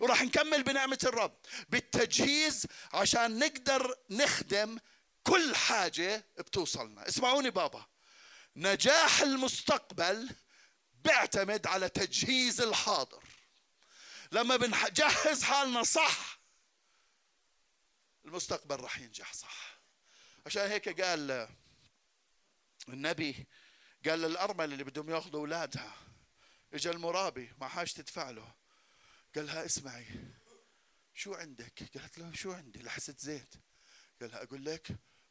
وراح 0.00 0.22
نكمل 0.22 0.62
بنعمة 0.62 0.98
الرب 1.04 1.38
بالتجهيز 1.68 2.66
عشان 2.92 3.38
نقدر 3.38 3.94
نخدم 4.10 4.78
كل 5.22 5.56
حاجة 5.56 6.26
بتوصلنا. 6.38 7.08
اسمعوني 7.08 7.50
بابا. 7.50 7.86
نجاح 8.56 9.20
المستقبل 9.20 10.30
بيعتمد 11.04 11.66
على 11.66 11.88
تجهيز 11.88 12.60
الحاضر. 12.60 13.22
لما 14.32 14.56
بنجهز 14.56 15.42
حالنا 15.42 15.82
صح 15.82 16.38
المستقبل 18.24 18.80
راح 18.80 18.98
ينجح 18.98 19.34
صح. 19.34 19.80
عشان 20.46 20.70
هيك 20.70 21.00
قال 21.00 21.48
النبي 22.88 23.46
قال 24.08 24.18
للأرمل 24.18 24.72
اللي 24.72 24.84
بدهم 24.84 25.10
ياخذوا 25.10 25.40
أولادها 25.40 25.94
اجى 26.74 26.90
المرابي 26.90 27.52
ما 27.60 27.68
حاج 27.68 27.92
تدفع 27.92 28.30
له. 28.30 28.54
قال 29.34 29.46
لها 29.46 29.64
اسمعي 29.64 30.06
شو 31.14 31.34
عندك؟ 31.34 31.98
قالت 31.98 32.18
له 32.18 32.32
شو 32.34 32.52
عندي؟ 32.52 32.82
لحسة 32.82 33.14
زيت. 33.18 33.54
قال 34.20 34.30
لها 34.30 34.42
أقول 34.42 34.64
لك 34.64 34.88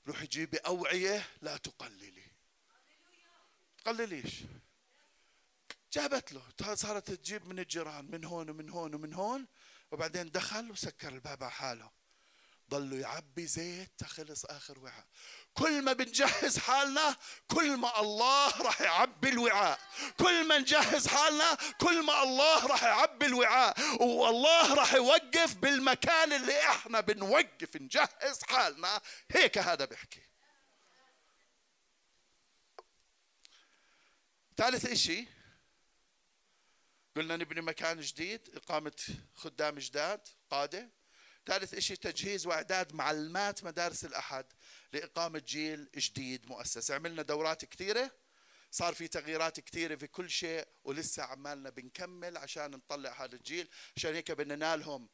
روحي 0.08 0.28
جيبي 0.28 0.58
أوعية 0.58 1.28
لا 1.42 1.58
تقللي. 1.58 2.24
تقلليش. 3.78 4.36
جابت 5.92 6.34
له 6.34 6.76
صارت 6.76 7.12
تجيب 7.12 7.48
من 7.48 7.60
الجيران 7.60 8.12
من 8.12 8.26
هون 8.26 8.50
ومن 8.50 8.70
هون 8.70 8.96
ومن 8.96 9.14
هون 9.14 9.48
وبعدين 9.92 10.32
دخل 10.32 10.72
وسكر 10.72 11.10
الباب 11.10 11.44
على 11.44 11.52
حاله. 11.52 11.92
ضلوا 12.70 13.00
يعبي 13.00 13.48
زيت 13.48 14.04
خلص 14.04 14.46
آخر 14.46 14.80
وعاء. 14.80 15.06
كل 15.54 15.82
ما 15.82 15.94
بنجهز 15.94 16.58
حالنا 16.58 17.16
كل 17.48 17.78
ما 17.78 18.00
الله 18.00 18.62
راح 18.62 18.82
يعبي 18.82 19.30
الوعاء. 19.30 19.80
كل 20.20 20.48
ما 20.48 20.58
نجهز 20.58 21.08
حالنا 21.08 21.58
كل 21.82 22.06
ما 22.06 22.24
الله 22.24 22.68
راح 22.68 22.84
يعبي 22.84 23.26
الوعاء. 23.26 24.02
والله 24.02 24.74
راح 24.74 24.94
يوقف 24.94 25.56
بالمكان 25.56 26.34
اللي 26.34 26.60
إحنا 26.60 27.00
بنوقف 27.00 27.76
نجهز 27.76 28.44
حالنا. 28.44 29.02
هيك 29.32 29.58
هذا 29.58 29.86
بيحكي. 29.86 30.22
ثالث 34.58 34.86
إشي 34.86 35.41
قلنا 37.16 37.38
نبني 37.38 37.62
مكان 37.62 38.00
جديد 38.00 38.50
إقامة 38.56 38.92
خدام 39.34 39.80
جداد 39.80 40.28
قادة. 40.50 40.90
ثالث 41.46 41.80
شيء 41.80 41.98
تجهيز 41.98 42.48
وإعداد 42.48 42.94
معلمات 42.94 43.64
مدارس 43.64 44.06
الأحد 44.06 44.46
لإقامة 44.94 45.40
جيل 45.40 45.90
جديد 45.98 46.48
مؤسس. 46.50 46.92
عملنا 46.92 47.22
دورات 47.22 47.66
كثيرة 47.66 48.12
صار 48.72 48.94
في 48.94 49.08
تغييرات 49.08 49.60
كثيرة 49.60 49.96
في 49.96 50.08
كل 50.08 50.30
شيء 50.30 50.68
ولسه 50.84 51.24
عمالنا 51.24 51.70
بنكمل 51.70 52.38
عشان 52.38 52.72
نطلع 52.72 53.24
هذا 53.24 53.36
الجيل. 53.36 53.70
عشان 53.98 54.14
هيك 54.14 54.32
بدنا 54.32 54.56
نالهم 54.56 55.10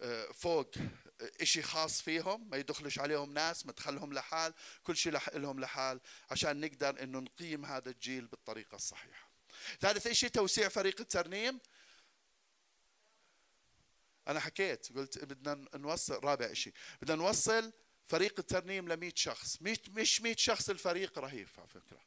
آه، 0.00 0.32
فوق 0.32 0.70
آه، 0.78 1.32
إشي 1.40 1.62
خاص 1.62 2.02
فيهم 2.02 2.50
ما 2.50 2.56
يدخلش 2.56 2.98
عليهم 2.98 3.34
ناس 3.34 3.66
ما 3.66 3.72
تخلهم 3.72 4.12
لحال. 4.12 4.54
كل 4.82 4.96
شيء 4.96 5.12
لهم 5.34 5.60
لحال 5.60 6.00
عشان 6.30 6.60
نقدر 6.60 7.02
إنه 7.02 7.18
نقيم 7.18 7.64
هذا 7.64 7.90
الجيل 7.90 8.26
بالطريقة 8.26 8.76
الصحيحة. 8.76 9.33
ثالث 9.80 10.08
شيء 10.08 10.28
توسيع 10.28 10.68
فريق 10.68 11.00
الترنيم 11.00 11.60
أنا 14.28 14.40
حكيت 14.40 14.92
قلت 14.96 15.24
بدنا 15.24 15.68
نوصل 15.74 16.24
رابع 16.24 16.52
شيء 16.52 16.72
بدنا 17.02 17.16
نوصل 17.16 17.72
فريق 18.06 18.34
الترنيم 18.38 18.88
ل 18.88 18.96
100 18.96 19.12
شخص. 19.14 19.62
100 19.62 19.76
مش 19.88 20.20
100 20.20 20.36
شخص 20.38 20.70
الفريق 20.70 21.18
رهيف 21.18 21.58
على 21.58 21.68
فكرة. 21.68 22.00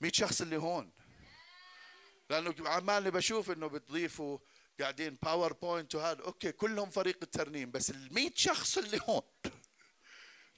100 0.00 0.12
شخص 0.12 0.40
اللي 0.40 0.56
هون. 0.56 0.92
لأنه 2.30 2.54
عمالي 2.68 3.10
بشوف 3.10 3.50
إنه 3.50 3.66
بتضيفوا 3.66 4.38
قاعدين 4.80 5.18
باوربوينت 5.22 5.94
وهذا. 5.94 6.22
أوكي 6.22 6.52
كلهم 6.52 6.90
فريق 6.90 7.18
الترنيم 7.22 7.70
بس 7.70 7.90
ال 7.90 8.14
100 8.14 8.30
شخص 8.34 8.78
اللي 8.78 9.00
هون. 9.08 9.22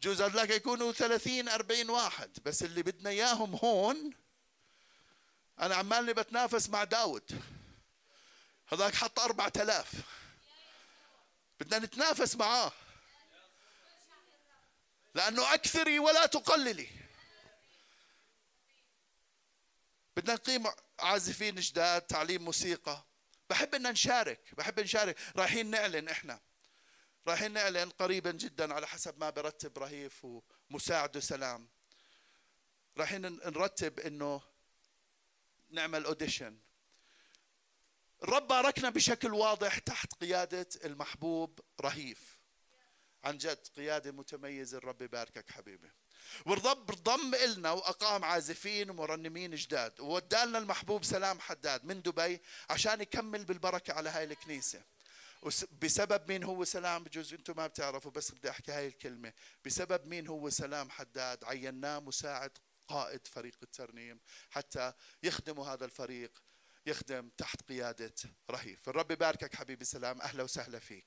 جوز 0.03 0.23
لك 0.23 0.51
يكونوا 0.51 0.93
30 0.93 1.49
40 1.49 1.91
واحد. 1.91 2.39
بس 2.45 2.63
اللي 2.63 2.83
بدنا 2.83 3.11
إياهم 3.11 3.55
هون 3.55 4.11
أنا 5.61 5.75
عمالي 5.75 6.15
بتنافس 6.15 6.69
مع 6.69 6.85
داود. 6.85 7.43
هذاك 8.69 8.95
حط 8.95 9.19
4000 9.19 9.93
بدنا 11.61 11.79
نتنافس 11.79 12.37
معاه. 12.37 12.73
لأنه 15.15 15.55
أكثري 15.55 15.99
ولا 15.99 16.27
تقللي. 16.27 16.89
بدنا 20.17 20.35
نقيم 20.35 20.67
عازفين 21.01 21.55
جداد 21.55 22.03
تعليم 22.03 22.45
موسيقى. 22.45 23.05
بحب 23.51 23.75
إن 23.75 23.93
نشارك 23.93 24.55
بحب 24.55 24.81
نشارك. 24.81 25.17
رايحين 25.37 25.71
نعلن 25.71 26.09
إحنا. 26.09 26.41
رايحين 27.27 27.53
نعلن 27.53 27.91
قريبا 27.91 28.31
جدا 28.31 28.75
على 28.75 28.87
حسب 28.87 29.19
ما 29.21 29.31
برتب 29.31 29.79
رهيف 29.79 30.27
ومساعده 30.71 31.21
سلام 31.21 31.69
رايحين 32.99 33.23
نرتب 33.23 34.01
إنه 34.01 34.43
نعمل 35.73 36.05
اوديشن 36.05 36.59
الرب 38.23 38.49
باركنا 38.49 38.91
بشكل 38.91 39.35
واضح 39.35 39.79
تحت 39.79 40.15
قيادة 40.15 40.69
المحبوب 40.85 41.61
رهيف. 41.81 42.39
عن 43.25 43.39
جد 43.39 43.67
قيادة 43.77 44.13
متميزة 44.13 44.79
الرب 44.79 45.03
يباركك 45.03 45.51
حبيبي. 45.51 45.91
والرب 46.47 46.87
ضم 46.87 47.35
إلنا 47.35 47.71
وأقام 47.71 48.25
عازفين 48.25 48.91
ومرنمين 48.91 49.55
جداد. 49.55 50.01
وودالنا 50.01 50.59
المحبوب 50.59 51.05
سلام 51.05 51.41
حداد 51.41 51.85
من 51.85 52.03
دبي 52.03 52.41
عشان 52.71 53.01
يكمل 53.01 53.45
بالبركة 53.45 53.93
على 53.93 54.11
هاي 54.11 54.25
الكنيسة. 54.25 54.83
بسبب 55.83 56.29
مين 56.29 56.45
هو 56.45 56.65
سلام؟ 56.65 57.05
بجوز 57.05 57.35
أنتم 57.35 57.57
ما 57.57 57.67
بتعرفوا 57.67 58.11
بس 58.11 58.33
بدي 58.33 58.51
أحكي 58.51 58.73
هاي 58.73 58.87
الكلمة. 58.87 59.33
بسبب 59.65 60.07
مين 60.07 60.27
هو 60.27 60.51
سلام 60.51 60.91
حداد؟ 60.91 61.45
عيناه 61.45 61.99
مساعد 61.99 62.59
قائد 62.89 63.27
فريق 63.27 63.57
الترنيم 63.63 64.21
حتى 64.51 64.93
يخدموا 65.23 65.67
هذا 65.67 65.85
الفريق 65.85 66.43
يخدم 66.87 67.29
تحت 67.29 67.63
قيادة 67.69 68.15
رهيف 68.51 68.89
الرب 68.89 69.11
يباركك 69.11 69.57
حبيبي 69.57 69.85
سلام. 69.85 70.21
أهلا 70.21 70.43
وسهلا 70.43 70.79
فيك. 70.79 71.07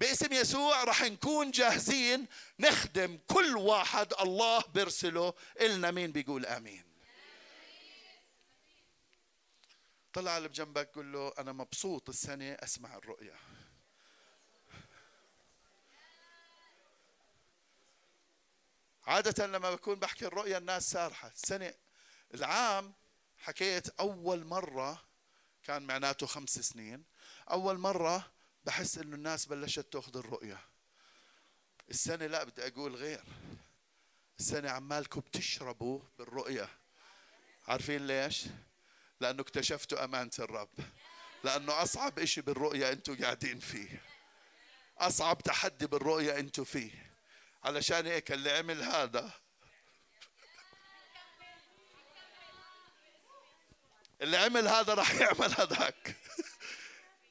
باسم 0.00 0.32
يسوع 0.32 0.84
راح 0.84 1.02
نكون 1.02 1.50
جاهزين 1.50 2.26
نخدم 2.58 3.18
كل 3.26 3.56
واحد. 3.56 4.14
الله 4.20 4.60
بيرسله 4.60 5.34
إلنا. 5.60 5.90
مين 5.90 6.12
بيقول 6.12 6.46
آمين؟ 6.46 6.84
طلع 10.12 10.36
اللي 10.36 10.48
بجنبك 10.48 10.90
قول 10.94 11.12
له 11.12 11.32
أنا 11.38 11.52
مبسوط 11.52 12.08
السنة 12.08 12.52
أسمع 12.52 12.96
الرؤيا 12.96 13.36
عادة 19.06 19.46
لما 19.46 19.74
بكون 19.74 19.94
بحكي 19.94 20.26
الرؤيا 20.26 20.58
الناس 20.58 20.90
سارحة. 20.90 21.28
السنة 21.28 21.74
العام 22.34 22.94
حكيت 23.38 23.88
أول 23.88 24.44
مرة 24.44 25.02
كان 25.64 25.82
معناته 25.82 26.26
خمس 26.26 26.58
سنين 26.58 27.04
أول 27.50 27.78
مرة 27.78 28.32
بحس 28.64 28.98
إنه 28.98 29.16
الناس 29.16 29.46
بلشت 29.46 29.92
تأخذ 29.92 30.16
الرؤيا 30.16 30.58
السنة 31.90 32.26
لا 32.26 32.44
بدي 32.44 32.66
أقول 32.66 32.94
غير. 32.96 33.24
السنة 34.38 34.70
عمالكم 34.70 35.20
بتشربوا 35.20 36.00
بالرؤيا 36.18 36.68
عارفين 37.68 38.06
ليش؟ 38.06 38.44
لأنه 39.20 39.42
اكتشفتوا 39.42 40.04
أمانة 40.04 40.30
الرب. 40.38 40.70
لأنه 41.44 41.82
أصعب 41.82 42.18
إشي 42.18 42.40
بالرؤيا 42.40 42.92
أنتوا 42.92 43.14
قاعدين 43.14 43.58
فيه. 43.58 44.02
أصعب 44.98 45.42
تحدي 45.42 45.86
بالرؤيا 45.86 46.38
أنتوا 46.38 46.64
فيه. 46.64 47.11
علشان 47.64 48.06
هيك 48.06 48.32
اللي 48.32 48.50
عمل 48.50 48.82
هذا. 48.82 49.30
اللي 54.22 54.36
عمل 54.36 54.68
هذا 54.68 54.94
راح 54.94 55.14
يعمل 55.14 55.54
هذاك. 55.58 56.16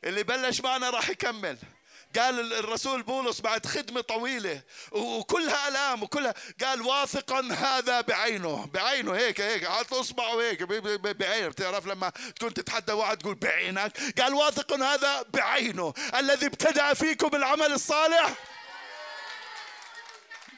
اللي 0.03 0.23
بلش 0.23 0.61
معنا 0.61 0.89
راح 0.89 1.09
يكمل. 1.09 1.57
قال 2.15 2.53
الرسول 2.53 3.03
بولس 3.03 3.41
بعد 3.41 3.65
خدمة 3.65 4.01
طويلة 4.01 4.61
وكلها 4.91 5.67
ألام 5.67 6.03
وكلها 6.03 6.33
قال 6.63 6.81
واثقا 6.81 7.39
هذا 7.53 8.01
بعينه 8.01 8.65
بعينه 8.65 9.15
هيك 9.15 9.41
هيك 9.41 9.67
حط 9.67 9.93
إصبعه 9.93 10.41
هيك 10.41 10.63
بعينه. 10.63 11.49
بتعرف 11.49 11.87
لما 11.87 12.09
تكون 12.09 12.53
تتحدى 12.53 12.91
واحد 12.91 13.17
تقول 13.17 13.35
بعينك؟ 13.35 14.19
قال 14.21 14.33
واثق 14.33 14.73
هذا 14.73 15.21
بعينه. 15.21 15.93
الذي 16.15 16.45
ابتدأ 16.45 16.93
فيكم 16.93 17.35
العمل 17.35 17.73
الصالح 17.73 18.33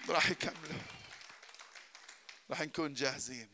راح 0.10 0.30
يكمله 0.30 0.82
راح 2.50 2.62
نكون 2.62 2.94
جاهزين. 2.94 3.54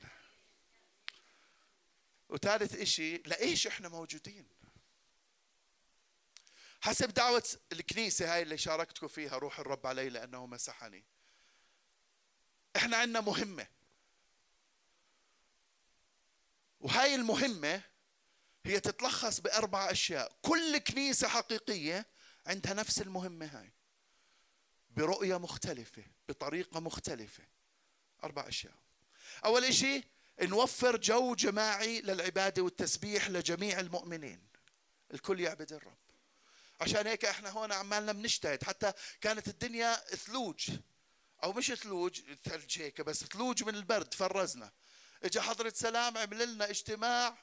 وثالث 2.30 2.76
إشي 2.76 3.18
لإيش 3.18 3.68
إحنا 3.68 3.90
موجودين؟ 3.90 4.50
حسب 6.82 7.14
دعوة 7.14 7.44
الكنيسة 7.72 8.34
هاي 8.34 8.42
اللي 8.42 8.58
شاركتكم 8.58 9.08
فيها 9.08 9.38
روح 9.38 9.60
الرب 9.60 9.88
علي 9.88 10.10
لأنه 10.10 10.46
مسحني. 10.46 11.06
إحنا 12.76 12.98
عندنا 12.98 13.22
مهمة. 13.22 13.68
وهاي 16.80 17.16
المهمة 17.16 17.82
هي 18.66 18.80
تتلخص 18.80 19.40
بأربع 19.40 19.92
أشياء. 19.92 20.40
كل 20.42 20.78
كنيسة 20.78 21.28
حقيقية 21.28 22.06
عندها 22.48 22.74
نفس 22.74 23.02
المهمة 23.02 23.46
هاي. 23.46 23.79
برؤية 24.90 25.38
مختلفة 25.40 26.04
بطريقة 26.30 26.80
مختلفة. 26.80 27.44
أربع 28.24 28.48
أشياء. 28.48 28.74
أول 29.46 29.74
شيء 29.74 30.04
نوفر 30.42 30.98
جو 30.98 31.36
جماعي 31.36 32.02
للعبادة 32.02 32.62
والتسبيح 32.62 33.30
لجميع 33.30 33.80
المؤمنين. 33.80 34.48
الكل 35.14 35.40
يعبد 35.40 35.74
الرب. 35.74 35.98
عشان 36.82 37.08
هيك 37.08 37.26
إحنا 37.26 37.50
هون 37.50 37.72
عمالنا 37.72 38.12
بنجتهد. 38.12 38.64
حتى 38.64 38.94
كانت 39.22 39.48
الدنيا 39.48 39.96
ثلوج. 39.96 40.72
أو 41.44 41.54
مش 41.54 41.72
ثلوج 41.72 42.22
ثلج 42.44 42.82
هيك 42.82 43.02
بس 43.02 43.24
ثلوج 43.24 43.64
من 43.64 43.76
البرد 43.76 44.14
فرزنا. 44.14 44.72
اجى 45.24 45.42
حضرة 45.42 45.74
سلام 45.76 46.18
عمل 46.18 46.54
لنا 46.54 46.70
اجتماع. 46.70 47.38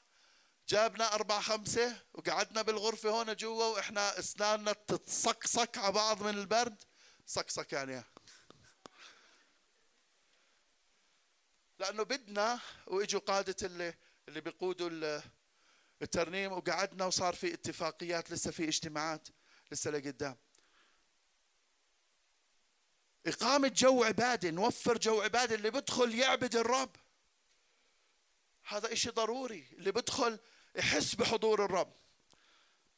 جابنا 0.69 1.13
أربعة 1.13 1.41
خمسة 1.41 2.01
وقعدنا 2.13 2.61
بالغرفة 2.61 3.09
هون 3.09 3.35
جوا 3.35 3.65
وإحنا 3.65 4.19
أسناننا 4.19 4.73
تتصقصق 4.73 5.77
على 5.77 5.91
بعض 5.91 6.23
من 6.23 6.29
البرد. 6.29 6.83
صقصق 7.27 7.73
يعني. 7.73 8.03
لأنه 11.79 12.03
بدنا 12.03 12.59
وإجوا 12.87 13.21
قادة 13.21 13.55
اللي 13.63 13.93
اللي 14.27 14.41
بيقودوا 14.41 15.21
الترنيم 16.01 16.51
وقعدنا 16.51 17.05
وصار 17.05 17.35
في 17.35 17.53
اتفاقيات 17.53 18.31
لسه 18.31 18.51
في 18.51 18.67
اجتماعات 18.67 19.27
لسه 19.71 19.91
لقدام. 19.91 20.37
إقامة 23.25 23.67
جو 23.67 24.03
عبادة 24.03 24.49
نوفر 24.49 24.97
جو 24.97 25.21
عبادة 25.21 25.55
اللي 25.55 25.71
بدخل 25.71 26.15
يعبد 26.15 26.55
الرب. 26.55 26.95
هذا 28.63 28.93
إشي 28.93 29.09
ضروري 29.09 29.67
اللي 29.73 29.91
بدخل 29.91 30.39
يحس 30.75 31.15
بحضور 31.15 31.65
الرب. 31.65 31.93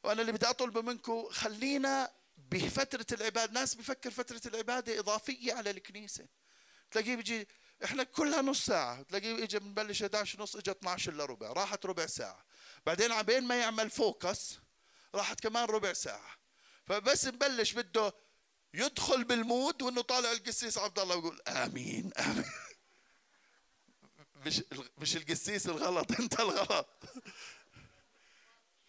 وأنا 0.04 0.22
اللي 0.22 0.32
بدي 0.32 0.46
أطلب 0.46 0.78
منكم 0.78 1.30
خلينا 1.30 2.19
بفترة 2.52 3.06
العبادة. 3.12 3.54
ناس 3.54 3.76
بفكر 3.76 4.12
فترة 4.12 4.41
العبادة 4.45 5.00
إضافية 5.00 5.54
على 5.54 5.70
الكنيسة. 5.70 6.28
تلاقيه 6.91 7.16
بيجي 7.16 7.47
إحنا 7.84 8.04
كلها 8.04 8.41
نص 8.41 8.66
ساعة. 8.66 9.02
تلاقيه 9.02 9.43
اجى 9.43 9.60
بنبلش 9.60 10.04
11 10.04 10.41
ونص 10.41 10.56
اجى 10.56 10.72
12 10.72 11.12
إلا 11.12 11.26
ربع. 11.26 11.54
راحت 11.54 11.86
ربع 11.86 12.06
ساعة. 12.06 12.45
بعدين 12.86 13.12
عبين 13.12 13.43
ما 13.43 13.56
يعمل 13.56 13.89
focus 13.90 14.60
راحت 15.16 15.39
كمان 15.39 15.66
ربع 15.66 15.93
ساعة. 15.93 16.36
فبس 16.86 17.26
نبلش 17.26 17.74
بده 17.74 18.14
يدخل 18.74 19.24
بال 19.24 19.43
mood 19.43 19.82
وإنه 19.82 20.02
طالع 20.02 20.32
القسيس 20.32 20.78
عبد 20.78 21.00
الله 21.00 21.16
ويقول 21.16 21.41
آمين 21.47 22.14
آمين. 22.14 22.45
مش 24.45 24.64
مش 24.97 25.16
القسيس 25.16 25.68
الغلط 25.68 26.12
أنت 26.20 26.39
الغلط. 26.39 27.04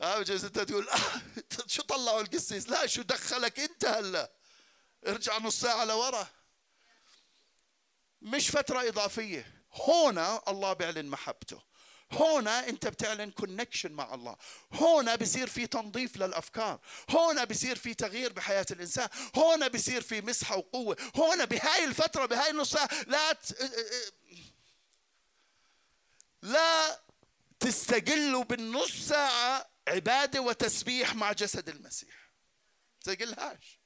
ها 0.00 0.18
بجوز 0.18 0.44
انت 0.44 0.58
تقول 0.58 0.88
شو 1.66 1.82
طلعوا 1.82 2.20
القسيس؟ 2.20 2.68
لا 2.68 2.86
شو 2.86 3.02
دخلك 3.02 3.60
أنت 3.60 3.84
هلا؟ 3.84 4.32
ارجع 5.06 5.38
نص 5.38 5.60
ساعة 5.60 5.84
لورا. 5.84 6.26
مش 8.22 8.50
فترة 8.50 8.88
إضافية. 8.88 9.64
هنا 9.88 10.42
الله 10.48 10.72
بيعلن 10.72 11.06
محبته. 11.06 11.62
هنا 12.12 12.68
أنت 12.68 12.86
بتعلن 12.86 13.30
كونكشن 13.30 13.92
مع 13.92 14.14
الله. 14.14 14.36
هنا 14.72 15.14
بصير 15.16 15.46
في 15.46 15.66
تنظيف 15.66 16.16
للأفكار. 16.16 16.80
هنا 17.08 17.44
بصير 17.44 17.76
في 17.78 17.94
تغيير 17.94 18.32
بحياة 18.32 18.66
الإنسان. 18.70 19.08
هنا 19.36 19.68
بصير 19.68 20.02
في 20.02 20.20
مسحة 20.20 20.56
وقوة. 20.56 20.96
هنا 21.14 21.44
بهاي 21.44 21.84
الفترة 21.84 22.26
بهاي 22.26 22.50
النص 22.50 22.76
لا 23.06 23.32
ت... 23.32 23.70
لا 26.42 27.00
تستقلوا 27.60 28.44
بالنص 28.44 29.08
ساعة 29.08 29.69
عبادة 29.88 30.40
وتسبيح 30.40 31.14
مع 31.14 31.32
جسد 31.32 31.68
المسيح. 31.68 32.30
تقلهاش 33.00 33.80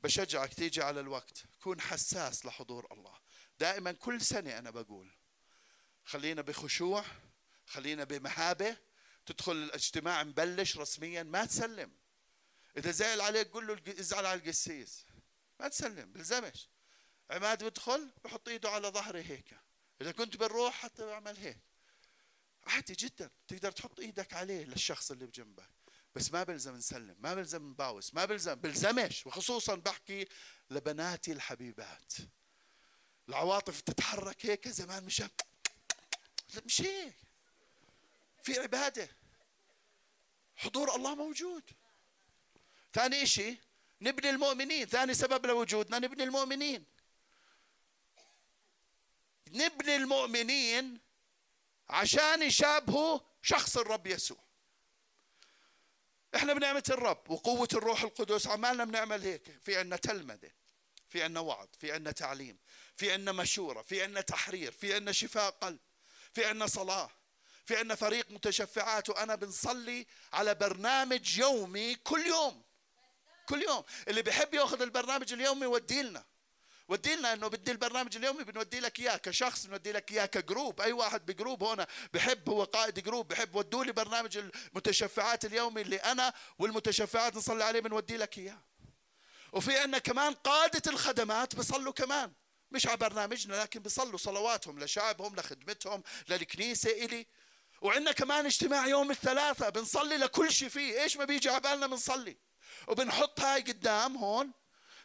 بشجعك 0.00 0.54
تيجي 0.54 0.82
على 0.82 1.00
الوقت. 1.00 1.44
كون 1.62 1.80
حساس 1.80 2.46
لحضور 2.46 2.92
الله. 2.92 3.20
دائما 3.58 3.92
كل 3.92 4.20
سنة 4.20 4.58
أنا 4.58 4.70
بقول 4.70 5.16
خلينا 6.04 6.42
بخشوع 6.42 7.04
خلينا 7.66 8.04
بمهابة. 8.04 8.76
تدخل 9.26 9.52
الاجتماع 9.52 10.22
مبلش 10.22 10.76
رسميا 10.76 11.22
ما 11.22 11.44
تسلم. 11.44 11.92
إذا 12.76 12.90
زعل 12.90 13.20
عليك 13.20 13.48
قول 13.48 13.66
له 13.66 14.00
ازعل 14.00 14.26
على 14.26 14.40
القسيس. 14.40 15.06
ما 15.60 15.68
تسلم 15.68 16.12
بلزمش. 16.12 16.68
عماد 17.30 17.64
بدخل 17.64 18.10
بحط 18.24 18.48
إيده 18.48 18.70
على 18.70 18.88
ظهري 18.88 19.22
هيك. 19.22 19.58
إذا 20.00 20.12
كنت 20.12 20.36
بنروح 20.36 20.74
حتى 20.74 21.06
بعمل 21.06 21.36
هيك. 21.36 21.73
عادي 22.66 22.94
جدا. 22.94 23.30
تقدر 23.48 23.72
تحط 23.72 24.00
إيدك 24.00 24.34
عليه 24.34 24.64
للشخص 24.64 25.10
اللي 25.10 25.26
بجنبك. 25.26 25.70
بس 26.14 26.32
ما 26.32 26.42
بلزم 26.42 26.76
نسلم 26.76 27.16
ما 27.18 27.34
بلزم 27.34 27.70
نباوس 27.70 28.14
ما 28.14 28.24
بلزم 28.24 28.54
بلزمش. 28.54 29.26
وخصوصا 29.26 29.74
بحكي 29.74 30.28
لبناتي 30.70 31.32
الحبيبات. 31.32 32.12
العواطف 33.28 33.80
تتحرك 33.80 34.46
هيك 34.46 34.68
زمان 34.68 35.04
مش 35.04 35.22
مش 36.64 36.80
هيك. 36.80 37.14
في 38.42 38.60
عبادة. 38.60 39.08
حضور 40.56 40.94
الله 40.96 41.14
موجود. 41.14 41.62
ثاني 42.92 43.22
إشي 43.22 43.60
نبني 44.00 44.30
المؤمنين. 44.30 44.86
ثاني 44.86 45.14
سبب 45.14 45.46
لوجودنا 45.46 45.98
نبني 45.98 46.22
المؤمنين. 46.22 46.84
نبني 49.48 49.96
المؤمنين 49.96 51.03
عشان 51.90 52.42
يشابهوا 52.42 53.20
شخص 53.42 53.76
الرب 53.76 54.06
يسوع. 54.06 54.38
إحنا 56.36 56.54
بنعمة 56.54 56.84
الرب 56.90 57.30
وقوة 57.30 57.68
الروح 57.74 58.02
القدس 58.02 58.46
عمالنا 58.46 58.84
بنعمل 58.84 59.22
هيك. 59.22 59.58
في 59.62 59.76
عنا 59.76 59.96
تلمذة 59.96 60.50
في 61.08 61.22
عنا 61.22 61.40
وعظ 61.40 61.68
في 61.80 61.92
عنا 61.92 62.10
تعليم 62.10 62.58
في 62.96 63.12
عنا 63.12 63.32
مشورة 63.32 63.82
في 63.82 64.02
عنا 64.02 64.20
تحرير 64.20 64.72
في 64.72 64.94
عنا 64.94 65.12
شفاء 65.12 65.50
قلب 65.50 65.78
في 66.34 66.44
عنا 66.44 66.66
صلاة 66.66 67.10
في 67.66 67.76
عنا 67.76 67.94
فريق 67.94 68.30
متشفعات. 68.30 69.10
وأنا 69.10 69.34
بنصلي 69.34 70.06
على 70.32 70.54
برنامج 70.54 71.38
يومي 71.38 71.94
كل 71.94 72.26
يوم. 72.26 72.62
كل 73.48 73.62
يوم. 73.62 73.84
اللي 74.08 74.22
بيحب 74.22 74.54
ياخذ 74.54 74.82
البرنامج 74.82 75.32
اليومي 75.32 75.66
ودي 75.66 76.02
لنا. 76.02 76.24
ودي 76.88 77.16
لنا 77.16 77.32
إنه 77.32 77.48
بدي 77.48 77.70
البرنامج 77.70 78.16
اليومي 78.16 78.44
بنودي 78.44 78.80
لك 78.80 79.00
إياه 79.00 79.16
كشخص 79.16 79.66
بنودي 79.66 79.92
لك 79.92 80.12
إياه 80.12 80.26
ك 80.26 80.35
group 80.35 80.80
أي 80.80 80.92
واحد 80.92 81.26
ب 81.26 81.32
group 81.32 81.62
هنا 81.62 81.86
بحب 82.12 82.48
هو 82.48 82.64
قائد 82.64 83.00
جروب 83.00 83.28
بحب 83.28 83.54
ودوا 83.54 83.84
لي 83.84 83.92
برنامج 83.92 84.36
المتشفعات 84.36 85.44
اليومي 85.44 85.80
اللي 85.80 85.96
أنا 85.96 86.32
والمتشفعات 86.58 87.36
نصلي 87.36 87.64
عليه 87.64 87.80
بنودي 87.80 88.16
لك 88.16 88.38
إياه. 88.38 88.62
وفي 89.52 89.78
عندنا 89.78 89.98
كمان 89.98 90.34
قادة 90.34 90.82
الخدمات 90.90 91.54
بيصلوا 91.54 91.92
كمان. 91.92 92.32
مش 92.70 92.86
على 92.86 92.96
برنامجنا 92.96 93.62
لكن 93.62 93.80
بيصلوا 93.80 94.18
صلواتهم 94.18 94.78
لشعبهم 94.80 95.36
لخدمتهم 95.36 96.02
للكنيسة 96.28 96.90
إلي. 96.90 97.26
وعندنا 97.80 98.12
كمان 98.12 98.46
اجتماع 98.46 98.86
يوم 98.86 99.10
الثلاثاء 99.10 99.70
بنصلي 99.70 100.16
لكل 100.16 100.52
شيء 100.52 100.68
فيه. 100.68 101.02
إيش 101.02 101.16
ما 101.16 101.24
بيجي 101.24 101.50
على 101.50 101.60
بالنا 101.60 101.86
بنصلي. 101.86 102.36
وبنحط 102.88 103.40
هاي 103.40 103.60
قدام 103.60 104.16
هون. 104.16 104.52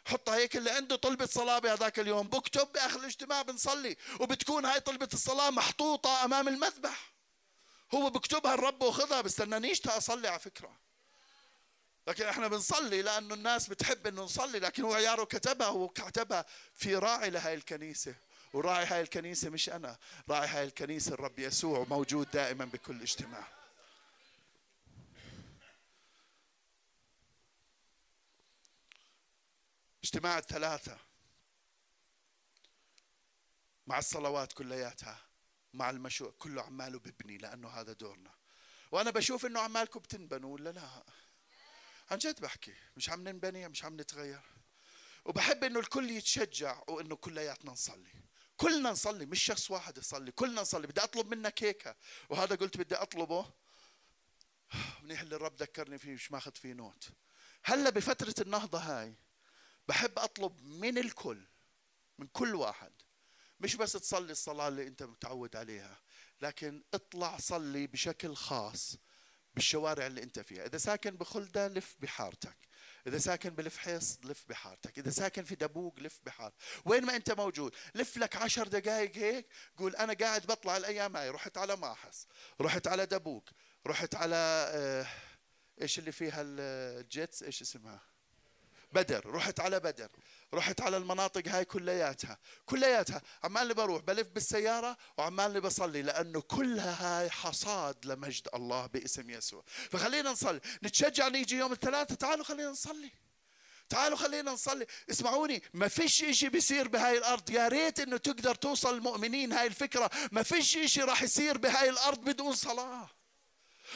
حطها 0.06 0.36
هيك 0.36 0.56
اللي 0.56 0.70
عنده 0.70 0.96
طلبة 0.96 1.26
صلاة 1.26 1.58
بهذاك 1.58 1.98
اليوم. 1.98 2.28
بكتب 2.28 2.72
بآخر 2.72 3.00
الاجتماع 3.00 3.42
بنصلي. 3.42 3.96
وبتكون 4.20 4.64
هاي 4.64 4.80
طلبة 4.80 5.08
الصلاة 5.12 5.50
محطوطة 5.50 6.24
أمام 6.24 6.48
المذبح. 6.48 7.12
هو 7.94 8.10
بكتبها 8.10 8.54
الرب 8.54 8.82
واخذها 8.82 9.20
بستنانيش 9.20 9.86
أصلي 9.86 10.28
على 10.28 10.38
فكرة. 10.40 10.76
لكن 12.08 12.24
إحنا 12.24 12.48
بنصلي 12.48 13.02
لأنه 13.02 13.34
الناس 13.34 13.68
بتحب 13.68 14.06
إنه 14.06 14.22
نصلي. 14.22 14.58
لكن 14.58 14.82
هو 14.82 14.94
عياره 14.94 15.24
كتبها 15.24 15.68
وكتبها 15.68 16.44
في 16.74 16.96
راعي 16.96 17.30
لهي 17.30 17.54
الكنيسة. 17.54 18.14
وراعي 18.52 18.86
هاي 18.86 19.00
الكنيسة 19.00 19.50
مش 19.50 19.68
أنا 19.68 19.98
راعي 20.28 20.48
هاي 20.48 20.64
الكنيسة 20.64 21.14
الرب 21.14 21.38
يسوع 21.38 21.86
موجود 21.90 22.30
دائما 22.30 22.64
بكل 22.64 23.02
اجتماع. 23.02 23.59
اجتماع 30.04 30.38
الثلاثة 30.38 30.98
مع 33.86 33.98
الصلوات 33.98 34.52
كلياتها 34.52 35.18
مع 35.72 35.90
المشروع 35.90 36.34
كله 36.38 36.62
عماله 36.62 36.98
ببني 36.98 37.38
لأنه 37.38 37.68
هذا 37.68 37.92
دورنا. 37.92 38.34
وأنا 38.92 39.10
بشوف 39.10 39.46
إنه 39.46 39.60
عمالكم 39.60 40.00
بتنبنوا 40.00 40.54
ولا 40.54 40.70
لا؟ 40.70 41.04
عن 42.10 42.18
جد 42.18 42.40
بحكي 42.40 42.74
مش 42.96 43.10
عم 43.10 43.28
ننبني 43.28 43.68
مش 43.68 43.84
عم 43.84 44.00
نتغير. 44.00 44.42
وبحب 45.24 45.64
إنه 45.64 45.80
الكل 45.80 46.10
يتشجع 46.10 46.82
وإنه 46.88 47.16
كلياتنا 47.16 47.70
نصلي. 47.70 48.12
كلنا 48.56 48.90
نصلي 48.90 49.26
مش 49.26 49.42
شخص 49.42 49.70
واحد 49.70 49.98
يصلي 49.98 50.32
كلنا 50.32 50.60
نصلي. 50.60 50.86
بدي 50.86 51.00
أطلب 51.00 51.34
منك 51.34 51.62
هيك. 51.62 51.96
وهذا 52.28 52.56
قلت 52.56 52.76
بدي 52.76 52.94
أطلبه. 52.94 53.52
منيح 55.02 55.20
اللي 55.20 55.36
الرب 55.36 55.56
ذكرني 55.62 55.98
فيه 55.98 56.14
مش 56.14 56.32
ماخذ 56.32 56.54
فيه 56.54 56.72
نوت. 56.72 57.08
هلأ 57.64 57.90
بفترة 57.90 58.34
النهضة 58.42 58.78
هاي 58.78 59.14
بحب 59.90 60.18
أطلب 60.18 60.62
من 60.62 60.98
الكل 60.98 61.46
من 62.18 62.26
كل 62.26 62.54
واحد. 62.54 62.92
مش 63.60 63.76
بس 63.76 63.92
تصلي 63.92 64.32
الصلاة 64.32 64.68
اللي 64.68 64.86
أنت 64.86 65.02
متعود 65.02 65.56
عليها 65.56 66.00
لكن 66.40 66.82
اطلع 66.94 67.38
صلي 67.38 67.86
بشكل 67.86 68.34
خاص 68.34 68.96
بالشوارع 69.54 70.06
اللي 70.06 70.22
أنت 70.22 70.40
فيها. 70.40 70.66
إذا 70.66 70.78
ساكن 70.78 71.10
بخلدة 71.10 71.68
لف 71.68 71.96
بحارتك. 71.98 72.56
إذا 73.06 73.18
ساكن 73.18 73.50
بالفحيص 73.50 74.18
لف 74.24 74.44
بحارتك. 74.48 74.98
إذا 74.98 75.10
ساكن 75.10 75.44
في 75.44 75.54
دبوق 75.54 76.00
لف 76.00 76.20
بحار 76.22 76.52
وين 76.84 77.04
ما 77.04 77.16
أنت 77.16 77.30
موجود 77.30 77.74
لف 77.94 78.16
لك 78.16 78.36
عشر 78.36 78.68
دقائق 78.68 79.16
هيك 79.16 79.46
قول 79.76 79.96
أنا 79.96 80.12
قاعد 80.12 80.46
بطلع 80.46 80.76
الأيام 80.76 81.16
هاي. 81.16 81.30
رحت 81.30 81.58
على 81.58 81.76
ماحس 81.76 82.26
رحت 82.60 82.86
على 82.86 83.06
دبوق 83.06 83.50
رحت 83.86 84.14
على 84.14 84.36
آه 84.74 85.06
إيش 85.82 85.98
اللي 85.98 86.12
فيها 86.12 86.42
ال 86.42 86.59
gates 86.59 87.42
إيش 87.42 87.62
اسمها؟ 87.62 88.09
بدر 88.92 89.30
رحت 89.30 89.60
على 89.60 89.80
بدر 89.80 90.08
رحت 90.54 90.80
على 90.80 90.96
المناطق 90.96 91.48
هاي 91.48 91.64
كلياتها 91.64 92.38
كلياتها. 92.66 93.22
عمالي 93.44 93.74
بروح 93.74 94.02
بلف 94.02 94.28
بالسيارة 94.28 94.96
وعمالي 95.18 95.60
بصلي 95.60 96.02
لأنه 96.02 96.40
كلها 96.40 97.20
هاي 97.20 97.30
حصاد 97.30 98.06
لمجد 98.06 98.48
الله 98.54 98.86
باسم 98.86 99.30
يسوع. 99.30 99.64
فخلينا 99.90 100.30
نصلي. 100.30 100.60
نتشجع 100.82 101.28
نيجي 101.28 101.56
يوم 101.56 101.72
الثلاثة 101.72 102.14
تعالوا 102.14 102.44
خلينا 102.44 102.70
نصلي. 102.70 103.10
تعالوا 103.88 104.16
خلينا 104.16 104.52
نصلي. 104.52 104.86
اسمعوني 105.10 105.62
ما 105.74 105.88
فيش 105.88 106.24
إشي 106.24 106.48
بيصير 106.48 106.88
بهاي 106.88 107.18
الأرض. 107.18 107.50
يا 107.50 107.68
ريت 107.68 108.00
إنه 108.00 108.16
تقدر 108.16 108.54
توصل 108.54 108.94
المؤمنين 108.94 109.52
هاي 109.52 109.66
الفكرة. 109.66 110.10
ما 110.32 110.42
فيش 110.42 110.76
إشي 110.76 111.00
راح 111.00 111.22
يصير 111.22 111.58
بهاي 111.58 111.90
الأرض 111.90 112.20
بدون 112.20 112.52
صلاة. 112.52 113.10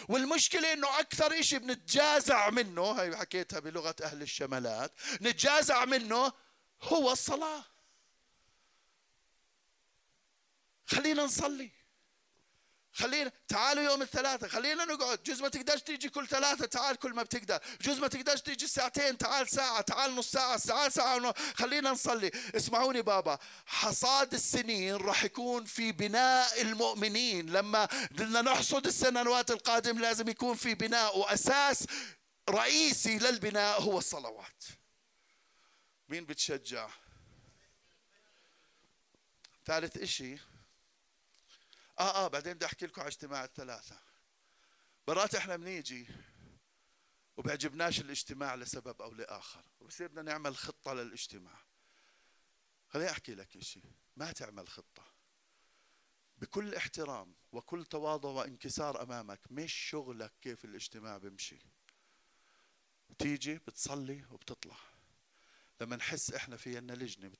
والمشكلة 0.08 0.72
إنه 0.72 1.00
أكثر 1.00 1.38
إشي 1.40 1.58
بنتجازع 1.58 2.50
منه 2.50 2.82
هاي 2.82 3.16
حكيتها 3.16 3.60
بلغة 3.60 3.96
أهل 4.02 4.22
الشمالات 4.22 4.92
نتجازع 5.22 5.84
منه 5.84 6.32
هو 6.82 7.12
الصلاة. 7.12 7.64
خلينا 10.86 11.24
نصلي. 11.24 11.83
خلينا 12.94 13.32
تعالوا 13.48 13.82
يوم 13.82 14.02
الثلاثة 14.02 14.48
خلينا 14.48 14.84
نقعد. 14.84 15.22
جزء 15.22 15.42
ما 15.42 15.48
تقدرش 15.48 15.82
تيجي 15.82 16.08
كل 16.08 16.28
ثلاثة 16.28 16.66
تعال 16.66 16.96
كل 16.96 17.12
ما 17.12 17.22
بتقدر. 17.22 17.60
جزء 17.80 18.00
ما 18.00 18.08
تقدرش 18.08 18.40
تيجي 18.40 18.66
ساعتين 18.66 19.18
تعال 19.18 19.50
ساعة 19.50 19.80
تعال 19.80 20.14
نص 20.16 20.32
ساعة 20.32 20.58
تعال 20.58 20.92
ساعة 20.92 21.16
ونص. 21.16 21.34
خلينا 21.54 21.90
نصلي. 21.90 22.30
اسمعوني 22.56 23.02
بابا. 23.02 23.38
حصاد 23.66 24.34
السنين 24.34 24.96
راح 24.96 25.24
يكون 25.24 25.64
في 25.64 25.92
بناء 25.92 26.62
المؤمنين. 26.62 27.50
لما 27.50 27.84
بدنا 28.10 28.42
نحصد 28.42 28.86
السنوات 28.86 29.50
القادمة 29.50 30.00
لازم 30.00 30.28
يكون 30.28 30.56
في 30.56 30.74
بناء 30.74 31.18
وأساس 31.18 31.86
رئيسي 32.50 33.18
للبناء 33.18 33.80
هو 33.80 33.98
الصلوات. 33.98 34.64
مين 36.08 36.24
بتشجع؟ 36.24 36.88
ثالث 39.66 39.96
إشي. 39.96 40.53
آه 41.98 42.24
آه 42.24 42.28
بعدين 42.28 42.54
بدي 42.54 42.66
أحكي 42.66 42.86
لكم 42.86 43.00
على 43.00 43.08
اجتماع 43.08 43.44
الثلاثة. 43.44 43.98
مرات 45.08 45.34
إحنا 45.34 45.56
بنيجي 45.56 46.08
وبيعجبناش 47.36 48.00
الاجتماع 48.00 48.54
لسبب 48.54 49.02
أو 49.02 49.12
لآخر 49.12 49.64
وبصير 49.80 50.08
بدنا 50.08 50.22
نعمل 50.22 50.56
خطة 50.56 50.94
للاجتماع. 50.94 51.58
خليني 52.88 53.10
أحكي 53.10 53.34
لك 53.34 53.62
شيء 53.62 53.84
ما 54.16 54.32
تعمل 54.32 54.68
خطة. 54.68 55.14
بكل 56.38 56.74
احترام 56.74 57.34
وكل 57.52 57.84
تواضع 57.84 58.28
وانكسار 58.28 59.02
أمامك 59.02 59.40
مش 59.50 59.72
شغلك 59.72 60.32
كيف 60.40 60.64
الاجتماع 60.64 61.18
بمشي 61.18 61.58
بتيجي 63.10 63.54
بتصلي 63.54 64.24
وبتطلع. 64.30 64.76
لما 65.80 65.96
نحس 65.96 66.32
إحنا 66.32 66.56
في 66.56 66.76
عنا 66.76 66.92
لجنة 66.92 67.32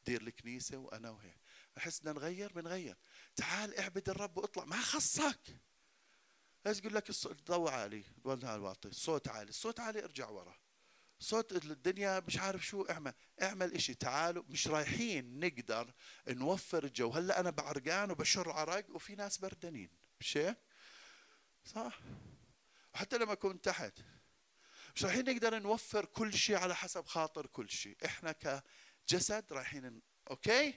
بتدير 0.00 0.22
الكنيسة 0.22 0.76
وأنا 0.76 1.10
وهي 1.10 1.34
نحس 1.76 2.00
بدنا 2.00 2.12
نغير 2.12 2.52
بنغير. 2.52 2.96
تعال 3.36 3.78
اعبد 3.78 4.08
الرب 4.08 4.38
واطلع. 4.38 4.64
ما 4.64 4.80
خصك. 4.80 5.40
بس 6.64 6.78
يقول 6.78 6.94
لك؟ 6.94 7.10
الضوء 7.26 7.70
عالي. 7.70 8.04
الواطي. 8.26 8.88
الصوت 8.88 9.28
عالي. 9.28 9.48
الصوت 9.48 9.80
عالي 9.80 10.04
ارجع 10.04 10.28
ورا. 10.28 10.58
صوت 11.18 11.52
الدنيا 11.52 12.20
مش 12.20 12.38
عارف 12.38 12.66
شو. 12.66 12.82
اعمل 12.82 13.14
اعمل 13.42 13.74
إشي. 13.74 13.94
تعالوا. 13.94 14.44
مش 14.48 14.68
رايحين 14.68 15.40
نقدر 15.40 15.92
نوفر 16.28 16.84
الجو. 16.84 17.10
هلا 17.10 17.40
أنا 17.40 17.50
بعرقان 17.50 18.10
وبشر 18.10 18.50
عرق 18.50 18.90
وفي 18.90 19.14
ناس 19.14 19.38
بردانين 19.38 19.90
مش 20.20 20.38
صح. 21.64 22.00
وحتى 22.94 23.18
لما 23.18 23.34
كنت 23.34 23.64
تحت. 23.64 23.92
مش 24.94 25.04
رايحين 25.04 25.34
نقدر 25.34 25.58
نوفر 25.58 26.04
كل 26.04 26.34
شيء 26.34 26.56
على 26.56 26.74
حسب 26.74 27.06
خاطر 27.06 27.46
كل 27.46 27.70
شيء 27.70 27.96
إحنا 28.04 28.32
كجسد 28.32 29.52
رايحين 29.52 30.02
أوكي؟ 30.30 30.74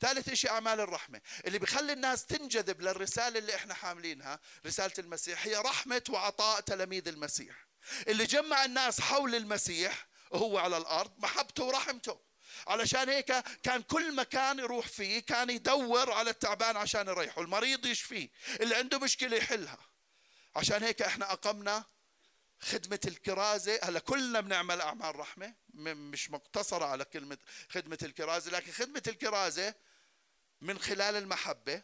ثالث 0.00 0.32
شيء 0.32 0.50
أعمال 0.50 0.80
الرحمة. 0.80 1.20
اللي 1.46 1.58
بيخلي 1.58 1.92
الناس 1.92 2.26
تنجذب 2.26 2.80
للرسالة 2.80 3.38
اللي 3.38 3.54
إحنا 3.54 3.74
حاملينها 3.74 4.40
رسالة 4.66 4.92
المسيح 4.98 5.46
هي 5.46 5.56
رحمة 5.56 6.02
وعطاء 6.08 6.60
تلاميذ 6.60 7.08
المسيح. 7.08 7.66
اللي 8.08 8.24
جمع 8.24 8.64
الناس 8.64 9.00
حول 9.00 9.34
المسيح 9.34 10.06
وهو 10.30 10.58
على 10.58 10.76
الأرض 10.76 11.12
محبته 11.18 11.64
ورحمته. 11.64 12.20
علشان 12.66 13.08
هيك 13.08 13.32
كان 13.62 13.82
كل 13.82 14.14
مكان 14.14 14.58
يروح 14.58 14.86
فيه 14.86 15.20
كان 15.20 15.50
يدور 15.50 16.12
على 16.12 16.30
التعبان 16.30 16.76
عشان 16.76 17.08
يريحه 17.08 17.42
المريض 17.42 17.86
يشفيه 17.86 18.28
اللي 18.60 18.74
عنده 18.74 18.98
مشكلة 18.98 19.36
يحلها. 19.36 19.78
عشان 20.56 20.82
هيك 20.82 21.02
إحنا 21.02 21.32
أقمنا 21.32 21.84
خدمة 22.62 23.00
الكرازة. 23.06 23.80
هلا 23.82 23.98
كلنا 23.98 24.40
بنعمل 24.40 24.80
أعمال 24.80 25.16
رحمة 25.16 25.54
مش 25.74 26.30
مقتصرة 26.30 26.84
على 26.84 27.04
كلمة 27.04 27.38
خدمة 27.70 27.98
الكرازة 28.02 28.50
لكن 28.50 28.72
خدمة 28.72 29.02
الكرازة 29.08 29.74
من 30.60 30.78
خلال 30.78 31.16
المحبة 31.16 31.82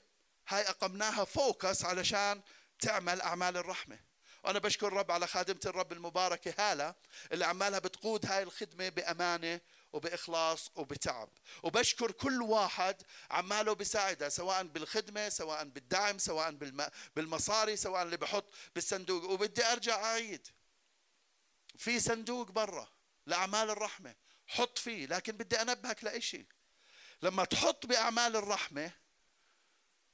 هاي 0.49 0.63
أقمناها 0.69 1.25
فوكس 1.25 1.85
علشان 1.85 2.43
تعمل 2.81 3.21
أعمال 3.21 3.57
الرحمة. 3.57 3.99
وأنا 4.45 4.59
بشكر 4.59 4.87
الرب 4.89 5.11
على 5.11 5.27
خادمة 5.27 5.61
الرب 5.67 5.93
المباركة 5.93 6.55
هالة 6.59 6.95
اللي 7.33 7.45
عمالها 7.47 7.79
بتقود 7.79 8.27
هاي 8.27 8.43
الخدمة 8.43 8.89
بأمانة 8.89 9.61
وبإخلاص 9.93 10.71
وبتعب. 10.75 11.29
وبشكر 11.63 12.11
كل 12.11 12.43
واحد 12.43 13.03
عماله 13.31 13.73
بيساعدها 13.73 14.29
سواء 14.29 14.63
بالخدمة 14.63 15.29
سواء 15.29 15.65
بالدعم 15.65 16.19
سواء 16.19 16.51
بالمصاري 17.17 17.77
سواء 17.77 18.03
اللي 18.03 18.17
بحط 18.17 18.55
بالصندوق. 18.75 19.25
وبدي 19.31 19.65
أرجع 19.65 20.05
أعيد. 20.05 20.49
في 21.79 22.01
صندوق 22.01 22.51
برا 22.51 22.89
لأعمال 23.27 23.71
الرحمة. 23.71 24.15
حط 24.47 24.79
فيه 24.79 25.07
لكن 25.07 25.33
بدي 25.33 25.63
أنبهك 25.63 26.05
لإشي. 26.05 26.47
لما 27.23 27.45
تحط 27.45 27.87
بأعمال 27.87 28.37
الرحمة 28.37 28.93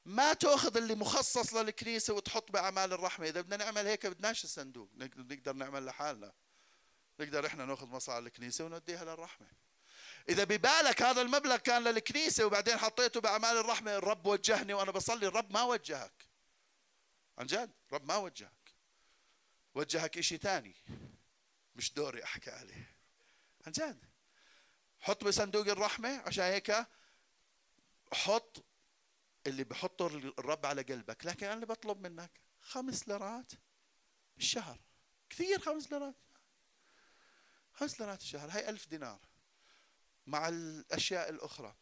ما 0.05 0.33
تأخذ 0.33 0.77
اللي 0.77 0.95
مخصص 0.95 1.55
للكنيسة 1.55 2.15
وتحط 2.15 2.51
بأعمال 2.53 2.93
الرحمة. 2.93 3.29
إذا 3.29 3.41
بدنا 3.41 3.57
نعمل 3.57 3.87
هيك 3.87 4.07
بدناش 4.07 4.45
الصندوق. 4.45 4.91
نقدر 4.95 5.53
نعمل 5.53 5.87
لحالنا. 5.87 6.33
نقدر 7.21 7.47
إحنا 7.47 7.65
نأخذ 7.65 7.87
مصاري 7.87 8.27
الكنيسه 8.27 8.65
ونوديها 8.65 9.05
للرحمة. 9.05 9.47
إذا 10.29 10.45
ببالك 10.45 11.03
هذا 11.03 11.23
المبلغ 11.23 11.57
كان 11.57 11.85
للكنيسة 11.85 12.45
وبعدين 12.47 12.77
حطيته 12.77 13.21
بأعمال 13.21 13.57
الرحمة 13.57 13.97
الرب 13.97 14.27
وجهني 14.27 14.75
وأنا 14.75 14.91
بصلي 14.91 15.27
الرب 15.27 15.53
ما 15.53 15.63
وجهك. 15.63 16.29
عن 17.39 17.47
جد 17.47 17.71
رب 17.93 18.05
ما 18.05 18.17
وجهك. 18.17 18.75
وجهك 19.75 20.19
إشي 20.19 20.37
ثاني 20.37 20.75
مش 21.77 21.93
دوري 21.93 22.25
أحكي 22.25 22.51
عليه. 22.51 22.95
عن 23.67 23.73
جد 23.73 24.05
حط 25.01 25.25
بصندوق 25.25 25.67
الرحمة 25.67 26.23
عشان 26.27 26.45
هيك 26.45 26.87
حط 28.13 28.65
اللي 29.47 29.65
بحطه 29.65 30.07
الرب 30.07 30.67
على 30.67 30.83
قلبك. 30.83 31.27
لكن 31.27 31.47
أنا 31.47 31.55
اللي 31.55 31.67
بطلب 31.67 32.01
منك 32.01 32.41
خمس 32.61 33.09
ليرات 33.09 33.53
بالشهر 34.37 34.81
كثير 35.31 35.61
خمس 35.61 35.93
ليرات. 35.93 36.15
خمس 37.73 38.01
ليرات 38.01 38.21
الشهر. 38.21 38.51
هاي 38.51 38.69
ألف 38.69 38.89
دينار. 38.89 39.21
مع 40.27 40.49
الأشياء 40.49 41.31
الأخرى. 41.31 41.77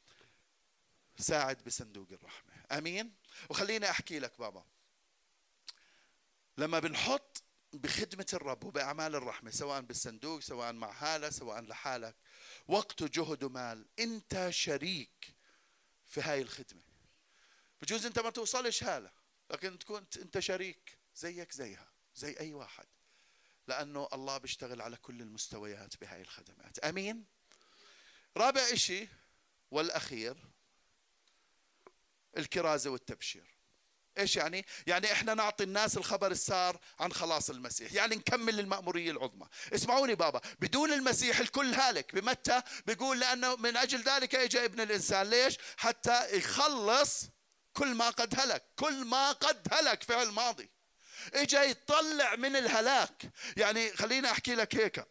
ساعد 1.19 1.65
بصندوق 1.65 2.09
الرحمة. 2.13 2.53
أمين. 2.73 3.15
وخليني 3.51 3.91
أحكي 3.91 4.19
لك 4.19 4.39
بابا. 4.39 4.65
لما 6.59 6.79
بنحط 6.79 7.42
بخدمة 7.73 8.27
الرب 8.33 8.65
وبأعمال 8.65 9.15
الرحمة 9.15 9.51
سواء 9.51 9.81
بالصندوق 9.81 10.41
سواء 10.41 10.73
مع 10.73 10.93
حالة 10.93 11.31
سواء 11.31 11.61
لحالك. 11.61 12.17
وقت 12.69 13.03
وجهد 13.03 13.45
ومال. 13.45 13.87
أنت 13.99 14.49
شريك 14.51 15.35
في 16.07 16.21
هاي 16.21 16.43
الخدمة. 16.43 16.83
بجوز 17.83 18.07
أنت 18.07 18.19
ما 18.19 18.31
توصلش 18.31 18.85
هالة 18.85 19.13
لكن 19.51 19.79
تكون 19.79 20.07
أنت 20.17 20.39
شريك. 20.39 20.99
زيك 21.15 21.53
زيها 21.53 21.93
زي 22.15 22.37
أي 22.41 22.53
واحد. 22.53 22.87
لأنه 23.69 24.09
الله 24.13 24.39
بيشتغل 24.39 24.81
على 24.81 24.97
كل 24.97 25.21
المستويات 25.21 26.01
بهاي 26.01 26.21
الخدمات. 26.21 26.79
أمين؟ 26.79 27.25
رابع 28.37 28.61
إشي 28.61 29.09
والأخير 29.71 30.37
الكرازة 32.37 32.91
والتبشير. 32.91 33.62
إيش 34.19 34.37
يعني؟ 34.37 34.67
يعني 34.87 35.13
إحنا 35.13 35.35
نعطي 35.35 35.65
الناس 35.65 35.97
الخبر 35.97 36.31
السار 36.31 36.79
عن 37.01 37.13
خلاص 37.13 37.51
المسيح، 37.51 37.93
يعني 37.93 38.17
نكمل 38.17 38.61
المأمورية 38.61 39.11
العظمى. 39.11 39.47
اسمعوني 39.75 40.15
بابا، 40.15 40.41
بدون 40.61 40.93
المسيح 40.93 41.39
الكل 41.39 41.75
هالك، 41.75 42.15
بمتى 42.15 42.63
بيقول 42.87 43.21
لأنه 43.21 43.57
من 43.57 43.77
أجل 43.77 44.03
ذلك 44.03 44.35
اجى 44.35 44.65
ابن 44.65 44.81
الإنسان، 44.81 45.31
ليش؟ 45.31 45.59
حتى 45.77 46.37
يخلص 46.37 47.25
كل 47.73 47.95
ما 47.95 48.11
قد 48.11 48.41
هلك، 48.41 48.65
كل 48.77 49.05
ما 49.05 49.33
قد 49.33 49.69
هلك 49.73 50.03
فعل 50.03 50.29
ماضي. 50.29 50.71
اجى 51.35 51.59
يطلع 51.59 52.37
من 52.37 52.57
الهلاك، 52.57 53.23
يعني 53.57 53.93
خليني 53.93 54.31
أحكي 54.31 54.55
لك 54.55 54.77
هيك. 54.77 55.07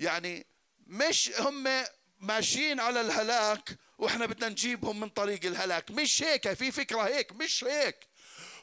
يعني 0.00 0.46
مش 0.86 1.32
هم 1.38 1.84
ماشيين 2.20 2.80
على 2.80 3.00
الهلاك 3.00 3.78
وإحنا 4.00 4.26
بدنا 4.26 4.48
نجيبهم 4.48 5.00
من 5.00 5.08
طريق 5.08 5.44
الهلاك. 5.44 5.90
مش 5.90 6.22
هيك 6.22 6.52
في 6.52 6.72
فكرة 6.72 7.02
هيك 7.02 7.32
مش 7.32 7.64
هيك. 7.64 7.96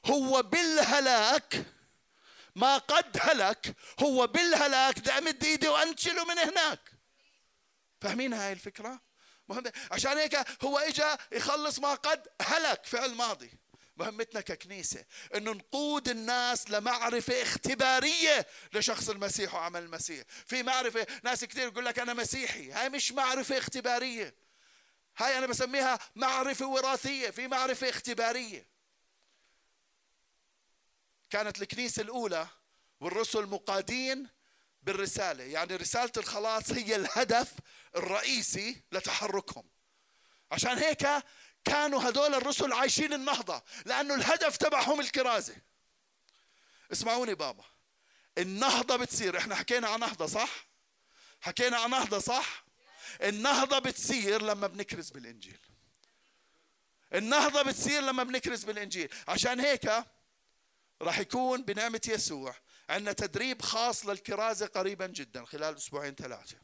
هو 0.05 0.41
بالهلاك 0.41 1.65
ما 2.55 2.77
قد 2.77 3.17
هلك 3.21 3.75
هو 3.99 4.27
بالهلاك 4.27 4.99
بدي 4.99 5.11
امد 5.11 5.43
ايدي 5.43 5.67
وانشله 5.67 6.25
من 6.25 6.37
هناك. 6.37 6.79
فاهمين 8.01 8.33
هاي 8.33 8.51
الفكرة؟ 8.53 9.01
مهم. 9.49 9.63
عشان 9.91 10.17
هيك 10.17 10.35
هو 10.63 10.77
اجى 10.77 11.15
يخلص 11.31 11.79
ما 11.79 11.93
قد 11.93 12.27
هلك 12.41 12.85
فعل 12.85 13.15
ماضي. 13.15 13.51
مهمتنا 13.97 14.41
ككنيسة 14.41 15.05
أنه 15.35 15.51
نقود 15.51 16.09
الناس 16.09 16.71
لمعرفة 16.71 17.41
اختبارية 17.41 18.47
لشخص 18.73 19.09
المسيح 19.09 19.53
وعمل 19.53 19.83
المسيح. 19.83 20.23
في 20.47 20.63
معرفة 20.63 21.07
ناس 21.23 21.45
كثير 21.45 21.67
يقول 21.67 21.85
لك 21.85 21.99
أنا 21.99 22.13
مسيحي. 22.13 22.71
هاي 22.71 22.89
مش 22.89 23.11
معرفة 23.11 23.57
اختبارية. 23.57 24.46
هاي 25.17 25.37
أنا 25.37 25.45
بسميها 25.45 25.99
معرفة 26.15 26.65
وراثية 26.65 27.29
في 27.29 27.47
معرفة 27.47 27.89
اختبارية. 27.89 28.67
كانت 31.29 31.61
الكنيسة 31.61 32.01
الأولى 32.01 32.47
والرسل 32.99 33.45
مقادين 33.45 34.27
بالرسالة 34.83 35.43
يعني 35.43 35.75
رسالة 35.75 36.11
الخلاص 36.17 36.71
هي 36.71 36.95
الهدف 36.95 37.53
الرئيسي 37.95 38.81
لتحركهم. 38.91 39.69
عشان 40.51 40.77
هيك 40.77 41.07
كانوا 41.65 42.01
هذول 42.01 42.35
الرسل 42.35 42.73
عايشين 42.73 43.13
النهضة 43.13 43.63
لأنه 43.85 44.13
الهدف 44.13 44.57
تبعهم 44.57 44.99
الكرازة. 44.99 45.55
اسمعوني 46.91 47.33
بابا 47.35 47.63
النهضة 48.37 48.95
بتصير 48.95 49.37
إحنا 49.37 49.55
حكينا 49.55 49.87
عن 49.87 49.99
نهضة 49.99 50.25
صح؟ 50.25 50.49
حكينا 51.41 51.77
عن 51.77 51.89
نهضة 51.89 52.19
صح؟ 52.19 52.66
النهضة 53.21 53.79
بتصير 53.79 54.41
لما 54.41 54.67
بنكرز 54.67 55.09
بالإنجيل. 55.09 55.59
النهضة 57.13 57.61
بتصير 57.61 58.01
لما 58.01 58.23
بنكرز 58.23 58.63
بالإنجيل. 58.63 59.13
عشان 59.27 59.59
هيك 59.59 59.91
راح 61.01 61.19
يكون 61.19 61.63
بنعمة 61.63 62.01
يسوع 62.07 62.55
عندنا 62.89 63.13
تدريب 63.13 63.61
خاص 63.61 64.05
للكرازة 64.05 64.65
قريبا 64.65 65.07
جدا 65.07 65.45
خلال 65.45 65.75
أسبوعين 65.75 66.15
ثلاثة. 66.15 66.57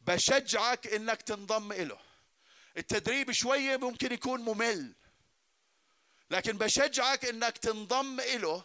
بشجعك 0.00 0.86
إنك 0.86 1.22
تنضم 1.22 1.72
إله. 1.72 1.98
التدريب 2.76 3.32
شوية 3.32 3.76
ممكن 3.76 4.12
يكون 4.12 4.40
ممل 4.40 4.94
لكن 6.30 6.58
بشجعك 6.58 7.24
إنك 7.24 7.58
تنضم 7.58 8.20
إله 8.20 8.64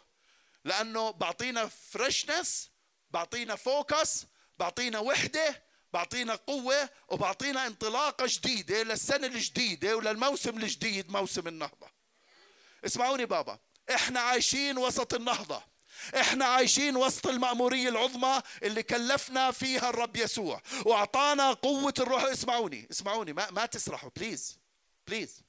لأنه 0.64 1.12
بعطينا 1.12 1.68
freshness 1.68 2.70
بعطينا 3.12 3.56
focus 3.56 4.26
بعطينا 4.60 5.00
وحدة 5.00 5.64
بعطينا 5.98 6.36
قوة 6.36 6.90
وبعطينا 7.10 7.68
انطلاقة 7.68 8.26
جديدة 8.28 8.84
للسنة 8.84 9.28
الجديدة 9.28 9.98
وللموسم 9.98 10.58
الجديد 10.58 11.12
موسم 11.12 11.48
النهضة. 11.48 11.88
اسمعوني 12.86 13.26
بابا 13.26 13.60
إحنا 13.96 14.20
عايشين 14.20 14.78
وسط 14.78 15.14
النهضة. 15.14 15.64
إحنا 16.16 16.46
عايشين 16.46 16.96
وسط 16.96 17.28
المأمورية 17.28 17.90
العظمى 17.90 18.42
اللي 18.64 18.84
كلفنا 18.84 19.52
فيها 19.52 19.90
الرب 19.90 20.16
يسوع 20.16 20.62
وأعطانا 20.86 21.54
قوة 21.54 21.94
الروح. 22.00 22.24
اسمعوني 22.24 22.88
اسمعوني 22.92 23.34
ما, 23.34 23.52
ما 23.52 23.66
تسرحوا 23.66 24.10
please 24.16 24.60
please 25.08 25.42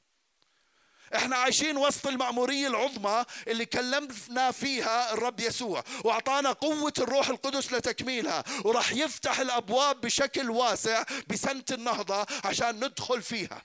إحنا 1.16 1.36
عايشين 1.36 1.76
وسط 1.76 2.06
المأمورية 2.06 2.66
العظمى 2.66 3.24
اللي 3.48 3.66
كلمنا 3.66 4.50
فيها 4.50 5.12
الرب 5.12 5.40
يسوع 5.40 5.84
وأعطانا 6.04 6.52
قوة 6.52 6.92
الروح 6.98 7.28
القدس 7.28 7.72
لتكميلها 7.72 8.44
وراح 8.64 8.92
يفتح 8.92 9.40
الأبواب 9.40 10.00
بشكل 10.00 10.50
واسع 10.50 11.04
بسنة 11.28 11.64
النهضة 11.70 12.26
عشان 12.44 12.84
ندخل 12.84 13.22
فيها. 13.22 13.62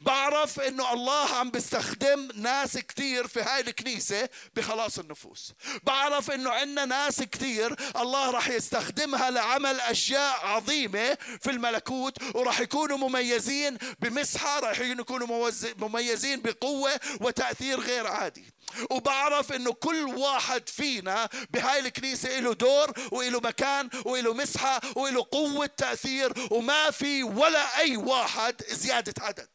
بعرف 0.00 0.60
إنه 0.60 0.92
الله 0.92 1.34
عم 1.34 1.50
بيستخدم 1.50 2.28
ناس 2.34 2.78
كثير 2.78 3.26
في 3.26 3.40
هاي 3.42 3.60
الكنيسة 3.60 4.28
بخلاص 4.54 4.98
النفوس. 4.98 5.52
بعرف 5.82 6.30
إنه 6.30 6.50
عندنا 6.50 6.84
ناس 6.84 7.22
كثير 7.22 7.76
الله 7.96 8.30
راح 8.30 8.48
يستخدمها 8.48 9.30
لعمل 9.30 9.80
أشياء 9.80 10.46
عظيمة 10.46 11.18
في 11.40 11.50
الملكوت 11.50 12.16
وراح 12.34 12.60
يكونوا 12.60 12.98
مميزين 12.98 13.78
بمسحة 14.00 14.60
راح 14.60 14.80
يكونوا 14.80 15.50
مميزين 15.78 16.42
بقوة 16.42 17.00
وتأثير 17.20 17.80
غير 17.80 18.06
عادي. 18.06 18.44
وبعرف 18.90 19.52
إنه 19.52 19.72
كل 19.72 20.04
واحد 20.04 20.68
فينا 20.68 21.28
بهاي 21.50 21.78
الكنيسة 21.78 22.40
له 22.40 22.54
دور 22.54 22.92
وله 23.12 23.40
مكان 23.40 23.88
وله 24.04 24.34
مسحة 24.34 24.80
وله 24.96 25.26
قوة 25.32 25.66
تأثير 25.66 26.32
وما 26.50 26.90
في 26.90 27.22
ولا 27.22 27.78
أي 27.78 27.96
واحد 27.96 28.62
زيادة 28.70 29.14
عدد. 29.20 29.48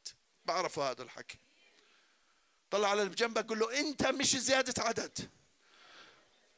بعرفوا 0.48 0.84
هذا 0.92 1.04
الحكي. 1.04 1.38
طلع 2.72 2.90
على 2.90 3.02
اللي 3.02 3.12
بجنبك 3.14 3.48
قول 3.48 3.60
له 3.60 3.80
انت 3.80 4.06
مش 4.06 4.36
زيادة 4.38 4.84
عدد. 4.84 5.30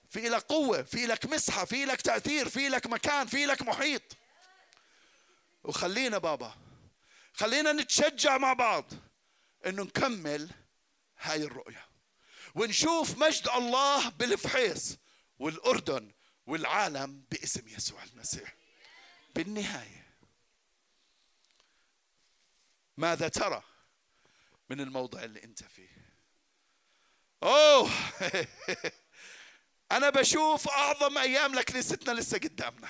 في 0.10 0.30
لك 0.30 0.42
قوة 0.42 0.82
في 0.82 1.06
لك 1.06 1.26
مسحة 1.26 1.66
في 1.66 1.86
لك 1.86 2.02
تأثير 2.02 2.50
في 2.50 2.70
لك 2.70 2.88
مكان 2.88 3.28
في 3.28 3.46
لك 3.46 3.62
محيط. 3.62 4.02
وخلينا 5.64 6.18
بابا 6.18 6.56
خلينا 7.34 7.72
نتشجع 7.72 8.38
مع 8.38 8.54
بعض 8.54 8.86
إنه 9.66 9.84
نكمل 9.84 10.50
هاي 11.20 11.44
الرؤية. 11.44 11.86
ونشوف 12.56 13.18
مجد 13.18 13.48
الله 13.48 14.10
بالفحيص 14.10 14.98
والأردن 15.40 16.12
والعالم 16.48 17.24
باسم 17.32 17.68
يسوع 17.68 18.04
المسيح. 18.04 18.56
بالنهاية 19.36 20.00
ماذا 22.98 23.28
ترى؟ 23.28 23.64
من 24.70 24.82
الموضع 24.82 25.24
اللي 25.24 25.44
انت 25.44 25.64
فيه. 25.64 25.90
أوه! 27.44 27.90
أنا 29.92 30.10
بشوف 30.10 30.68
أعظم 30.70 31.18
أيام 31.18 31.56
لكنيستنا 31.56 32.20
لسه 32.20 32.38
قدامنا. 32.38 32.90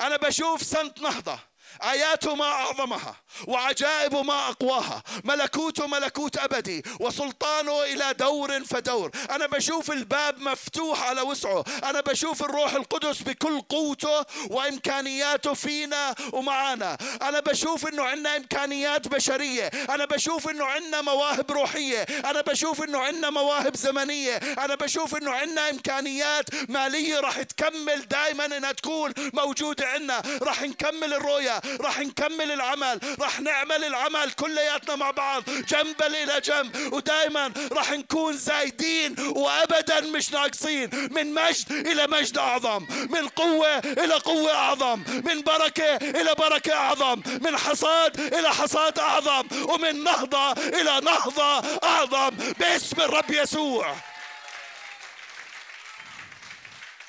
أنا 0.00 0.16
بشوف 0.16 0.62
سنة 0.62 0.94
نهضة. 1.00 1.38
آياته 1.82 2.34
ما 2.34 2.44
أعظمها 2.44 3.16
وعجائب 3.46 4.16
ما 4.16 4.48
أقواها. 4.48 5.02
ملكوته 5.24 5.86
ملكوت 5.86 6.38
أبدي 6.38 6.82
وسلطانه 7.00 7.82
إلى 7.82 8.14
دور 8.14 8.64
فدور. 8.64 9.10
أنا 9.30 9.46
بشوف 9.46 9.90
الباب 9.90 10.40
مفتوح 10.40 11.02
على 11.02 11.20
وسعه. 11.20 11.64
أنا 11.84 12.00
بشوف 12.00 12.42
الروح 12.42 12.74
القدس 12.74 13.22
بكل 13.22 13.60
قوته 13.60 14.24
وإمكانياته 14.50 15.54
فينا 15.54 16.14
ومعانا. 16.32 16.98
أنا 17.22 17.40
بشوف 17.40 17.88
أنه 17.88 18.02
عندنا 18.02 18.36
إمكانيات 18.36 19.08
بشرية. 19.08 19.70
أنا 19.90 20.04
بشوف 20.04 20.48
أنه 20.48 20.64
عندنا 20.64 21.00
مواهب 21.00 21.50
روحية. 21.50 22.02
أنا 22.02 22.40
بشوف 22.40 22.82
أنه 22.82 22.98
عندنا 22.98 23.30
مواهب 23.30 23.76
زمنية. 23.76 24.36
أنا 24.36 24.74
بشوف 24.74 25.16
أنه 25.16 25.30
عندنا 25.30 25.70
إمكانيات 25.70 26.70
مالية 26.70 27.20
راح 27.20 27.42
تكمل 27.42 28.08
دائما 28.08 28.46
أنها 28.46 28.72
تكون 28.72 29.12
موجودة 29.32 29.86
عندنا 29.86 30.22
راح 30.42 30.62
نكمل 30.62 31.14
الرؤية. 31.14 31.60
راح 31.80 31.98
نكمل 31.98 32.52
العمل 32.52 33.16
راح 33.20 33.40
نعمل 33.40 33.84
العمل 33.84 34.32
كلياتنا 34.32 34.96
مع 34.96 35.10
بعض 35.10 35.42
جنبا 35.50 36.06
إلى 36.06 36.40
جنب. 36.40 36.92
ودائما 36.92 37.52
راح 37.72 37.90
نكون 37.90 38.36
زايدين 38.36 39.16
وأبدا 39.20 40.00
مش 40.00 40.32
ناقصين. 40.32 40.90
من 41.12 41.34
مجد 41.34 41.72
إلى 41.72 42.06
مجد 42.06 42.38
أعظم 42.38 42.86
من 43.10 43.28
قوة 43.28 43.78
إلى 43.78 44.14
قوة 44.14 44.54
أعظم 44.54 45.04
من 45.24 45.42
بركة 45.42 45.96
إلى 45.96 46.34
بركة 46.34 46.74
أعظم 46.74 47.22
من 47.26 47.56
حصاد 47.56 48.20
إلى 48.20 48.54
حصاد 48.54 48.98
أعظم 48.98 49.48
ومن 49.70 50.04
نهضة 50.04 50.52
إلى 50.52 51.00
نهضة 51.00 51.78
أعظم. 51.84 52.30
باسم 52.30 53.00
الرب 53.00 53.30
يسوع. 53.30 53.96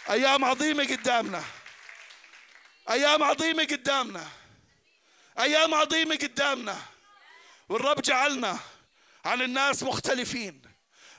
أيام 0.09 0.45
عظيمة 0.45 0.83
قدامنا. 0.83 1.43
أيام 2.89 3.23
عظيمة 3.23 3.63
قدامنا. 3.63 4.27
أيام 5.39 5.73
عظيمة 5.73 6.15
قدامنا 6.15 6.81
والرب 7.69 8.01
جعلنا 8.01 8.59
عن 9.25 9.41
الناس 9.41 9.83
مختلفين 9.83 10.61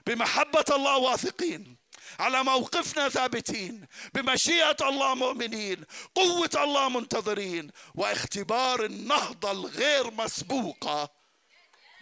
بمحبة 0.06 0.64
الله 0.70 0.96
واثقين 0.96 1.76
على 2.20 2.42
موقفنا 2.42 3.08
ثابتين 3.08 3.86
بمشيئة 4.14 4.76
الله 4.80 5.14
مؤمنين 5.14 5.84
قوة 6.14 6.50
الله 6.54 6.88
منتظرين 6.88 7.70
واختبار 7.94 8.84
النهضة 8.84 9.50
الغير 9.50 10.10
مسبوقة. 10.10 11.10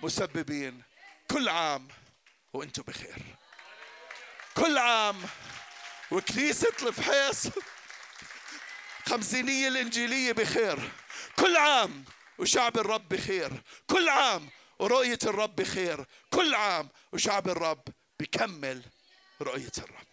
مسببين 0.02 0.82
كل 1.30 1.48
عام 1.48 1.88
وأنتم 2.52 2.82
بخير. 2.82 3.18
كل 4.56 4.78
عام 4.78 5.22
وكنيسة 6.10 6.72
الفحيص 6.82 7.48
خمسينية 9.06 9.68
الإنجيلية 9.68 10.32
بخير. 10.32 10.90
كل 11.38 11.56
عام 11.56 12.04
وشعب 12.38 12.78
الرب 12.78 13.08
بخير 13.08 13.62
كل 13.86 14.08
عام 14.08 14.50
ورؤية 14.78 15.18
الرب 15.24 15.56
بخير 15.56 16.06
كل 16.30 16.54
عام 16.54 16.88
وشعب 17.12 17.48
الرب 17.48 17.82
بكمل 18.20 18.82
رؤية 19.40 19.72
الرب. 19.78 20.06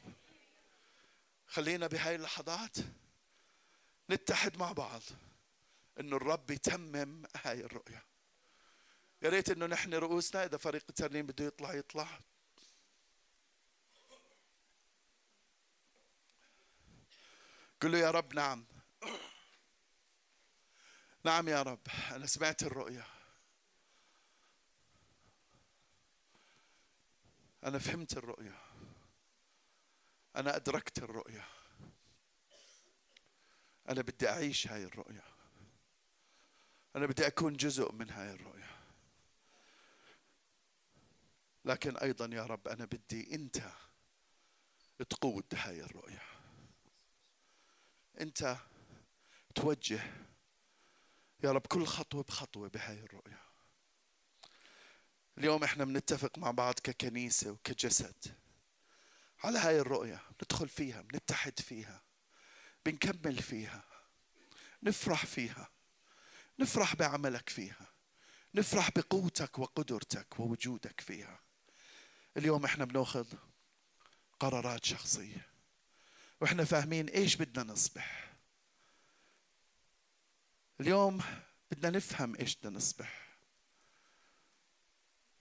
خلينا 1.48 1.88
بهاي 1.88 2.16
اللحظات 2.16 2.76
نتحد 4.10 4.58
مع 4.58 4.72
بعض 4.72 5.02
إنه 6.00 6.16
الرب 6.16 6.52
يتمم 6.52 7.24
هاي 7.44 7.60
الرؤية. 7.60 8.04
يا 9.22 9.30
ريت 9.30 9.50
إنه 9.50 9.66
نحن 9.66 9.94
رؤوسنا 9.94 10.46
إذا 10.46 10.58
فريق 10.58 10.84
الترنيم 10.90 11.26
بده 11.26 11.46
يطلع 11.46 11.74
يطلع. 11.74 12.08
قل 17.82 17.92
له 17.92 17.98
يا 17.98 18.12
رب 18.12 18.34
نعم. 18.34 18.66
نعم 21.26 21.48
يا 21.50 21.62
رب 21.62 21.80
أنا 22.12 22.26
سمعت 22.26 22.64
الرؤية. 22.64 23.06
أنا 27.64 27.80
فهمت 27.80 28.18
الرؤية. 28.18 28.62
أنا 30.36 30.56
أدركت 30.56 30.98
الرؤية. 30.98 31.48
أنا 33.90 34.02
بدي 34.02 34.30
أعيش 34.30 34.68
هاي 34.68 34.84
الرؤية. 34.84 35.24
أنا 36.96 37.06
بدي 37.06 37.28
أكون 37.28 37.54
جزء 37.54 37.92
من 37.92 38.10
هاي 38.10 38.32
الرؤية. 38.32 38.70
لكن 41.66 41.98
أيضا 41.98 42.26
يا 42.26 42.46
رب 42.46 42.68
أنا 42.68 42.86
بدي 42.86 43.36
أنت 43.36 43.72
تقود 45.10 45.46
هاي 45.54 45.82
الرؤية. 45.82 46.22
أنت 48.22 48.58
توجه 49.56 50.02
يا 51.44 51.52
رب 51.52 51.68
كل 51.68 51.86
خطوة 51.86 52.24
بخطوة 52.24 52.70
بهاي 52.70 53.00
الرؤية. 53.00 53.42
اليوم 55.38 55.64
إحنا 55.64 55.86
بنتفق 55.86 56.38
مع 56.38 56.52
بعض 56.52 56.74
ككنيسة 56.74 57.52
وكجسد 57.52 58.16
على 59.44 59.60
هاي 59.60 59.80
الرؤية. 59.80 60.22
ندخل 60.44 60.70
فيها 60.70 61.02
بنتحد 61.02 61.60
فيها 61.60 62.04
بنكمل 62.86 63.42
فيها 63.42 63.84
نفرح 64.84 65.26
فيها 65.26 65.70
نفرح 66.60 66.96
بعملك 66.96 67.50
فيها 67.50 67.94
نفرح 68.56 68.92
بقوتك 68.92 69.60
وقدرتك 69.60 70.40
ووجودك 70.40 71.02
فيها. 71.02 71.40
اليوم 72.38 72.66
إحنا 72.66 72.86
بناخذ 72.86 73.28
قرارات 74.40 74.86
شخصية 74.86 75.48
وإحنا 76.42 76.64
فاهمين 76.64 77.10
إيش 77.10 77.36
بدنا 77.36 77.74
نصبح. 77.74 78.33
اليوم 80.82 81.22
بدنا 81.72 81.90
نفهم 81.98 82.36
إيش 82.36 82.56
بدنا 82.56 82.78
نصبح. 82.78 83.38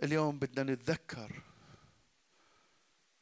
اليوم 0.03 0.39
بدنا 0.39 0.72
نتذكر 0.72 1.43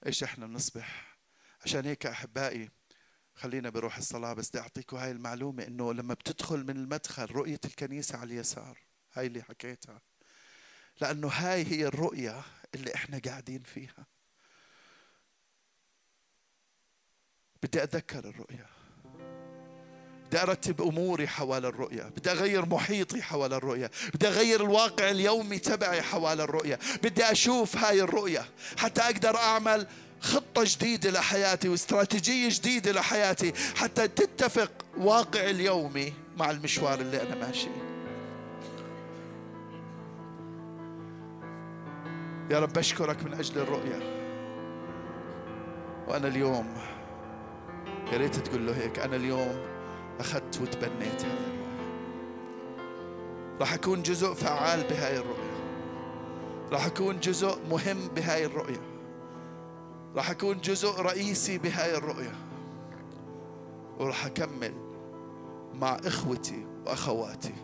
إيش 0.06 0.22
إحنا 0.22 0.46
نصبح 0.46 1.18
عشان 1.64 1.84
هيك 1.84 2.06
أحبائي 2.06 2.70
خلينا 3.34 3.70
بروح 3.70 3.96
الصلاة 3.96 4.32
بس 4.32 4.48
بدي 4.48 4.60
أعطيكم 4.60 4.96
هاي 4.96 5.10
المعلومة 5.10 5.66
إنه 5.66 5.92
لما 5.92 6.14
بتدخل 6.14 6.64
من 6.64 6.76
المدخل 6.76 7.24
رؤية 7.24 7.60
الكنيسة 7.64 8.18
على 8.18 8.34
اليسار. 8.34 8.78
هاي 9.12 9.26
اللي 9.26 9.42
حكيتها. 9.42 10.00
لأنه 11.00 11.28
هاي 11.28 11.64
هي 11.66 11.86
الرؤية 11.86 12.42
اللي 12.74 12.94
إحنا 12.94 13.18
قاعدين 13.18 13.62
فيها. 13.62 14.06
بدي 17.62 17.82
أتذكر 17.82 18.28
الرؤية. 18.28 18.79
بدي 20.30 20.42
أرتب 20.42 20.82
أموري 20.82 21.28
حول 21.28 21.66
الرؤية 21.66 22.02
بدي 22.02 22.30
أغير 22.30 22.66
محيطي 22.66 23.22
حول 23.22 23.52
الرؤية 23.52 23.90
بدي 24.14 24.28
أغير 24.28 24.60
الواقع 24.64 25.10
اليومي 25.10 25.58
تبعي 25.58 26.02
حول 26.02 26.40
الرؤية 26.40 26.78
بدي 27.02 27.24
أشوف 27.24 27.76
هاي 27.76 28.00
الرؤية 28.02 28.44
حتى 28.76 29.00
أقدر 29.02 29.36
أعمل 29.36 29.86
خطة 30.20 30.64
جديدة 30.64 31.10
لحياتي 31.10 31.68
واستراتيجية 31.68 32.48
جديدة 32.48 32.92
لحياتي 32.92 33.52
حتى 33.76 34.08
تتفق 34.08 34.72
واقع 34.98 35.50
اليومي 35.50 36.12
مع 36.36 36.50
المشوار 36.50 37.00
اللي 37.00 37.22
أنا 37.22 37.34
ماشيه 37.46 37.90
يا 42.50 42.58
رب 42.58 42.78
أشكرك 42.78 43.22
من 43.24 43.34
أجل 43.34 43.58
الرؤية. 43.58 44.20
وأنا 46.08 46.28
اليوم 46.28 46.74
يا 48.12 48.18
ريت 48.18 48.36
تقول 48.36 48.66
له 48.66 48.76
هيك 48.76 48.98
أنا 48.98 49.16
اليوم 49.16 49.69
أخذت 50.20 50.60
وتبنيت 50.62 51.22
هاي 51.24 51.32
الرؤية 51.32 51.60
راح 53.60 53.74
أكون 53.74 54.02
جزء 54.02 54.34
فعال 54.34 54.84
بهاي 54.90 55.16
الرؤية 55.16 55.50
راح 56.72 56.86
أكون 56.86 57.20
جزء 57.20 57.58
مهم 57.70 58.08
بهاي 58.08 58.44
الرؤية 58.44 58.80
راح 60.16 60.30
أكون 60.30 60.60
جزء 60.60 61.00
رئيسي 61.00 61.58
بهاي 61.58 61.96
الرؤية 61.96 62.34
وراح 63.98 64.26
أكمل 64.26 64.74
مع 65.74 65.96
إخوتي 66.04 66.66
وأخواتي 66.86 67.54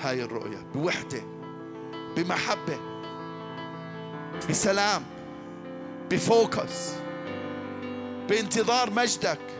هاي 0.00 0.22
الرؤية 0.22 0.58
بوحدة 0.74 1.22
بمحبة 2.16 2.78
بسلام 4.50 5.02
بفوكس 6.10 6.94
بانتظار 8.28 8.90
مجدك. 8.90 9.59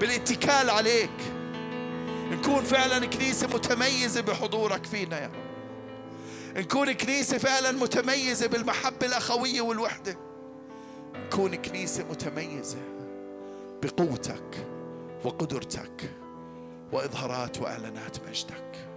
بالاتكال 0.00 0.70
عليك. 0.70 1.32
نكون 2.30 2.64
فعلا 2.64 3.06
كنيسة 3.06 3.46
متميزة 3.46 4.20
بحضورك 4.20 4.86
فينا 4.86 5.20
يا 5.20 5.26
رب. 5.26 5.46
نكون 6.56 6.92
كنيسة 6.92 7.38
فعلا 7.38 7.72
متميزة 7.72 8.46
بالمحبة 8.46 9.06
الأخوية 9.06 9.60
والوحدة. 9.60 10.16
نكون 11.14 11.54
كنيسة 11.54 12.04
متميزة 12.10 12.78
بقوتك 13.82 14.66
وقدرتك 15.24 16.10
وإظهارات 16.92 17.60
وإعلانات 17.60 18.16
مجدك. 18.28 18.88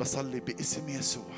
بصلي 0.00 0.40
باسم 0.40 0.88
يسوع. 0.88 1.34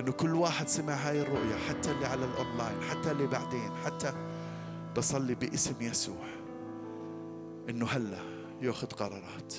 إنه 0.00 0.12
كل 0.12 0.34
واحد 0.34 0.68
سمع 0.68 0.94
هاي 0.94 1.20
الرؤيا 1.20 1.58
حتى 1.68 1.90
اللي 1.90 2.06
على 2.06 2.24
الاونلاين 2.24 2.82
حتى 2.90 3.10
اللي 3.10 3.26
بعدين 3.26 3.70
حتى 3.84 4.12
بصلي 4.96 5.34
باسم 5.34 5.74
يسوع. 5.80 6.26
إنه 7.68 7.86
هلا 7.86 8.18
ياخذ 8.60 8.86
قرارات. 8.86 9.54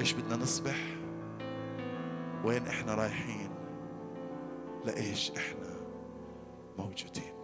إيش 0.00 0.12
بدنا 0.12 0.36
نصبح؟ 0.36 0.76
وين 2.44 2.66
إحنا 2.66 2.94
رايحين؟ 2.94 3.50
لإيش 4.84 5.30
إحنا 5.30 5.76
موجودين؟ 6.78 7.34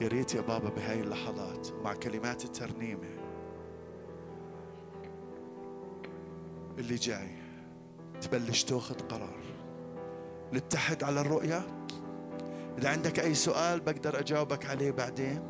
يا 0.00 0.08
ريت 0.08 0.34
يا 0.34 0.40
بابا 0.40 0.68
بهاي 0.68 1.00
اللحظات 1.00 1.68
مع 1.84 1.94
كلمات 1.94 2.44
الترنيمة 2.44 3.18
اللي 6.78 6.94
جاي 6.94 7.36
تبلش 8.20 8.64
تاخذ 8.64 8.94
قرار. 8.94 9.38
نتحد 10.52 11.04
على 11.04 11.20
الرؤية؟ 11.20 11.77
إذا 12.78 12.88
عندك 12.88 13.20
أي 13.20 13.34
سؤال 13.34 13.80
بقدر 13.80 14.18
أجاوبك 14.18 14.66
عليه 14.66 14.90
بعدين. 14.90 15.42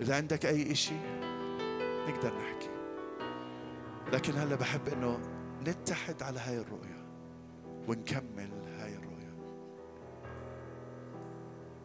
إذا 0.00 0.16
عندك 0.16 0.46
أي 0.46 0.72
إشي 0.72 0.94
نقدر 2.08 2.34
نحكي. 2.34 2.70
لكن 4.12 4.36
هلا 4.36 4.54
بحب 4.56 4.88
إنه 4.88 5.20
نتحد 5.66 6.22
على 6.22 6.40
هاي 6.40 6.58
الرؤية 6.58 7.06
ونكمل 7.88 8.50
هاي 8.78 8.94
الرؤية. 8.94 9.34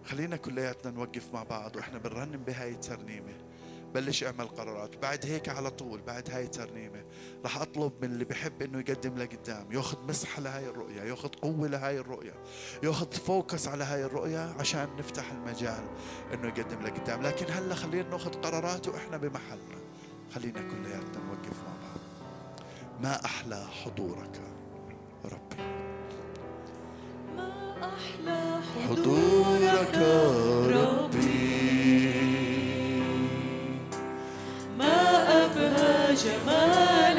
خلينا 0.05 0.35
كلياتنا 0.35 0.91
نوقف 0.91 1.33
مع 1.33 1.43
بعض 1.43 1.75
وإحنا 1.75 1.97
بنرنم 1.97 2.43
بهاي 2.43 2.71
الترنيمة. 2.71 3.33
بلش 3.95 4.23
اعمل 4.23 4.47
قرارات. 4.47 4.97
بعد 4.97 5.25
هيك 5.25 5.49
على 5.49 5.71
طول 5.71 6.01
بعد 6.01 6.29
هاي 6.31 6.43
الترنيمه 6.43 7.03
راح 7.43 7.61
أطلب 7.61 7.93
من 8.01 8.11
اللي 8.11 8.25
بحب 8.25 8.61
إنه 8.61 8.79
يقدم 8.79 9.17
لقدام 9.17 9.71
ياخذ 9.71 9.97
مسحه 10.07 10.41
لهاي 10.41 10.65
الرؤية 10.65 11.01
ياخذ 11.01 11.29
قوة 11.29 11.67
لهاي 11.67 11.99
الرؤية 11.99 12.33
ياخذ 12.83 13.11
فوكس 13.11 13.67
على 13.67 13.83
هاي 13.83 14.05
الرؤية 14.05 14.55
عشان 14.59 14.87
نفتح 14.99 15.31
المجال 15.31 15.83
إنه 16.33 16.47
يقدم 16.47 16.81
لقدام. 16.81 17.21
لكن 17.21 17.45
هلأ 17.53 17.75
خلينا 17.75 18.09
ناخذ 18.09 18.33
قرارات 18.33 18.87
وإحنا 18.87 19.17
بمحلنا. 19.17 19.79
خلينا 20.35 20.61
كلياتنا 20.61 21.23
نوقف 21.27 21.57
مع 21.65 21.73
بعض. 21.81 21.99
ما 23.03 23.25
أحلى 23.25 23.65
حضورك 23.83 24.41
ربي 25.25 25.63
ما 27.35 27.75
أحلى 27.81 28.61
حضورك 28.89 29.97
ربي 30.75 31.04
your 36.23 36.39
me 36.45 37.14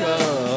حضورك 0.00 0.49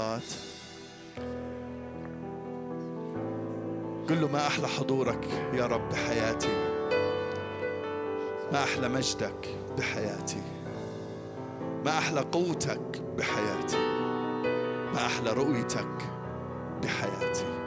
اللحظات. 0.00 0.22
قل 4.08 4.20
له 4.20 4.28
ما 4.28 4.46
أحلى 4.46 4.68
حضورك 4.68 5.28
يا 5.52 5.66
رب 5.66 5.88
بحياتي. 5.88 6.70
ما 8.52 8.62
أحلى 8.62 8.88
مجدك 8.88 9.58
بحياتي. 9.78 10.42
ما 11.84 11.98
أحلى 11.98 12.20
قوتك 12.20 13.02
بحياتي. 13.18 13.78
ما 14.94 15.06
أحلى 15.06 15.32
رؤيتك 15.32 15.96
بحياتي. 16.82 17.60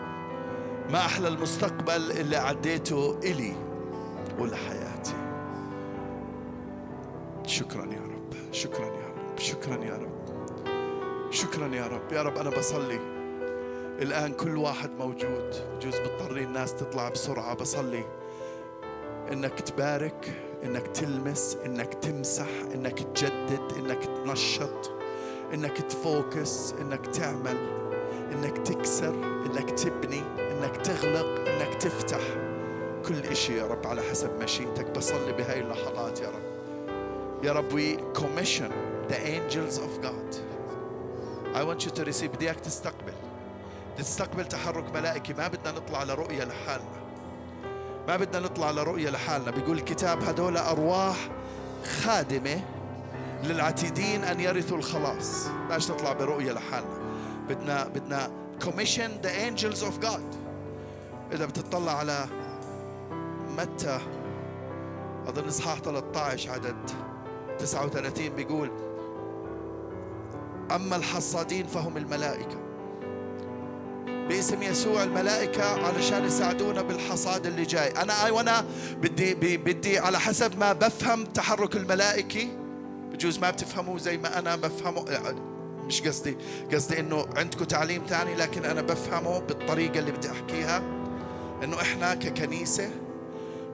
ما 0.89 0.99
أحلى 0.99 1.27
المستقبل 1.27 2.11
اللي 2.11 2.37
عديته 2.37 3.19
إلي 3.23 3.53
ولحياتي. 4.39 5.13
شكرا 7.47 7.85
يا 7.85 8.01
رب. 8.01 8.33
شكرا 8.51 8.85
يا 8.85 9.07
رب. 9.07 9.37
شكرا 9.37 9.85
يا 9.85 9.95
رب. 9.95 10.22
شكرا 11.33 11.67
يا 11.67 11.87
رب. 11.87 12.11
يا 12.11 12.21
رب 12.21 12.37
أنا 12.37 12.49
بصلي. 12.49 12.99
الآن 14.01 14.33
كل 14.33 14.57
واحد 14.57 14.91
موجود. 14.99 15.55
جوز 15.81 15.99
بتضطري 15.99 16.43
الناس 16.43 16.75
تطلع 16.75 17.09
بسرعة. 17.09 17.53
بصلي. 17.53 18.03
إنك 19.31 19.61
تبارك 19.61 20.31
إنك 20.63 20.87
تلمس 20.87 21.57
إنك 21.65 21.93
تمسح 21.93 22.47
إنك 22.75 22.99
تجدد 22.99 23.73
إنك 23.77 24.05
تنشط 24.05 24.91
إنك 25.53 25.77
تفوكس 25.81 26.73
إنك 26.81 27.07
تعمل 27.07 27.57
إنك 28.31 28.57
تكسر 28.57 29.13
إنك 29.45 29.71
تبني 29.71 30.21
إنك 30.39 30.77
تغلق 30.77 31.49
إنك 31.49 31.73
تفتح. 31.73 32.21
كل 33.07 33.19
إشي 33.31 33.57
يا 33.57 33.65
رب 33.65 33.87
على 33.87 34.01
حسب 34.01 34.43
مشيئتك. 34.43 34.89
بصلي 34.89 35.33
بهاي 35.33 35.59
اللحظات 35.59 36.21
يا 36.21 36.27
رب. 36.27 36.43
يا 37.43 37.51
رب 37.53 37.71
we 37.71 38.19
commission 38.19 38.71
the 39.09 39.17
angels 39.17 39.77
of 39.77 40.01
God. 40.03 40.52
I 41.55 41.63
want 41.63 41.85
you 41.85 41.91
to 41.91 42.03
receive 42.05 42.35
بدي 42.35 42.45
اياك 42.45 42.59
تستقبل. 42.59 43.13
تستقبل 43.97 44.45
تحرك 44.45 44.95
ملائكي 44.95 45.33
ما 45.33 45.47
بدنا 45.47 45.71
نطلع 45.71 46.03
لرؤية 46.03 46.43
لحالنا. 46.43 47.03
ما 48.07 48.17
بدنا 48.17 48.39
نطلع 48.39 48.71
لرؤية 48.71 49.09
لحالنا. 49.09 49.51
بيقول 49.51 49.77
الكتاب 49.77 50.23
هدول 50.23 50.57
أرواح 50.57 51.29
خادمة 52.03 52.61
للعتيدين 53.43 54.23
أن 54.23 54.39
يرثوا 54.39 54.77
الخلاص. 54.77 55.47
لاش 55.69 55.91
نطلع 55.91 56.13
برؤية 56.13 56.51
لحالنا. 56.51 56.99
بدنا 57.49 57.87
بدنا 57.87 58.31
commission 58.59 59.25
the 59.25 59.29
angels 59.29 59.83
of 59.83 60.05
God. 60.05 60.37
إذا 61.31 61.45
بتطلع 61.45 61.91
على 61.91 62.25
متى 63.57 63.99
أظن 65.27 65.47
إصحاح 65.47 65.79
13 65.79 66.51
عدد 66.51 66.75
39 67.59 68.29
بيقول 68.29 68.71
أما 70.73 70.95
الحصادين 70.95 71.67
فهم 71.67 71.97
الملائكة. 71.97 72.57
باسم 74.29 74.63
يسوع 74.63 75.03
الملائكة 75.03 75.85
علشان 75.85 76.25
يساعدونا 76.25 76.81
بالحصاد 76.81 77.45
اللي 77.45 77.63
جاي. 77.63 77.87
أنا 77.91 78.29
وأنا 78.29 78.65
بدي 79.01 79.57
بدي 79.57 79.99
على 79.99 80.19
حسب 80.19 80.59
ما 80.59 80.73
بفهم 80.73 81.23
تحرك 81.25 81.75
الملائكي 81.75 82.49
بجوز 83.11 83.39
ما 83.39 83.49
بتفهموه 83.51 83.97
زي 83.97 84.17
ما 84.17 84.39
أنا 84.39 84.55
بفهمه. 84.55 85.05
يعني 85.09 85.39
مش 85.85 86.01
قصدي 86.01 86.37
قصدي 86.73 86.99
إنه 86.99 87.25
عندكم 87.35 87.65
تعليم 87.65 88.01
ثاني 88.09 88.35
لكن 88.35 88.65
أنا 88.65 88.81
بفهمه 88.81 89.39
بالطريقة 89.39 89.99
اللي 89.99 90.11
بدي 90.11 90.31
أحكيها. 90.31 90.83
إنه 91.63 91.81
إحنا 91.81 92.15
ككنيسة 92.15 92.89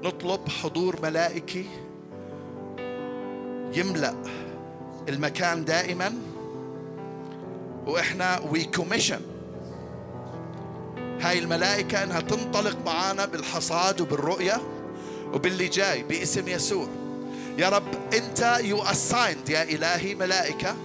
نطلب 0.03 0.49
حضور 0.49 0.99
ملائكي 1.03 1.65
يملأ 3.73 4.15
المكان 5.09 5.65
دائما 5.65 6.13
وإحنا 7.89 8.39
we 8.51 8.63
commission 8.63 9.21
هاي 11.21 11.39
الملائكة 11.39 12.03
إنها 12.03 12.19
تنطلق 12.21 12.77
معانا 12.85 13.25
بالحصاد 13.25 14.01
وبالرؤية 14.01 14.61
وباللي 15.33 15.67
جاي 15.67 16.03
باسم 16.03 16.47
يسوع. 16.47 16.87
يا 17.57 17.69
رب 17.69 18.13
أنت 18.13 18.59
you 18.63 18.81
assigned 18.81 19.49
يا 19.49 19.63
إلهي 19.63 20.15
ملائكة. 20.15 20.75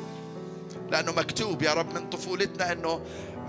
لأنه 0.90 1.12
مكتوب 1.12 1.62
يا 1.62 1.72
رب 1.72 1.94
من 1.94 2.10
طفولتنا 2.10 2.72
إنه 2.72 3.00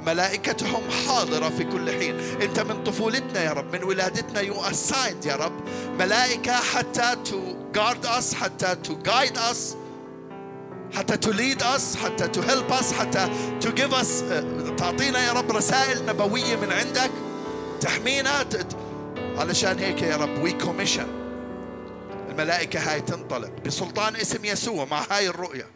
ملائكتهم 0.05 0.83
حاضرة 1.07 1.49
في 1.49 1.63
كل 1.63 1.91
حين. 1.91 2.19
أنت 2.41 2.59
من 2.59 2.83
طفولتنا 2.83 3.43
يا 3.43 3.51
رب 3.51 3.75
من 3.75 3.83
ولادتنا 3.83 4.41
you 4.41 4.61
assigned 4.61 5.25
يا 5.25 5.35
رب 5.35 5.53
ملائكة 5.99 6.53
حتى 6.53 7.15
to 7.25 7.75
guard 7.77 8.05
us 8.05 8.33
حتى 8.33 8.77
to 8.87 8.91
guide 9.09 9.37
us. 9.37 9.75
حتى 10.95 11.17
to 11.17 11.33
lead 11.33 11.61
us 11.61 11.97
حتى 11.97 12.27
to 12.27 12.45
help 12.45 12.71
us 12.71 12.93
حتى 12.93 13.29
to 13.61 13.67
give 13.67 13.93
us 13.93 14.21
uh, 14.21 14.75
تعطينا 14.77 15.27
يا 15.27 15.33
رب 15.33 15.51
رسائل 15.51 16.05
نبوية 16.05 16.55
من 16.55 16.71
عندك 16.71 17.11
تحمينا 17.81 18.45
علشان 19.37 19.79
هيك 19.79 20.01
يا 20.01 20.17
رب 20.17 20.43
we 20.43 20.51
commission 20.51 21.07
الملائكة 22.29 22.79
هاي 22.79 23.01
تنطلق 23.01 23.51
بسلطان 23.65 24.15
اسم 24.15 24.45
يسوع 24.45 24.85
مع 24.85 25.05
هاي 25.11 25.27
الرؤية. 25.27 25.74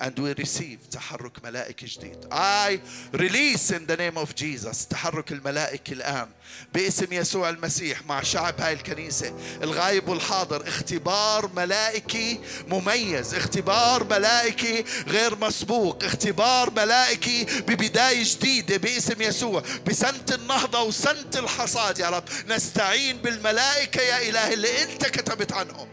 And 0.00 0.18
we 0.18 0.34
receive 0.42 0.78
تحرك 0.90 1.44
ملائكي 1.44 1.86
جديد. 1.86 2.26
I 2.32 2.80
release 3.12 3.70
in 3.70 3.86
the 3.86 3.96
name 3.96 4.16
of 4.16 4.34
Jesus 4.34 4.86
تحرك 4.90 5.32
الملائكي 5.32 5.92
الآن 5.92 6.28
باسم 6.74 7.12
يسوع 7.12 7.48
المسيح 7.48 8.06
مع 8.06 8.22
شعب 8.22 8.60
هاي 8.60 8.72
الكنيسة. 8.72 9.34
الغايب 9.62 10.08
والحاضر 10.08 10.68
اختبار 10.68 11.50
ملائكي 11.56 12.40
مميز 12.68 13.34
اختبار 13.34 14.04
ملائكي 14.04 14.84
غير 15.08 15.36
مسبوق 15.38 16.04
اختبار 16.04 16.70
ملائكي 16.70 17.44
ببداية 17.44 18.24
جديدة 18.24 18.76
باسم 18.76 19.22
يسوع 19.22 19.62
بسنة 19.86 20.26
النهضة 20.32 20.82
وسنة 20.82 21.30
الحصاد. 21.36 21.98
يا 21.98 22.08
رب 22.08 22.24
نستعين 22.48 23.16
بالملائكة 23.16 24.00
يا 24.00 24.28
إلهي 24.28 24.54
اللي 24.54 24.82
أنت 24.82 25.06
كتبت 25.06 25.52
عنهم 25.52 25.88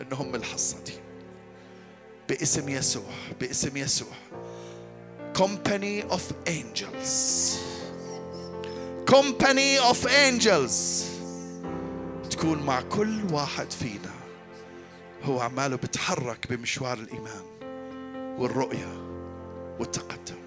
أنهم 0.00 0.34
الحصادين. 0.34 0.99
باسم 2.30 2.68
يسوع 2.68 3.02
باسم 3.40 3.76
يسوع. 3.76 4.08
Company 5.34 6.04
of 6.10 6.22
angels. 6.46 7.10
Company 9.06 9.78
of 9.90 10.06
angels. 10.06 11.04
تكون 12.30 12.62
مع 12.62 12.80
كل 12.80 13.24
واحد 13.32 13.70
فينا. 13.70 14.14
هو 15.24 15.40
عماله 15.40 15.76
بتحرك 15.76 16.46
بمشوار 16.50 16.98
الإيمان 16.98 17.42
والرؤية 18.38 19.00
والتقدم. 19.80 20.40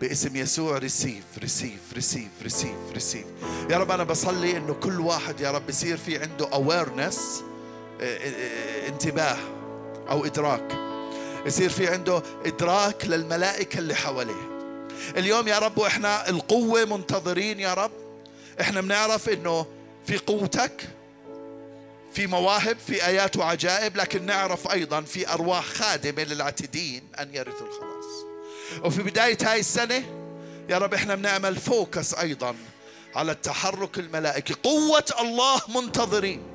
باسم 0.00 0.36
يسوع 0.36 0.78
receive 0.78 1.24
receive 1.38 1.92
receive 1.94 2.30
receive 2.42 2.76
receive 2.92 3.26
يا 3.70 3.78
رب 3.78 3.90
أنا 3.90 4.04
بصلي 4.04 4.56
إنه 4.56 4.74
كل 4.74 5.00
واحد 5.00 5.40
يا 5.40 5.50
رب 5.50 5.68
يصير 5.68 5.96
في 5.96 6.18
عنده 6.18 6.46
awareness 6.50 7.18
آه، 8.00 8.18
آه، 8.18 8.88
انتباه. 8.88 9.61
أو 10.10 10.24
إدراك. 10.24 10.78
يصير 11.46 11.70
في 11.70 11.88
عنده 11.88 12.22
إدراك 12.46 13.06
للملائكة 13.06 13.78
اللي 13.78 13.94
حواليه. 13.94 14.52
اليوم 15.16 15.48
يا 15.48 15.58
رب 15.58 15.78
وإحنا 15.78 16.28
القوة 16.28 16.84
منتظرين 16.84 17.60
يا 17.60 17.74
رب. 17.74 17.90
إحنا 18.60 18.80
بنعرف 18.80 19.28
إنه 19.28 19.66
في 20.06 20.18
قوتك 20.18 20.88
في 22.14 22.26
مواهب 22.26 22.76
في 22.86 23.06
آيات 23.06 23.36
وعجائب 23.36 23.96
لكن 23.96 24.26
نعرف 24.26 24.72
أيضا 24.72 25.00
في 25.00 25.28
أرواح 25.28 25.64
خادمة 25.64 26.22
للعتدين 26.22 27.02
أن 27.20 27.34
يرثوا 27.34 27.66
الخلاص. 27.66 28.24
وفي 28.84 29.02
بداية 29.02 29.38
هاي 29.42 29.60
السنة 29.60 30.04
يا 30.68 30.78
رب 30.78 30.94
إحنا 30.94 31.14
بنعمل 31.14 31.56
فوكس 31.56 32.14
أيضا 32.14 32.54
على 33.14 33.32
التحرك 33.32 33.98
الملائكي. 33.98 34.54
قوة 34.54 35.04
الله 35.20 35.60
منتظرين. 35.68 36.51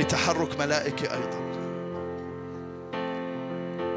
بتحرك 0.00 0.58
ملائكي 0.60 1.04
أيضا 1.12 1.40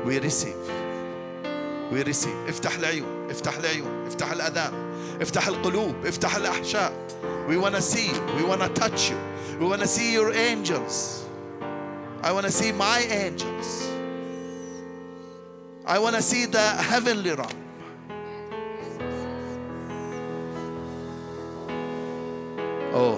we 0.06 2.04
receive 2.04 2.50
افتح 2.50 2.76
العيون 2.76 3.30
افتح 3.30 3.58
العيون 3.58 4.06
افتح 4.08 4.32
الأذان 4.32 4.74
افتح 5.22 5.48
القلوب 5.48 5.96
افتح 6.06 6.36
الأحشاء 6.36 6.94
we 7.48 7.54
wanna 7.58 7.82
see 7.82 8.10
we 8.38 8.44
wanna 8.44 8.70
touch 8.82 9.10
you 9.12 9.18
we 9.60 9.66
wanna 9.66 9.88
see 9.88 10.14
your 10.14 10.32
angels 10.34 11.24
I 12.24 12.32
wanna 12.32 12.52
see 12.52 12.72
my 12.72 13.00
angels 13.26 13.68
I 15.86 16.00
wanna 16.00 16.22
see 16.22 16.46
the 16.46 16.68
heavenly 16.92 17.32
realm 17.32 17.60
Oh 22.96 23.16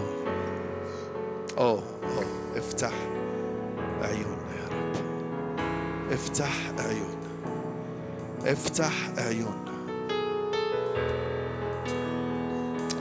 افتح 8.76 9.10
عيوننا 9.18 9.72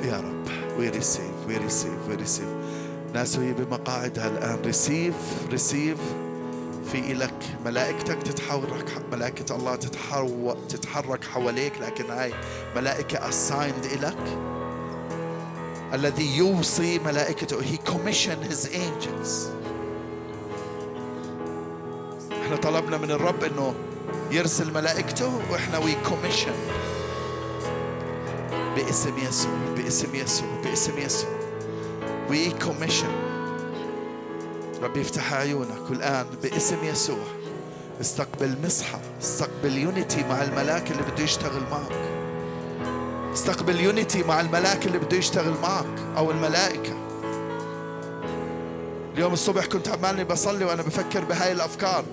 يا 0.04 0.16
رب 0.16 0.78
وي 0.78 0.88
ريسيف 0.88 1.34
وي 1.48 1.56
ريسيف 1.56 2.08
وي 2.08 2.14
ريسيف 2.14 2.48
ناس 3.14 3.38
وهي 3.38 3.52
بمقاعدها 3.52 4.28
الآن. 4.28 4.58
receive 4.64 5.14
receive 5.50 5.98
في 6.92 7.12
إلك. 7.12 7.44
ملائكتك 7.64 8.22
تتحرك 8.22 9.02
ملائكة 9.12 9.56
الله 9.56 9.74
تتحرك 9.76 10.56
تتحرك 10.68 11.24
حواليك. 11.24 11.72
لكن 11.80 12.10
هاي 12.10 12.32
ملائكة 12.76 13.30
assigned 13.30 13.92
إلك. 13.92 14.38
الذي 15.94 16.36
يوصي 16.36 16.98
ملائكته. 16.98 17.60
He 17.60 17.78
commissioned 17.90 18.52
his 18.52 18.66
angels. 18.66 19.48
إحنا 22.44 22.56
طلبنا 22.56 22.96
من 22.96 23.10
الرب 23.10 23.44
إنه 23.44 23.74
يرسل 24.34 24.72
ملائكته 24.72 25.40
وإحنا 25.50 25.78
we 25.78 25.94
commission 26.08 26.54
باسم 28.76 29.18
يسوع 29.18 29.52
باسم 29.76 30.14
يسوع 30.14 30.48
باسم 30.64 30.98
يسوع. 30.98 31.30
we 32.30 32.50
commission 32.50 33.12
رب 34.82 34.96
يفتح 34.96 35.32
عيونك 35.32 35.90
والآن 35.90 36.26
باسم 36.42 36.84
يسوع. 36.84 37.24
استقبل 38.00 38.56
مسحة 38.64 39.00
استقبل 39.22 39.78
unity 39.78 40.22
مع 40.22 40.42
الملاك 40.42 40.90
اللي 40.90 41.02
بده 41.02 41.24
يشتغل 41.24 41.62
معك. 41.70 41.92
استقبل 43.32 43.80
unity 43.80 44.22
مع 44.22 44.40
الملاك 44.40 44.86
اللي 44.86 44.98
بده 44.98 45.16
يشتغل 45.16 45.54
معك 45.62 46.16
أو 46.16 46.30
الملائكة. 46.30 46.92
اليوم 49.14 49.32
الصبح 49.32 49.66
كنت 49.66 49.88
عمالي 49.88 50.24
بصلي 50.24 50.64
وأنا 50.64 50.82
بفكر 50.82 51.24
بهاي 51.24 51.52
الأفكار. 51.52 52.04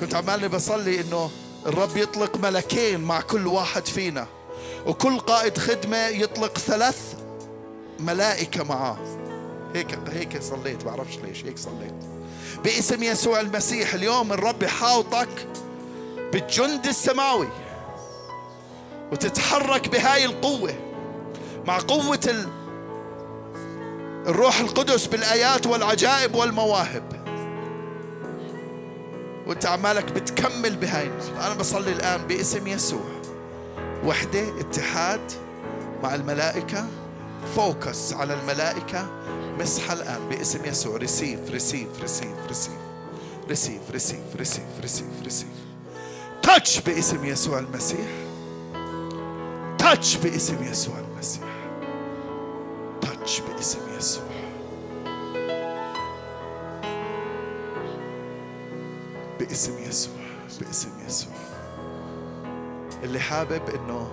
كنت 0.00 0.14
عمالي 0.14 0.48
بصلي 0.48 1.00
إنه 1.00 1.30
الرب 1.66 1.96
يطلق 1.96 2.36
ملكين 2.36 3.00
مع 3.00 3.20
كل 3.20 3.46
واحد 3.46 3.86
فينا. 3.86 4.26
وكل 4.86 5.18
قائد 5.18 5.58
خدمة 5.58 6.06
يطلق 6.06 6.58
ثلاث 6.58 7.14
ملائكة 8.00 8.64
معاه. 8.64 8.96
هيك 9.74 9.98
هيك 10.08 10.42
صليت 10.42 10.84
بعرفش 10.84 11.18
ليش 11.18 11.44
هيك 11.44 11.58
صليت. 11.58 11.94
باسم 12.64 13.02
يسوع 13.02 13.40
المسيح 13.40 13.94
اليوم 13.94 14.32
الرب 14.32 14.62
يحاوطك 14.62 15.46
بالجند 16.32 16.86
السماوي 16.86 17.48
وتتحرك 19.12 19.88
بهاي 19.88 20.24
القوة 20.24 20.74
مع 21.66 21.78
قوة 21.78 22.20
ال... 22.26 22.48
الروح 24.26 24.60
القدس 24.60 25.06
بالآيات 25.06 25.66
والعجائب 25.66 26.34
والمواهب. 26.34 27.19
وانت 29.50 29.66
عمالك 29.66 30.12
بتكمل 30.12 30.76
بهاي. 30.76 31.10
أنا 31.36 31.54
بصلي 31.54 31.92
الآن 31.92 32.26
باسم 32.26 32.66
يسوع. 32.66 33.20
وحدة 34.04 34.60
اتحاد 34.60 35.20
مع 36.02 36.14
الملائكة. 36.14 36.86
focus 37.56 38.12
على 38.12 38.34
الملائكة. 38.34 39.06
مسحه 39.58 39.92
الآن 39.92 40.28
باسم 40.28 40.64
يسوع. 40.64 40.96
receive 40.96 41.50
receive 41.50 41.88
receive 42.00 42.34
receive. 42.48 42.72
receive 43.48 43.80
receive 43.90 44.36
receive 44.36 44.80
receive 44.80 45.22
receive. 45.24 45.48
touch 46.42 46.80
باسم 46.80 47.24
يسوع 47.24 47.58
المسيح. 47.58 48.08
touch 49.78 50.16
باسم 50.16 50.64
يسوع 50.64 50.94
المسيح. 50.98 51.42
touch 53.00 53.40
باسم 53.40 53.78
يسوع. 53.98 54.29
باسم 59.40 59.78
يسوع 59.88 60.14
باسم 60.60 60.88
يسوع. 61.06 61.32
اللي 63.02 63.20
حابب 63.20 63.62
إنه 63.74 64.10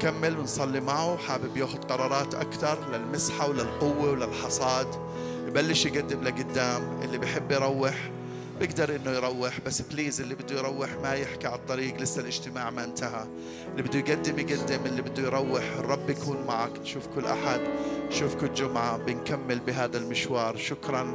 كمل 0.00 0.38
ونصلي 0.38 0.80
معه 0.80 1.16
حابب 1.16 1.56
ياخذ 1.56 1.78
قرارات 1.78 2.34
أكثر 2.34 2.78
للمسحة 2.92 3.48
وللقوة 3.48 4.10
وللحصاد. 4.10 4.86
يبلش 5.46 5.86
يقدم 5.86 6.22
لقدام 6.22 7.02
اللي 7.02 7.18
بحب 7.18 7.52
يروح 7.52 8.10
بيقدر 8.60 8.96
إنه 8.96 9.10
يروح 9.10 9.60
بس 9.66 9.82
بليز 9.82 10.20
اللي 10.20 10.34
بده 10.34 10.58
يروح 10.58 10.88
ما 11.02 11.14
يحكي 11.14 11.46
على 11.46 11.56
الطريق 11.56 12.00
لسه 12.00 12.20
الاجتماع 12.20 12.70
ما 12.70 12.84
انتهى. 12.84 13.26
اللي 13.70 13.82
بده 13.82 13.98
يقدم 13.98 14.38
يقدم 14.38 14.86
اللي 14.86 15.02
بده 15.02 15.22
يروح. 15.22 15.62
الرب 15.78 16.10
يكون 16.10 16.46
معك. 16.46 16.78
نشوفكم 16.78 17.20
الاحد 17.20 17.60
نشوفكم 18.08 18.46
الجمعه 18.46 18.96
بنكمل 18.96 19.58
بهذا 19.58 19.98
المشوار. 19.98 20.56
شكرا 20.56 21.14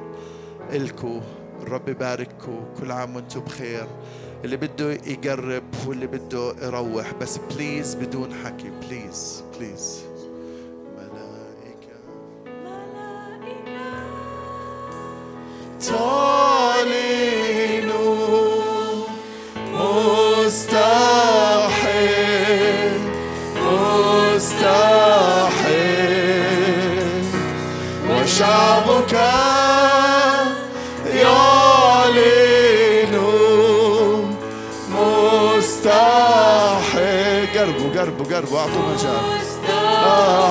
إلكو 0.71 1.21
الرب 1.61 1.89
يبارككم 1.89 2.65
كل 2.79 2.91
عام 2.91 3.15
وأنتم 3.15 3.39
بخير. 3.39 3.87
اللي 4.45 4.57
بده 4.57 4.91
يقرب 4.91 5.63
واللي 5.87 6.07
بده 6.07 6.53
يروح 6.61 7.13
بس 7.21 7.37
please 7.37 7.95
بدون 7.95 8.33
حكي 8.33 8.71
please 8.87 9.43
please 9.57 10.01
جنبه 38.29 38.53
وأعطوه 38.53 38.93
مجال. 38.93 39.19
أحب 39.69 40.05
آه، 40.05 40.49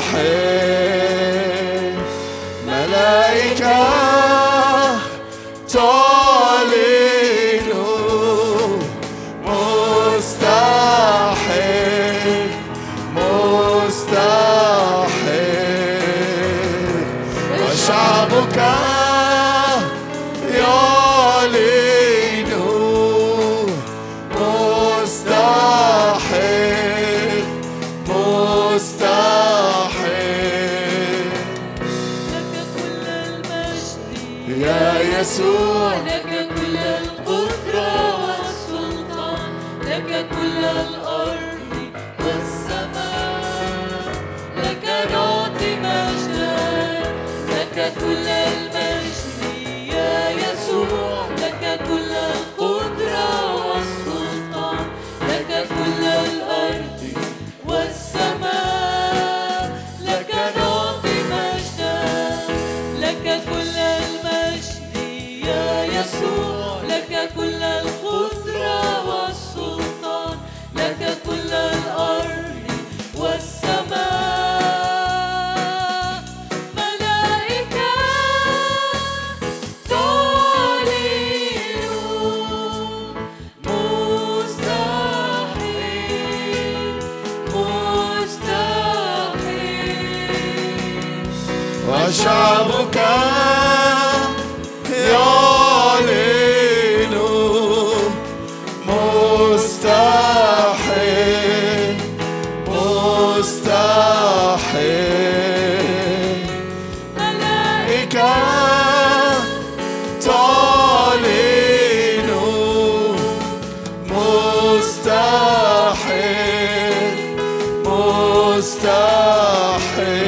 مستحيل 118.58 120.18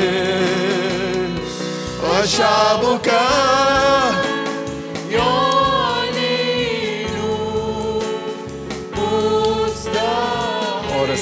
وشعبك 2.04 3.10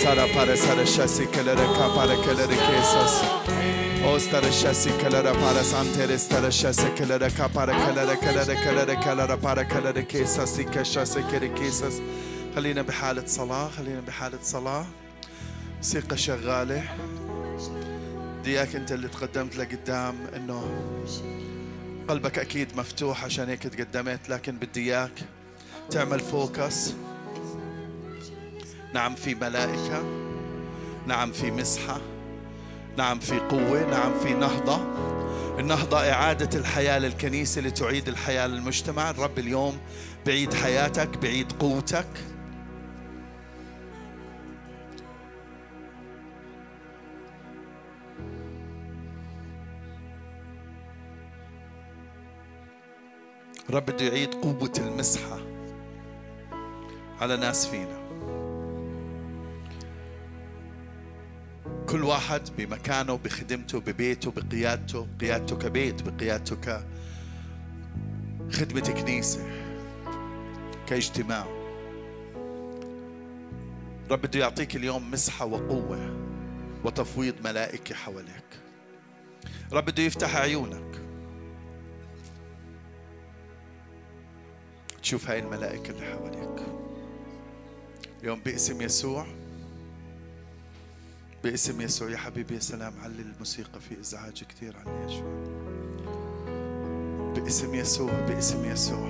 Sara 0.05 0.27
para 0.33 0.57
Sara 0.57 0.85
Shasi 0.87 1.27
Kalara 1.27 1.67
Ka 1.77 1.87
para 1.97 2.17
Kalara 2.25 2.59
Kesas 2.67 3.15
Ostara 4.11 4.51
Shasi 4.61 4.91
Kalara 5.01 5.33
para 5.43 5.63
Santeres 5.71 6.25
Tara 6.29 6.51
Shasi 6.51 6.89
Kalara 6.97 7.31
Ka 7.37 7.49
para 7.49 7.73
Kalara 7.83 8.17
Kalara 8.25 8.55
Kalara 8.65 8.97
Kalara 9.05 9.37
para 9.45 9.65
Kalara 9.65 10.03
Kesas 10.13 10.59
Ika 10.61 10.83
Shasi 10.93 11.23
Kere 11.31 11.49
Kesas 11.59 11.97
خلينا 12.55 12.83
بحالة 12.83 13.27
صلاة 13.27 13.69
خلينا 13.69 14.01
بحالة 14.01 14.39
صلاة 14.43 14.87
موسيقى 15.79 16.17
شغالة. 16.17 16.85
بدي 18.41 18.59
اياك 18.59 18.77
أنت 18.77 18.93
اللي 18.93 19.09
تقدمت 19.09 19.57
لقدام 19.57 20.15
إنه 20.37 20.63
قلبك 22.09 22.39
أكيد 22.39 22.77
مفتوح 22.77 23.25
عشان 23.25 23.49
هيك 23.49 23.63
تقدمت 23.63 24.29
لكن 24.29 24.57
بدي 24.57 24.81
إياك 24.81 25.13
تعمل 25.91 26.21
فوكس. 26.21 26.95
نعم 28.95 29.15
في 29.15 29.35
ملائكة 29.35 30.03
نعم 31.07 31.33
في 31.33 31.51
مسحة 31.51 32.01
نعم 32.97 33.19
في 33.19 33.39
قوة 33.39 33.91
نعم 33.91 34.19
في 34.19 34.35
نهضة. 34.35 34.81
النهضة 35.59 36.11
إعادة 36.11 36.59
الحياة 36.59 36.99
للكنيسة 36.99 37.61
لتعيد 37.61 38.09
الحياة 38.09 38.47
للمجتمع. 38.47 39.11
الرب 39.11 39.39
اليوم 39.39 39.79
بعيد 40.27 40.55
حياتك 40.55 41.19
بعيد 41.19 41.53
قوتك. 41.53 42.07
الرب 53.69 53.87
بده 53.87 54.05
يعيد 54.05 54.35
قوة 54.35 54.73
المسحة 54.79 55.39
على 57.21 57.37
ناس 57.37 57.67
فينا. 57.67 57.99
كل 61.89 62.05
واحد 62.05 62.43
بمكانه 62.59 63.17
بخدمته 63.17 63.81
ببيته 63.81 64.31
بقيادته 64.31 65.07
قيادته 65.21 65.57
كبيت 65.57 66.03
بقيادته 66.03 66.57
كخدمة 68.51 68.81
كنيسة 68.81 69.41
كاجتماع. 70.87 71.47
رب 74.11 74.21
بده 74.23 74.41
يعطيك 74.41 74.77
اليوم 74.77 75.11
مسحة 75.11 75.45
وقوة 75.45 76.17
وتفويض 76.85 77.35
ملائكة 77.45 77.95
حواليك. 77.95 78.45
رب 79.73 79.85
بده 79.85 80.03
يفتح 80.03 80.37
عيونك. 80.37 80.88
تشوف 85.03 85.31
هاي 85.31 85.39
الملائكة 85.39 85.91
اللي 85.91 86.07
حواليك. 86.07 86.63
اليوم 88.23 88.41
باسم 88.41 88.83
يسوع 88.83 89.27
باسم 91.45 91.81
يسوع 91.81 92.11
يا 92.11 92.17
حبيبي 92.17 92.55
يا 92.55 92.61
سلام 92.61 92.95
علي 93.03 93.23
الموسيقى 93.23 93.81
في 93.81 94.01
إزعاج 94.01 94.45
كثير 94.45 94.77
عليها 94.77 95.09
شوي 95.09 95.49
باسم 97.35 97.75
يسوع 97.75 98.13
باسم 98.13 98.65
يسوع 98.65 99.09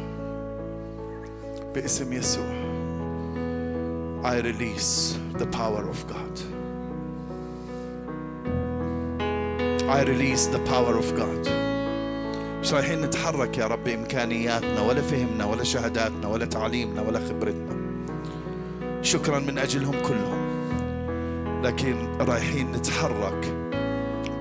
باسم 1.74 2.12
يسوع. 2.12 2.78
I 4.24 4.40
release 4.40 5.16
the 5.39 5.47
power 5.47 5.85
of 5.89 6.06
God. 6.12 6.36
I 9.89 10.02
release 10.02 10.47
the 10.47 10.62
power 10.73 10.94
of 11.02 11.09
God. 11.16 11.48
مش 12.61 12.73
رايحين 12.73 13.01
نتحرك 13.01 13.59
يا 13.59 13.67
رب 13.67 13.85
بإمكانياتنا 13.85 14.81
ولا 14.81 15.03
فهمنا 15.03 15.45
ولا 15.45 15.65
شهاداتنا 15.65 16.29
ولا 16.29 16.45
تعليمنا 16.45 17.03
ولا 17.03 17.19
خبرتنا. 17.19 17.77
شكرا 19.03 19.39
من 19.39 19.59
أجلهم 19.59 19.95
كلهم. 20.03 20.49
لكن 21.63 22.09
رايحين 22.21 22.73
نتحرك 22.73 23.55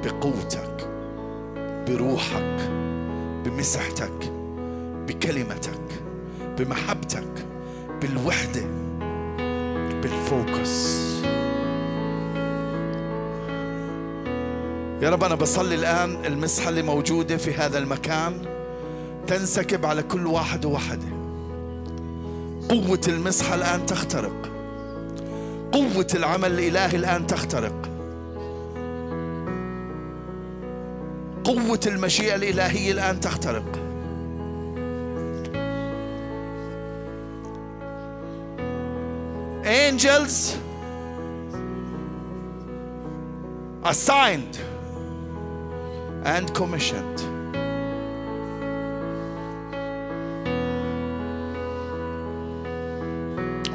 بقوتك 0.04 0.90
بروحك 1.88 2.70
بمسحتك 3.46 4.32
بكلمتك 5.08 6.02
بمحبتك 6.58 7.46
بالوحدة 8.02 8.66
بالفوكس. 10.02 11.08
يا 15.02 15.10
رب 15.10 15.24
أنا 15.24 15.36
بصلي 15.36 15.76
الآن 15.76 16.26
المسحة 16.26 16.70
اللي 16.70 16.82
موجودة 16.82 17.38
في 17.38 17.54
هذا 17.54 17.78
المكان. 17.78 18.46
تنسكب 19.28 19.86
على 19.86 20.04
كل 20.04 20.28
واحد 20.28 20.66
ووحدة. 20.66 21.08
قوة 22.70 23.02
المسحة 23.08 23.56
الآن 23.56 23.86
تخترق. 23.86 24.50
قوة 25.72 26.08
العمل 26.16 26.52
الإلهي 26.52 26.96
الآن 26.96 27.28
تخترق. 27.28 27.90
قوة 31.44 31.80
المشيئة 31.88 32.36
الإلهية 32.36 32.92
الآن 32.92 33.20
تخترق. 33.20 33.66
Angels 39.64 40.56
assigned. 43.84 44.77
And 46.26 46.54
commissioned. 46.54 47.20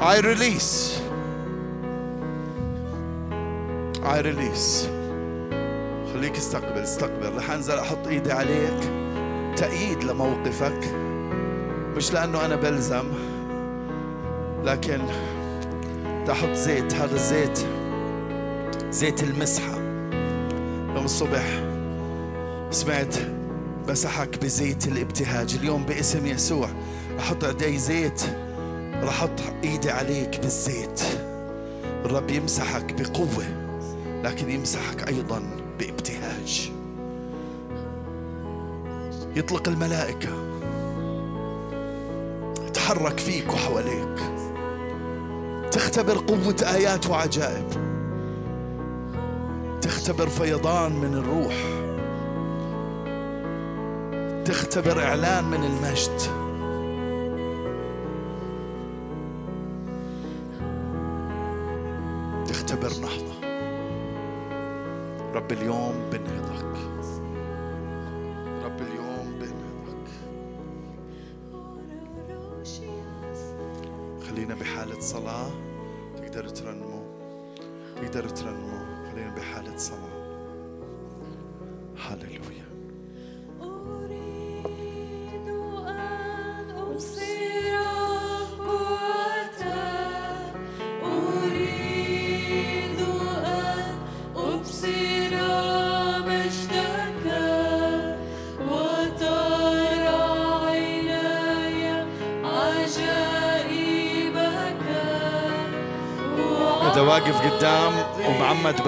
I 0.01 0.19
release. 0.19 0.99
I 4.03 4.19
release. 4.19 4.87
خليك 6.13 6.37
استقبل 6.37 6.79
استقبل. 6.83 7.37
رح 7.37 7.51
انزل 7.51 7.77
أحط 7.77 8.07
ايدي 8.07 8.31
عليك. 8.31 8.91
تأييد 9.55 10.03
لموقفك. 10.03 10.95
مش 11.95 12.13
لأنه 12.13 12.45
أنا 12.45 12.55
بلزم 12.55 13.05
لكن 14.63 14.99
تحط 16.27 16.53
زيت. 16.53 16.93
هذا 16.93 17.15
الزيت 17.15 17.59
زيت 18.89 19.23
المسحة. 19.23 19.75
يوم 20.95 21.05
الصبح. 21.05 21.62
سمعت 22.73 23.15
مسحك 23.87 24.43
بزيت 24.43 24.87
الابتهاج 24.87 25.55
اليوم 25.55 25.85
باسم 25.85 26.25
يسوع. 26.25 26.69
أحط 27.19 27.43
إيدي 27.43 27.77
زيت 27.77 28.21
رح 29.03 29.09
أحط 29.09 29.39
إيدي 29.63 29.91
عليك 29.91 30.39
بالزيت. 30.39 31.01
الرب 32.05 32.29
يمسحك 32.29 32.93
بقوة 32.93 33.45
لكن 34.23 34.49
يمسحك 34.49 35.07
أيضا 35.07 35.41
بابتهاج. 35.79 36.71
يطلق 39.35 39.67
الملائكة 39.67 40.29
تحرك 42.73 43.19
فيك 43.19 43.53
وحواليك. 43.53 44.19
تختبر 45.71 46.17
قوة 46.17 46.55
آيات 46.75 47.09
وعجائب. 47.09 47.67
تختبر 49.81 50.27
فيضان 50.27 50.91
من 50.91 51.13
الروح. 51.13 51.82
تختبر 54.45 55.03
إعلان 55.03 55.45
من 55.45 55.63
المجد. 55.63 56.42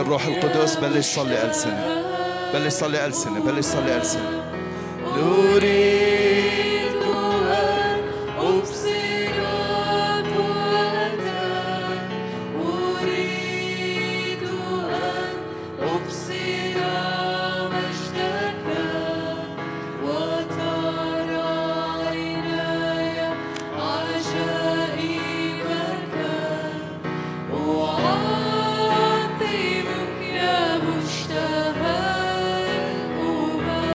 بالروح 0.06 0.26
القدس 0.26 0.76
بلش 0.76 1.06
صلي 1.06 1.45
ألسنة. 1.45 2.03
بلش 2.53 2.73
صلي 2.73 3.06
ألسنة 3.06 3.40
بلش 3.40 3.65
صلي 3.65 3.98
ألسنة. 3.98 4.44
نوري 5.18 6.05